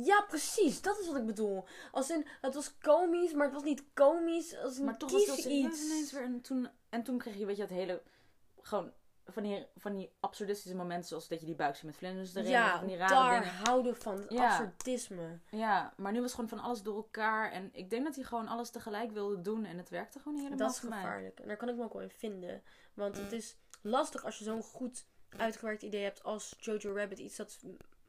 Ja, 0.03 0.21
precies. 0.27 0.81
Dat 0.81 0.99
is 0.99 1.07
wat 1.07 1.15
ik 1.15 1.25
bedoel. 1.25 1.65
Als 1.91 2.09
in, 2.09 2.25
het 2.41 2.53
was 2.53 2.77
komisch, 2.77 3.33
maar 3.33 3.45
het 3.45 3.53
was 3.53 3.63
niet 3.63 3.83
komisch. 3.93 4.57
Als 4.57 4.77
in, 4.77 4.85
Maar 4.85 4.97
toch 4.97 5.11
was 5.11 5.25
het 5.25 5.45
iets. 5.45 6.11
weer. 6.11 6.21
En 6.23 6.41
toen, 6.41 6.69
en 6.89 7.03
toen 7.03 7.17
kreeg 7.17 7.35
je, 7.37 7.45
weet 7.45 7.55
je, 7.55 7.61
het 7.61 7.71
hele... 7.71 8.01
Gewoon 8.61 8.91
van 9.29 9.43
die, 9.43 9.65
van 9.75 9.91
die 9.93 10.11
absurdistische 10.19 10.77
momenten, 10.77 11.07
zoals 11.07 11.27
dat 11.27 11.39
je 11.39 11.45
die 11.45 11.55
buik 11.55 11.75
ziet 11.75 11.85
met 11.85 11.95
vlinders 11.95 12.35
erin. 12.35 12.49
Ja, 12.49 12.77
van 12.77 12.87
die 12.87 12.97
rare 12.97 13.13
daar 13.13 13.39
dingen. 13.39 13.53
houden 13.55 13.95
van. 13.97 14.15
Het 14.17 14.31
Ja. 14.31 14.49
absurdisme. 14.49 15.39
Ja, 15.51 15.93
maar 15.97 16.11
nu 16.11 16.21
was 16.21 16.33
gewoon 16.33 16.49
van 16.49 16.59
alles 16.59 16.81
door 16.81 16.95
elkaar. 16.95 17.51
En 17.51 17.69
ik 17.73 17.89
denk 17.89 18.03
dat 18.05 18.15
hij 18.15 18.23
gewoon 18.23 18.47
alles 18.47 18.69
tegelijk 18.69 19.11
wilde 19.11 19.41
doen. 19.41 19.65
En 19.65 19.77
het 19.77 19.89
werkte 19.89 20.17
gewoon 20.19 20.33
niet 20.33 20.43
helemaal 20.43 20.67
Dat 20.67 20.75
is 20.77 20.81
mij. 20.89 20.97
gevaarlijk. 21.01 21.39
En 21.39 21.47
daar 21.47 21.57
kan 21.57 21.69
ik 21.69 21.75
me 21.75 21.83
ook 21.83 21.93
wel 21.93 22.01
in 22.01 22.09
vinden. 22.09 22.61
Want 22.93 23.17
het 23.17 23.31
is 23.31 23.55
lastig 23.81 24.25
als 24.25 24.37
je 24.37 24.43
zo'n 24.43 24.63
goed 24.63 25.05
uitgewerkt 25.37 25.81
idee 25.83 26.03
hebt 26.03 26.23
als 26.23 26.55
Jojo 26.59 26.93
Rabbit. 26.95 27.19
Iets 27.19 27.35
dat 27.35 27.59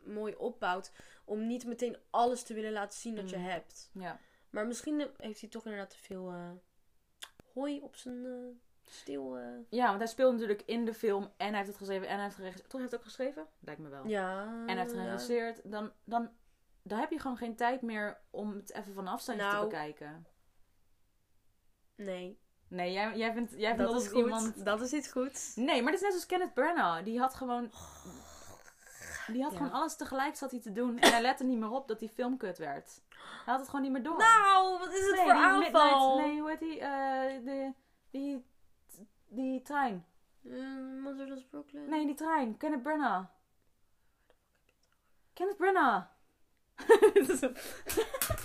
mooi 0.09 0.35
opbouwt. 0.35 0.93
Om 1.25 1.47
niet 1.47 1.67
meteen 1.67 1.97
alles 2.11 2.43
te 2.43 2.55
willen 2.55 2.73
laten 2.73 2.99
zien 2.99 3.15
dat 3.15 3.31
je 3.31 3.37
Mm. 3.37 3.45
hebt. 3.45 3.91
Ja. 3.93 4.19
Maar 4.51 4.67
misschien 4.67 5.01
eh, 5.01 5.07
heeft 5.17 5.41
hij 5.41 5.51
toch 5.51 5.65
inderdaad 5.65 5.91
te 5.91 5.99
veel 5.99 6.29
eh, 6.31 6.51
hooi 7.55 7.81
op 7.81 7.97
zijn 7.97 8.25
eh, 8.27 8.33
stil. 8.91 9.39
ja, 9.69 9.87
want 9.87 9.99
hij 9.99 10.07
speelt 10.07 10.33
natuurlijk 10.33 10.63
in 10.67 10.85
de 10.85 10.95
film. 10.95 11.23
En 11.37 11.47
hij 11.49 11.57
heeft 11.57 11.69
het 11.69 11.77
geschreven. 11.77 12.09
En 12.09 12.15
hij 12.15 12.23
heeft 12.23 12.35
geregisseerd. 12.37 12.71
Toch 12.71 12.81
heeft 12.81 12.93
hij 12.93 13.01
het 13.01 13.09
ook 13.09 13.15
geschreven? 13.17 13.47
Lijkt 13.61 13.81
me 13.81 13.89
wel. 13.89 14.07
Ja. 14.07 14.43
En 14.43 14.67
hij 14.69 14.77
heeft 14.77 14.93
ja. 14.95 15.01
geregisseerd. 15.01 15.61
Dan, 15.65 15.93
dan, 16.05 16.31
dan 16.83 16.99
heb 16.99 17.11
je 17.11 17.19
gewoon 17.19 17.37
geen 17.37 17.57
tijd 17.57 17.83
meer 17.83 18.21
om 18.31 18.57
het 18.57 18.73
even 18.73 18.95
van 18.95 19.07
afstand 19.09 19.39
te 19.39 19.45
Nou, 19.45 19.65
bekijken. 19.65 20.27
Nee. 21.97 22.39
Nee, 22.69 22.93
jij, 22.93 23.17
jij 23.17 23.33
vindt, 23.33 23.53
jij 23.57 23.75
vindt 23.77 23.93
Dat 23.93 24.03
is 24.03 24.09
goed. 24.09 24.17
iemand... 24.19 24.65
Dat 24.65 24.81
is 24.81 24.93
iets 24.93 25.13
goeds. 25.13 25.57
Nee, 25.57 25.83
maar 25.83 25.93
het 25.93 25.95
is 25.95 26.01
net 26.01 26.11
zoals 26.11 26.27
Kenneth 26.27 26.55
Branagh. 26.55 27.05
Die 27.05 27.19
had 27.19 27.35
gewoon... 27.35 27.71
Die 29.33 29.43
had 29.43 29.53
Ja. 29.53 29.57
gewoon 29.59 29.73
alles 29.73 29.97
tegelijk 29.97 30.37
zat 30.37 30.51
hij 30.51 30.61
te 30.61 30.73
doen. 30.73 30.99
En 30.99 31.11
hij 31.11 31.21
lette 31.23 31.45
niet 31.45 31.59
meer 31.59 31.71
op 31.71 31.89
dat 31.89 31.99
die 31.99 32.09
film 32.09 32.37
kut 32.37 32.59
werd. 32.59 33.01
Hij 33.19 33.19
had 33.45 33.59
het 33.59 33.67
gewoon 33.69 33.83
niet 33.83 33.93
meer 33.93 34.03
door. 34.03 34.17
Nou, 34.19 34.79
wat 34.79 34.93
is 34.93 35.07
het 35.07 35.15
nee, 35.15 35.25
voor 35.25 35.33
die 35.33 35.43
aanval? 35.43 36.17
Midnight- 36.17 36.31
nee, 36.33 36.41
hoe 36.41 36.51
heet 36.51 36.59
die? 36.59 36.81
eh, 36.81 37.45
de, 37.45 37.73
die, 38.11 38.45
die 39.29 39.63
trein. 39.63 40.07
Mm, 40.41 41.01
Motherless 41.01 41.45
Brooklyn. 41.45 41.89
Nee, 41.89 42.07
die 42.07 42.15
trein. 42.15 42.57
Kenneth 42.57 42.83
Branagh. 42.83 43.25
Kenneth 45.33 45.57
Branagh. 45.57 46.05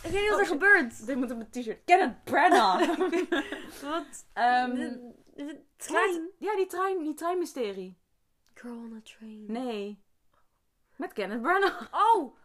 Ik 0.04 0.10
weet 0.12 0.22
niet 0.22 0.30
wat 0.30 0.39
er 0.39 0.46
gebeurt. 0.46 1.06
Dit 1.06 1.15
moet 1.15 1.32
op 1.32 1.38
mijn 1.38 1.50
t-shirt. 1.50 1.84
Kenneth 1.86 2.24
Branagh. 2.24 2.98
Wat? 3.89 4.26
Ehm, 4.34 4.76
De- 4.76 5.62
trein. 5.78 6.30
Ja, 6.39 6.56
die 6.56 6.65
trein, 6.65 7.04
die 7.04 7.13
treinmysterie. 7.13 7.98
Girl 8.54 8.74
on 8.76 8.93
a 8.98 9.02
train. 9.17 9.46
Nee. 9.48 10.02
Met 10.95 11.13
Kenneth 11.13 11.41
Branagh. 11.41 11.82
Oh! 11.91 12.36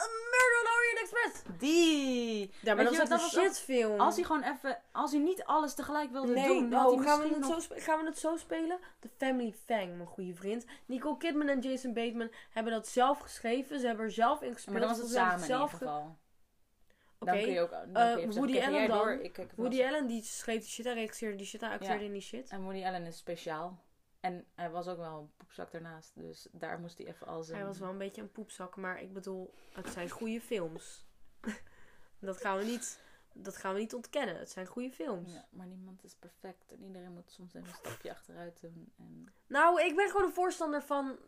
A 0.00 0.06
Murder 0.06 0.60
on 0.60 0.72
Orient 0.76 0.98
Express! 1.00 1.42
Die. 1.58 2.50
Ja, 2.60 2.74
maar 2.74 2.76
Weet 2.76 2.84
dat 2.84 2.92
je 2.92 2.98
dat 2.98 3.10
een 3.10 3.16
was 3.16 3.30
shitfilm. 3.32 4.00
Als 4.00 4.14
hij 4.14 4.24
gewoon 4.24 4.42
even, 4.42 4.78
als 4.92 5.10
hij 5.10 5.20
niet 5.20 5.44
alles 5.44 5.74
tegelijk 5.74 6.10
wilde 6.10 6.32
nee, 6.32 6.46
doen, 6.46 6.70
dan 6.70 6.80
had 6.80 6.92
oh, 6.92 7.02
gaan, 7.02 7.20
we 7.20 7.28
het 7.28 7.38
nog... 7.38 7.62
zo 7.62 7.74
gaan 7.76 8.00
we 8.00 8.06
het 8.06 8.18
zo 8.18 8.36
spelen? 8.36 8.78
The 9.00 9.08
Family 9.16 9.54
Fang, 9.66 9.96
mijn 9.96 10.08
goede 10.08 10.34
vriend. 10.34 10.64
Nicole 10.86 11.16
Kidman 11.16 11.48
en 11.48 11.60
Jason 11.60 11.92
Bateman 11.92 12.30
hebben 12.50 12.72
dat 12.72 12.88
zelf 12.88 13.18
geschreven. 13.18 13.80
Ze 13.80 13.86
hebben 13.86 14.04
er 14.04 14.10
zelf 14.10 14.42
in 14.42 14.52
gespeeld. 14.52 14.76
Maar 14.78 14.86
dan 14.86 14.96
was 14.96 15.06
het 15.06 15.10
samen 15.16 15.38
in 15.40 15.44
zelf 15.44 15.72
ieder 15.72 15.88
ge- 15.88 15.94
geval. 15.94 16.18
Oké. 17.18 17.30
Kun 17.30 17.50
je 17.50 17.68
Eh, 17.92 18.30
Woody 18.30 18.60
Allen 18.60 18.88
dan? 18.88 18.98
door, 18.98 19.12
ik 19.12 19.38
even 19.38 19.54
Woody 19.56 19.84
Allen 19.84 20.06
die 20.06 20.22
schreef 20.22 20.60
die 20.60 20.70
shit, 20.70 20.84
hij 20.84 20.94
regisseerde 20.94 21.36
die 21.36 21.46
shit, 21.46 21.60
hij 21.60 21.70
acteerde 21.70 22.04
in 22.04 22.12
die 22.12 22.20
shit. 22.22 22.50
En 22.50 22.62
Woody 22.62 22.84
Allen 22.84 23.06
is 23.06 23.16
speciaal. 23.16 23.78
En 24.20 24.46
hij 24.54 24.70
was 24.70 24.88
ook 24.88 24.98
wel 24.98 25.18
een 25.18 25.30
poepzak 25.36 25.70
daarnaast. 25.70 26.12
Dus 26.14 26.48
daar 26.52 26.78
moest 26.78 26.98
hij 26.98 27.06
even 27.06 27.26
al 27.26 27.42
zijn... 27.42 27.58
Hij 27.58 27.66
was 27.66 27.78
wel 27.78 27.90
een 27.90 27.98
beetje 27.98 28.22
een 28.22 28.32
poepzak, 28.32 28.76
maar 28.76 29.02
ik 29.02 29.12
bedoel, 29.12 29.54
het 29.72 29.88
zijn 29.88 30.10
goede 30.10 30.40
films. 30.40 31.06
dat, 32.18 32.36
gaan 32.36 32.58
we 32.58 32.64
niet, 32.64 33.00
dat 33.32 33.56
gaan 33.56 33.74
we 33.74 33.80
niet 33.80 33.94
ontkennen. 33.94 34.38
Het 34.38 34.50
zijn 34.50 34.66
goede 34.66 34.90
films. 34.90 35.32
Ja, 35.32 35.46
maar 35.50 35.66
niemand 35.66 36.04
is 36.04 36.14
perfect. 36.14 36.72
En 36.72 36.84
iedereen 36.84 37.12
moet 37.12 37.30
soms 37.30 37.54
even 37.54 37.68
een 37.68 37.74
stapje 37.74 38.10
achteruit 38.10 38.60
doen. 38.60 38.92
En... 38.96 39.32
Nou, 39.46 39.82
ik 39.82 39.96
ben 39.96 40.10
gewoon 40.10 40.26
een 40.26 40.32
voorstander 40.32 40.82
van 40.82 41.18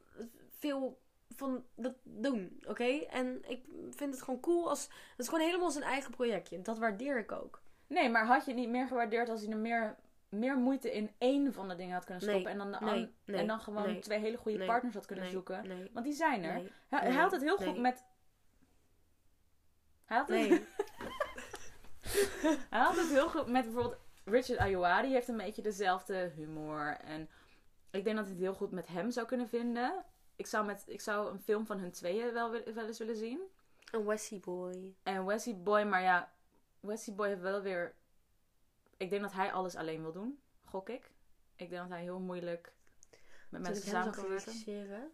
veel 0.58 1.00
van 1.36 1.64
dat 1.74 1.94
doen, 2.02 2.62
oké? 2.66 2.98
En 3.10 3.48
ik 3.48 3.64
vind 3.90 4.14
het 4.14 4.22
gewoon 4.22 4.40
cool 4.40 4.68
als... 4.68 4.82
Het 4.82 5.18
is 5.18 5.28
gewoon 5.28 5.44
helemaal 5.44 5.70
zijn 5.70 5.84
eigen 5.84 6.10
projectje. 6.10 6.62
Dat 6.62 6.78
waardeer 6.78 7.18
ik 7.18 7.32
ook. 7.32 7.62
Nee, 7.86 8.10
maar 8.10 8.26
had 8.26 8.44
je 8.44 8.50
het 8.50 8.60
niet 8.60 8.68
meer 8.68 8.86
gewaardeerd 8.86 9.28
als 9.28 9.40
hij 9.40 9.50
er 9.50 9.56
meer, 9.56 9.96
meer 10.32 10.56
moeite 10.56 10.92
in 10.92 11.10
één 11.18 11.52
van 11.52 11.68
de 11.68 11.74
dingen 11.76 11.94
had 11.94 12.04
kunnen 12.04 12.26
Nee, 12.26 12.40
stoppen. 12.40 12.52
en, 12.52 12.58
dan 12.58 12.80
de 12.80 12.84
nee, 12.84 13.04
an- 13.04 13.12
nee, 13.24 13.40
en 13.40 13.46
dan 13.46 13.60
gewoon 13.60 14.00
twee 14.00 14.18
hele 14.18 14.36
goede 14.36 14.64
partners 14.64 14.94
had 14.94 15.06
kunnen 15.06 15.30
zoeken. 15.30 15.90
Want 15.92 16.04
die 16.04 16.14
zijn 16.14 16.42
er. 16.44 16.72
hij, 16.88 17.00
hij 17.00 17.12
had 17.12 17.32
het 17.32 17.42
heel 17.42 17.56
goed 17.56 17.78
met... 17.78 18.04
Hij 20.04 20.16
had, 20.18 20.28
het, 20.28 20.38
hij 22.70 22.80
had 22.80 22.96
het 22.96 23.08
heel 23.08 23.28
goed 23.28 23.46
met 23.46 23.64
bijvoorbeeld... 23.64 24.00
Richard 24.24 24.58
Ayoade 24.58 25.08
heeft 25.08 25.28
een 25.28 25.36
beetje 25.36 25.62
dezelfde 25.62 26.30
humor. 26.34 26.96
En 26.96 27.28
ik 27.90 28.04
denk 28.04 28.16
dat 28.16 28.24
ik 28.26 28.32
het 28.32 28.40
heel 28.40 28.54
goed 28.54 28.70
met 28.70 28.88
hem 28.88 29.10
zou 29.10 29.26
kunnen 29.26 29.48
vinden. 29.48 30.04
Ik 30.36 30.46
zou, 30.46 30.64
met, 30.66 30.84
ik 30.86 31.00
zou 31.00 31.30
een 31.30 31.40
film 31.40 31.66
van 31.66 31.78
hun 31.78 31.90
tweeën 31.90 32.32
wel, 32.32 32.50
wel 32.50 32.86
eens 32.86 32.98
willen 32.98 33.16
zien. 33.16 33.40
Een 33.90 34.04
Wessie 34.04 34.40
boy. 34.40 34.94
En 35.02 35.26
Wesley 35.26 35.56
Boy, 35.56 35.82
maar 35.82 36.02
ja, 36.02 36.32
Wesley 36.80 37.16
Boy 37.16 37.28
heeft 37.28 37.40
wel 37.40 37.62
weer... 37.62 37.94
Ik 39.02 39.10
denk 39.10 39.22
dat 39.22 39.32
hij 39.32 39.52
alles 39.52 39.76
alleen 39.76 40.02
wil 40.02 40.12
doen, 40.12 40.42
gok 40.64 40.88
ik. 40.88 41.10
Ik 41.56 41.68
denk 41.68 41.82
dat 41.82 41.90
hij 41.90 42.02
heel 42.02 42.20
moeilijk 42.20 42.72
met 43.50 43.62
mensen 43.62 43.88
samen 43.88 44.12
kan 44.12 44.28
werken. 44.28 45.12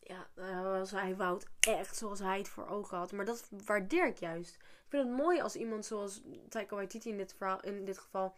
Ja, 0.00 0.28
hij 0.34 0.62
was, 0.62 0.90
hij 0.90 1.16
wou 1.16 1.34
het 1.34 1.48
echt 1.60 1.96
zoals 1.96 2.18
hij 2.18 2.38
het 2.38 2.48
voor 2.48 2.66
ogen 2.66 2.98
had. 2.98 3.12
Maar 3.12 3.24
dat 3.24 3.48
waardeer 3.64 4.06
ik 4.06 4.18
juist. 4.18 4.54
Ik 4.54 4.84
vind 4.88 5.08
het 5.08 5.16
mooi 5.16 5.40
als 5.40 5.56
iemand 5.56 5.86
zoals 5.86 6.22
Taika 6.48 6.74
Waititi 6.74 7.10
in 7.10 7.16
dit, 7.16 7.34
verhaal, 7.34 7.60
in 7.60 7.84
dit 7.84 7.98
geval... 7.98 8.36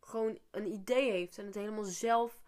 gewoon 0.00 0.38
een 0.50 0.66
idee 0.66 1.10
heeft 1.10 1.38
en 1.38 1.46
het 1.46 1.54
helemaal 1.54 1.84
zelf 1.84 2.40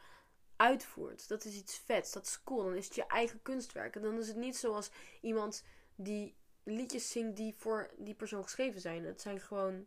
uitvoert. 0.57 1.29
Dat 1.29 1.45
is 1.45 1.57
iets 1.57 1.79
vets. 1.79 2.13
Dat 2.13 2.27
is 2.27 2.43
cool. 2.43 2.65
Dan 2.65 2.75
is 2.75 2.85
het 2.85 2.95
je 2.95 3.07
eigen 3.07 3.43
kunstwerk. 3.43 3.97
En 3.97 4.03
dan 4.03 4.19
is 4.19 4.29
het 4.29 4.37
niet 4.37 4.57
zoals 4.57 4.91
iemand 5.21 5.65
die 5.95 6.37
liedjes 6.63 7.11
zingt 7.11 7.37
die 7.37 7.55
voor 7.57 7.91
die 7.99 8.15
persoon 8.15 8.43
geschreven 8.43 8.81
zijn. 8.81 9.05
Het 9.05 9.21
zijn 9.21 9.41
gewoon... 9.41 9.87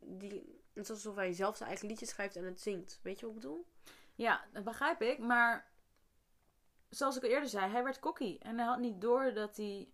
Die, 0.00 0.61
het 0.74 0.84
is 0.84 0.90
alsof 0.90 1.14
hij 1.14 1.32
zelf 1.32 1.56
zijn 1.56 1.68
eigen 1.68 1.88
liedjes 1.88 2.08
schrijft 2.08 2.36
en 2.36 2.44
het 2.44 2.60
zingt. 2.60 3.00
Weet 3.02 3.20
je 3.20 3.26
wat 3.26 3.34
ik 3.34 3.40
bedoel? 3.40 3.66
Ja, 4.14 4.44
dat 4.52 4.64
begrijp 4.64 5.00
ik. 5.02 5.18
Maar 5.18 5.70
zoals 6.88 7.16
ik 7.16 7.22
al 7.22 7.28
eerder 7.28 7.48
zei, 7.48 7.70
hij 7.70 7.84
werd 7.84 7.98
cocky. 7.98 8.36
En 8.40 8.58
hij 8.58 8.66
had 8.66 8.78
niet 8.78 9.00
door 9.00 9.32
dat 9.32 9.56
hij... 9.56 9.88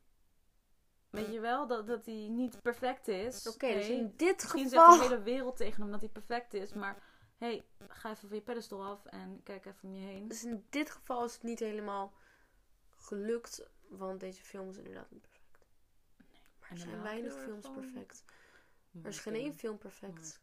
Weet 1.10 1.32
je 1.32 1.40
wel, 1.40 1.66
dat, 1.66 1.86
dat 1.86 2.06
hij 2.06 2.28
niet 2.30 2.62
perfect 2.62 3.08
is. 3.08 3.46
Oké, 3.48 3.72
dus 3.72 3.88
in 3.88 4.12
dit 4.16 4.36
Misschien 4.36 4.68
geval... 4.68 4.92
zegt 4.92 5.02
de 5.08 5.08
hele 5.14 5.22
wereld 5.22 5.56
tegen 5.56 5.82
hem 5.82 5.90
dat 5.90 6.00
hij 6.00 6.08
perfect 6.08 6.54
is. 6.54 6.72
Maar 6.72 7.02
hey, 7.36 7.66
ga 7.88 8.10
even 8.10 8.28
van 8.28 8.36
je 8.36 8.42
pedestal 8.42 8.84
af 8.84 9.04
en 9.06 9.40
kijk 9.42 9.64
even 9.66 9.88
om 9.88 9.94
je 9.94 10.06
heen. 10.06 10.28
Dus 10.28 10.44
in 10.44 10.66
dit 10.70 10.90
geval 10.90 11.24
is 11.24 11.32
het 11.32 11.42
niet 11.42 11.58
helemaal 11.58 12.12
gelukt, 12.96 13.68
want 13.88 14.20
deze 14.20 14.42
film 14.42 14.68
is 14.68 14.76
inderdaad 14.76 15.10
niet 15.10 15.20
perfect. 15.22 15.66
Maar 16.60 16.68
En 16.70 16.76
er 16.76 16.82
zijn 16.82 17.02
weinig 17.02 17.32
films 17.32 17.70
perfect. 17.70 18.24
Hm, 18.90 18.98
Er 19.02 19.08
is 19.08 19.18
geen 19.18 19.32
misschien- 19.32 19.34
één 19.34 19.54
film 19.54 19.74
hm, 19.74 19.80
perfect. 19.80 20.40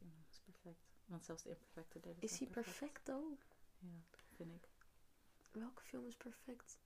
Want 1.05 1.25
zelfs 1.25 1.43
de 1.43 1.49
imperfecte 1.49 1.99
Is 2.19 2.39
hij 2.39 2.47
perfect 2.47 3.05
though? 3.05 3.39
Ja, 3.79 3.87
vind 4.35 4.53
ik. 4.53 4.67
Welke 5.51 5.81
film 5.83 6.05
is 6.05 6.15
perfect? 6.15 6.77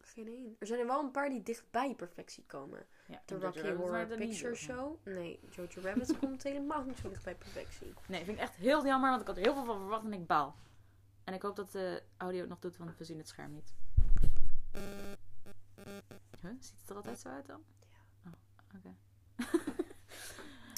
Geen 0.00 0.26
één. 0.26 0.56
Er 0.58 0.66
zijn 0.66 0.80
er 0.80 0.86
wel 0.86 1.00
een 1.00 1.10
paar 1.10 1.28
die 1.28 1.42
dichtbij 1.42 1.94
perfectie 1.94 2.44
komen. 2.46 2.86
Ja, 3.06 3.22
De 3.24 3.38
Rocky 3.38 3.58
Rabbit 3.58 3.76
Horror 3.76 4.06
Picture. 4.16 4.54
Show. 4.54 5.06
Nee, 5.06 5.40
Jojo 5.50 5.80
Rabbit 5.80 6.18
komt 6.20 6.42
helemaal 6.42 6.84
niet 6.84 6.98
zo 6.98 7.08
dichtbij 7.08 7.34
perfectie. 7.34 7.92
Nee, 8.08 8.24
vind 8.24 8.36
ik 8.36 8.42
echt 8.42 8.54
heel 8.54 8.86
jammer, 8.86 9.08
want 9.10 9.20
ik 9.20 9.26
had 9.26 9.36
er 9.36 9.42
heel 9.42 9.54
veel 9.54 9.64
van 9.64 9.78
verwacht 9.78 10.04
en 10.04 10.12
ik 10.12 10.26
baal. 10.26 10.56
En 11.24 11.34
ik 11.34 11.42
hoop 11.42 11.56
dat 11.56 11.72
de 11.72 12.02
audio 12.16 12.40
het 12.40 12.48
nog 12.48 12.58
doet, 12.58 12.76
want 12.76 12.98
we 12.98 13.04
zien 13.04 13.18
het 13.18 13.28
scherm 13.28 13.52
niet. 13.52 13.74
Huh? 16.40 16.50
Ziet 16.58 16.80
het 16.80 16.90
er 16.90 16.96
altijd 16.96 17.18
zo 17.18 17.28
uit 17.28 17.46
dan? 17.46 17.64
Ja. 18.24 18.30
Oh, 18.30 18.76
oké. 18.76 18.96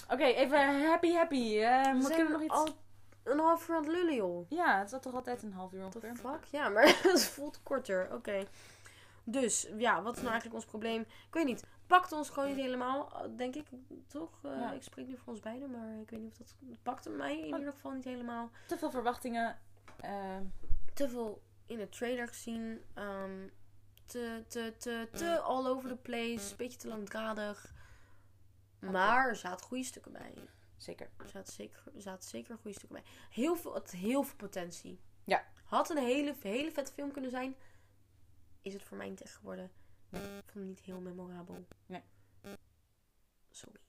oké, 0.08 0.24
even 0.24 0.86
happy 0.86 1.12
happy. 1.12 1.58
Eh 1.58 2.00
We 2.00 2.14
er 2.14 2.30
nog 2.30 2.42
iets... 2.42 2.54
al 2.54 2.68
een 3.24 3.38
half 3.38 3.68
uur 3.68 3.76
aan 3.76 3.82
het 3.84 3.92
lullen, 3.92 4.14
joh. 4.14 4.50
Ja, 4.50 4.78
het 4.78 4.90
zat 4.90 5.02
toch 5.02 5.14
altijd 5.14 5.42
een 5.42 5.52
half 5.52 5.72
uur 5.72 5.84
ongeveer. 5.84 6.16
fuck? 6.16 6.44
Ja, 6.50 6.68
maar 6.68 6.84
het 7.02 7.24
voelt 7.24 7.62
korter. 7.62 8.08
Oké. 8.12 8.44
Dus, 9.24 9.68
ja, 9.78 10.02
wat 10.02 10.12
is 10.12 10.18
nou 10.22 10.30
eigenlijk 10.32 10.54
ons 10.54 10.64
probleem? 10.70 11.00
Ik 11.00 11.34
weet 11.34 11.44
niet. 11.44 11.64
Pakt 11.86 12.12
ons 12.12 12.30
gewoon 12.30 12.48
niet 12.48 12.64
helemaal, 12.64 13.12
denk 13.36 13.54
ik. 13.54 13.66
Toch? 14.06 14.38
Eh, 14.44 14.50
Ja. 14.60 14.72
Ik 14.72 14.82
spreek 14.82 15.06
nu 15.06 15.16
voor 15.16 15.32
ons 15.32 15.40
beiden, 15.42 15.70
maar 15.70 16.00
ik 16.00 16.10
weet 16.10 16.20
niet 16.20 16.30
of 16.30 16.36
dat... 16.38 16.54
Pakte 16.82 17.10
mij 17.10 17.38
in 17.40 17.52
Oh. 17.52 17.58
ieder 17.58 17.72
geval 17.72 17.90
niet 17.92 18.04
helemaal. 18.04 18.50
Te 18.66 18.78
veel 18.78 18.90
verwachtingen. 18.90 19.58
Ehm, 20.00 20.42
Te 20.94 21.08
veel 21.08 21.42
in 21.66 21.78
de 21.78 21.88
trailer 21.88 22.28
gezien. 22.28 22.80
ehm, 22.94 23.48
te, 24.06 24.44
te, 24.48 24.74
te, 24.78 25.08
te 25.12 25.38
all 25.40 25.66
over 25.66 25.88
the 25.88 25.96
place. 25.96 26.56
Beetje 26.56 26.78
te 26.78 26.88
langdradig. 26.88 27.72
Maar 28.80 29.28
er 29.28 29.36
zaten 29.36 29.66
goede 29.66 29.84
stukken 29.84 30.12
bij. 30.12 30.34
zeker. 30.76 31.10
Er 31.16 31.28
zaten 31.28 31.52
zeker, 31.52 31.82
er 31.94 32.02
zaten 32.02 32.28
zeker 32.28 32.56
goede 32.56 32.76
stukken 32.76 33.02
bij. 33.02 33.12
Heel 33.30 33.56
veel, 33.56 33.74
het 33.74 33.82
had 33.90 34.00
heel 34.00 34.22
veel 34.22 34.36
potentie. 34.36 35.00
Ja. 35.24 35.44
Had 35.64 35.90
een 35.90 35.96
hele, 35.98 36.34
hele 36.42 36.72
vette 36.72 36.92
film 36.92 37.12
kunnen 37.12 37.30
zijn. 37.30 37.56
Is 38.62 38.72
het 38.72 38.82
voor 38.82 38.96
mij 38.96 39.08
niet 39.08 39.22
echt 39.22 39.34
geworden. 39.34 39.70
Ik 40.10 40.20
vond 40.20 40.54
het 40.54 40.64
niet 40.64 40.80
heel 40.80 41.00
memorabel. 41.00 41.66
Nee. 41.86 42.02
Sorry. 43.50 43.80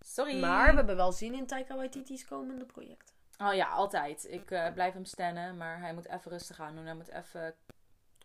Sorry. 0.00 0.40
Maar 0.40 0.70
we 0.70 0.76
hebben 0.76 0.96
wel 0.96 1.12
zin 1.12 1.34
in 1.34 1.46
Taika 1.46 1.76
Waititi's 1.76 2.24
komende 2.24 2.64
projecten. 2.64 3.14
Oh 3.38 3.54
ja, 3.54 3.68
altijd. 3.68 4.24
Ik 4.30 4.50
eh, 4.50 4.72
blijf 4.72 4.92
hem 4.92 5.04
stannen, 5.04 5.56
maar 5.56 5.80
hij 5.80 5.94
moet 5.94 6.06
even 6.08 6.30
rustig 6.30 6.60
aan 6.60 6.74
doen. 6.74 6.84
Hij 6.84 6.94
moet 6.94 7.08
even 7.08 7.54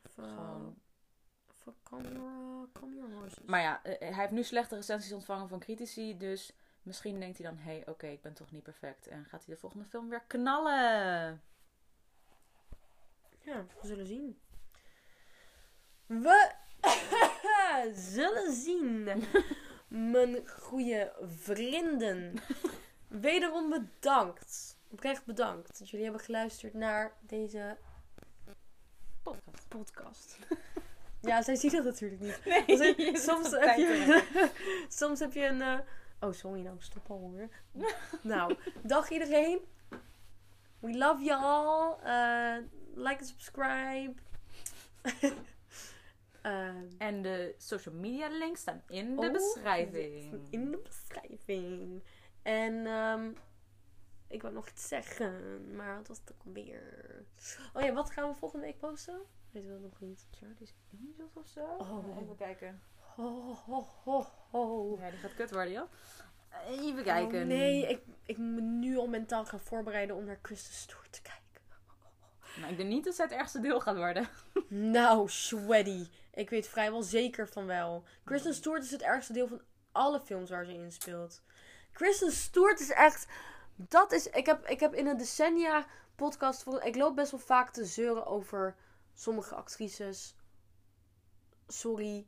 Even, 0.03 0.29
gewoon... 0.29 0.81
your, 1.63 2.95
your 2.95 3.13
horses. 3.13 3.45
Maar 3.45 3.61
ja, 3.61 3.83
eh, 3.83 3.99
hij 3.99 4.13
heeft 4.13 4.31
nu 4.31 4.43
slechte 4.43 4.75
recensies 4.75 5.11
ontvangen 5.11 5.49
van 5.49 5.59
critici, 5.59 6.17
dus 6.17 6.53
misschien 6.81 7.19
denkt 7.19 7.37
hij 7.37 7.47
dan, 7.47 7.57
hé, 7.57 7.71
hey, 7.71 7.87
oké, 7.87 8.07
ik 8.07 8.21
ben 8.21 8.33
toch 8.33 8.51
niet 8.51 8.63
perfect. 8.63 9.07
En 9.07 9.25
gaat 9.25 9.45
hij 9.45 9.53
de 9.53 9.59
volgende 9.59 9.85
film 9.85 10.09
weer 10.09 10.23
knallen. 10.27 11.41
Ja, 13.39 13.65
we 13.81 13.87
zullen 13.87 14.05
zien. 14.07 14.39
We 16.05 16.51
zullen 18.13 18.53
zien. 18.53 19.23
Mijn 20.11 20.47
goede 20.47 21.13
vrienden. 21.21 22.35
Wederom 23.07 23.69
bedankt. 23.69 24.77
Oprecht 24.89 25.25
bedankt 25.25 25.79
dat 25.79 25.89
jullie 25.89 26.05
hebben 26.05 26.23
geluisterd 26.23 26.73
naar 26.73 27.13
deze 27.21 27.77
Podcast. 29.23 29.67
podcast. 29.67 30.37
Ja, 31.25 31.41
zij 31.41 31.55
zien 31.55 31.71
dat 31.71 31.83
natuurlijk 31.83 32.21
niet. 32.21 32.39
Nee, 32.45 33.17
soms, 33.27 33.51
heb 33.51 33.77
je, 33.77 34.23
soms 34.89 35.19
heb 35.19 35.33
je 35.33 35.45
een... 35.45 35.61
eh, 35.61 35.79
Oh, 36.19 36.31
sorry 36.33 36.61
nou, 36.61 36.75
stop 36.79 37.09
alweer. 37.11 37.49
nou, 38.21 38.55
dag 38.81 39.09
iedereen. 39.09 39.59
We 40.79 40.97
love 40.97 41.23
you 41.23 41.43
all. 41.43 41.95
Eh, 42.03 42.63
like 42.95 43.19
en 43.19 43.25
subscribe. 43.25 44.13
Ehm, 46.41 46.85
En 46.97 47.21
de 47.21 47.55
social 47.57 47.95
media 47.95 48.27
links 48.29 48.59
staan 48.61 48.81
in 48.89 49.15
de 49.15 49.25
oh, 49.27 49.31
beschrijving. 49.31 50.47
In 50.49 50.71
de 50.71 50.77
beschrijving. 50.77 52.03
En 52.41 52.85
ehm, 52.85 53.31
ik 54.27 54.41
wou 54.41 54.53
nog 54.53 54.69
iets 54.69 54.87
zeggen, 54.87 55.75
maar 55.75 55.95
wat 55.97 56.07
was 56.07 56.17
het 56.25 56.33
ook 56.33 56.53
weer? 56.53 56.81
Oh 57.73 57.81
ja, 57.81 57.93
wat 57.93 58.09
gaan 58.09 58.29
we 58.29 58.35
volgende 58.35 58.65
week 58.65 58.79
posten? 58.79 59.21
Weet 59.53 59.63
we 59.63 59.69
dat 59.69 59.81
nog 59.81 59.99
niet. 59.99 60.27
Charlie's 60.31 60.73
Angels 60.91 61.33
of 61.33 61.47
zo? 61.47 61.65
Oh. 61.77 62.21
Even 62.21 62.35
kijken. 62.35 62.81
Ho, 62.97 63.55
ho, 63.65 63.87
ho, 64.03 64.25
ho. 64.51 64.97
Ja, 64.99 65.09
die 65.09 65.19
gaat 65.19 65.35
kut 65.35 65.51
worden, 65.51 65.71
joh. 65.71 65.91
Even 66.67 67.03
kijken. 67.03 67.41
Oh, 67.41 67.47
nee, 67.47 67.87
ik, 67.87 68.01
ik 68.25 68.37
moet 68.37 68.63
nu 68.63 68.97
al 68.97 69.07
mentaal 69.07 69.45
gaan 69.45 69.59
voorbereiden 69.59 70.15
om 70.15 70.25
naar 70.25 70.39
Kristen 70.41 70.73
Stewart 70.73 71.11
te 71.11 71.21
kijken. 71.21 71.41
Nou, 72.59 72.71
ik 72.71 72.77
denk 72.77 72.89
niet 72.89 73.03
dat 73.03 73.15
zij 73.15 73.25
het 73.25 73.33
ergste 73.33 73.59
deel 73.59 73.79
gaat 73.79 73.95
worden. 73.95 74.27
Nou, 74.67 75.29
sweaty. 75.29 76.07
Ik 76.33 76.49
weet 76.49 76.67
vrijwel 76.67 77.01
zeker 77.01 77.47
van 77.47 77.65
wel. 77.65 78.03
Kristen 78.23 78.53
Stewart 78.53 78.83
is 78.83 78.91
het 78.91 79.01
ergste 79.01 79.33
deel 79.33 79.47
van 79.47 79.61
alle 79.91 80.19
films 80.19 80.49
waar 80.49 80.65
ze 80.65 80.73
in 80.73 80.91
speelt. 80.91 81.41
Kristen 81.91 82.31
Stewart 82.31 82.79
is 82.79 82.91
echt... 82.91 83.27
Dat 83.75 84.11
is... 84.11 84.27
Ik 84.27 84.45
heb, 84.45 84.67
ik 84.67 84.79
heb 84.79 84.93
in 84.93 85.07
een 85.07 85.17
decennia 85.17 85.85
podcast... 86.15 86.65
Ik 86.83 86.95
loop 86.95 87.15
best 87.15 87.31
wel 87.31 87.39
vaak 87.39 87.73
te 87.73 87.85
zeuren 87.85 88.25
over 88.25 88.75
sommige 89.13 89.55
actrices. 89.55 90.35
Sorry. 91.67 92.27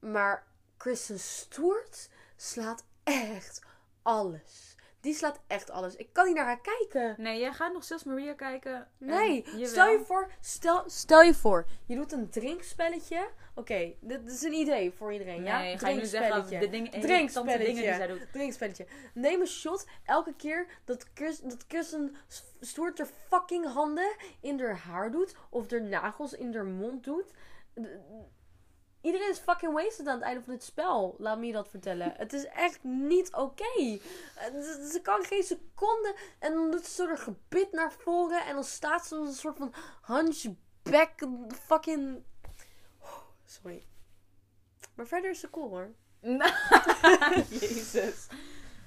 Maar 0.00 0.46
Kristen 0.76 1.20
Stewart 1.20 2.08
slaat 2.36 2.84
echt 3.02 3.62
alles. 4.02 4.73
Die 5.04 5.14
slaat 5.14 5.40
echt 5.46 5.70
alles. 5.70 5.96
Ik 5.96 6.08
kan 6.12 6.26
niet 6.26 6.34
naar 6.34 6.44
haar 6.44 6.60
kijken. 6.60 7.14
Nee, 7.18 7.40
jij 7.40 7.52
gaat 7.52 7.72
nog 7.72 7.84
Sils 7.84 8.04
Maria 8.04 8.34
kijken. 8.34 8.74
en 8.74 8.86
Nee, 8.98 9.44
stel 9.62 9.88
je 9.90 10.00
voor, 10.04 10.30
stel, 10.40 10.82
stel 10.86 11.22
je 11.22 11.34
voor, 11.34 11.66
je 11.86 11.94
doet 11.96 12.12
een 12.12 12.30
drinkspelletje. 12.30 13.28
Oké, 13.54 13.94
dit, 14.00 14.22
dit 14.22 14.32
is 14.32 14.42
een 14.42 14.52
idee 14.52 14.92
voor 14.92 15.12
iedereen, 15.12 15.44
ja? 15.44 15.58
Nee, 15.58 15.78
ga 15.78 15.88
je 15.88 15.94
nu 15.96 16.04
zeggen 16.06 16.42
de 16.42 16.58
dingen, 16.58 16.70
irritante 16.92 17.06
Drinkspelletje. 17.06 17.64
dingen 17.64 17.82
die 17.82 17.94
zij 17.94 18.06
doet. 18.06 18.32
Drinkspelletje. 18.32 18.86
Neem 19.14 19.40
een 19.40 19.46
shot 19.46 19.86
elke 20.04 20.34
keer 20.34 20.66
dat 20.84 21.06
Chris, 21.14 21.40
dat 21.40 21.66
Kirsten 21.66 22.16
Stewart 22.60 22.98
haar 22.98 23.08
fucking 23.28 23.72
handen 23.72 24.16
in 24.40 24.60
haar 24.60 24.76
haar 24.76 25.10
doet. 25.10 25.36
Of 25.50 25.70
haar 25.70 25.82
nagels 25.82 26.32
in 26.32 26.54
haar 26.54 26.66
mond 26.66 27.04
doet. 27.04 27.30
Iedereen 29.04 29.28
is 29.30 29.38
fucking 29.38 29.72
wasted 29.72 30.06
aan 30.06 30.14
het 30.14 30.22
einde 30.24 30.42
van 30.44 30.52
dit 30.52 30.64
spel. 30.64 31.14
Laat 31.18 31.38
me 31.38 31.46
je 31.46 31.52
dat 31.52 31.68
vertellen. 31.68 32.12
Het 32.16 32.32
is 32.32 32.46
echt 32.46 32.78
niet 32.82 33.34
oké. 33.34 33.64
Eh, 33.74 34.60
Ze 34.90 35.00
kan 35.02 35.24
geen 35.24 35.42
seconde. 35.42 36.14
En 36.38 36.52
dan 36.52 36.70
doet 36.70 36.86
ze 36.86 36.94
zo 36.94 37.06
haar 37.06 37.18
gebit 37.18 37.72
naar 37.72 37.92
voren. 37.92 38.44
En 38.46 38.54
dan 38.54 38.64
staat 38.64 39.06
ze 39.06 39.14
als 39.14 39.28
een 39.28 39.34
soort 39.34 39.56
van 39.56 39.74
hunchback. 40.02 41.12
Fucking. 41.66 42.22
Sorry. 43.44 43.86
Maar 44.94 45.06
verder 45.06 45.30
is 45.30 45.40
ze 45.40 45.50
cool 45.50 45.68
hoor. 45.68 45.90
Jezus. 47.60 48.26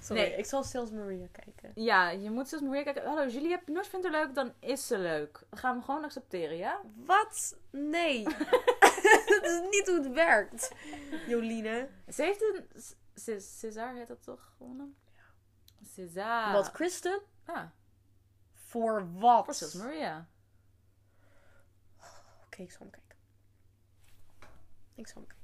Sorry, 0.07 0.21
Nee. 0.21 0.35
ik 0.37 0.45
zal 0.45 0.63
Sales 0.63 0.91
Maria 0.91 1.27
kijken. 1.31 1.71
Ja, 1.83 2.09
je 2.09 2.29
moet 2.31 2.47
zelfs 2.49 2.63
Maria 2.65 2.83
kijken. 2.83 3.05
Hallo, 3.05 3.27
Julie, 3.27 3.49
heb 3.49 3.67
je 3.67 3.71
nooit 3.73 3.87
vindt 3.87 4.09
leuk, 4.09 4.35
dan 4.35 4.53
is 4.59 4.87
ze 4.87 4.97
leuk. 4.97 5.43
Dat 5.49 5.59
gaan 5.59 5.77
we 5.77 5.83
gewoon 5.83 6.03
accepteren, 6.03 6.57
ja? 6.57 6.81
Wat? 6.95 7.57
Nee. 7.71 8.23
dat 9.29 9.43
is 9.43 9.61
niet 9.69 9.87
hoe 9.87 9.97
het 10.03 10.11
werkt. 10.13 10.71
Joline. 11.27 11.89
Ze 12.09 12.23
heeft 12.23 12.41
een... 12.41 12.67
C- 13.13 13.41
César 13.41 13.93
heet 13.93 14.07
dat 14.07 14.23
toch 14.23 14.53
gewonnen? 14.57 14.95
Ja. 15.15 15.23
César. 15.85 16.51
Wat, 16.51 16.71
Kristen? 16.71 17.21
Ja, 17.47 17.73
Voor 18.53 19.11
wat? 19.13 19.45
voor 19.45 19.53
Sils 19.53 19.73
Maria. 19.73 20.27
Oké, 22.45 22.61
ik 22.61 22.71
zal 22.71 22.79
hem 22.79 22.89
kijken. 22.89 23.17
Ik 24.95 25.07
zal 25.07 25.15
hem 25.15 25.27
kijken. 25.27 25.36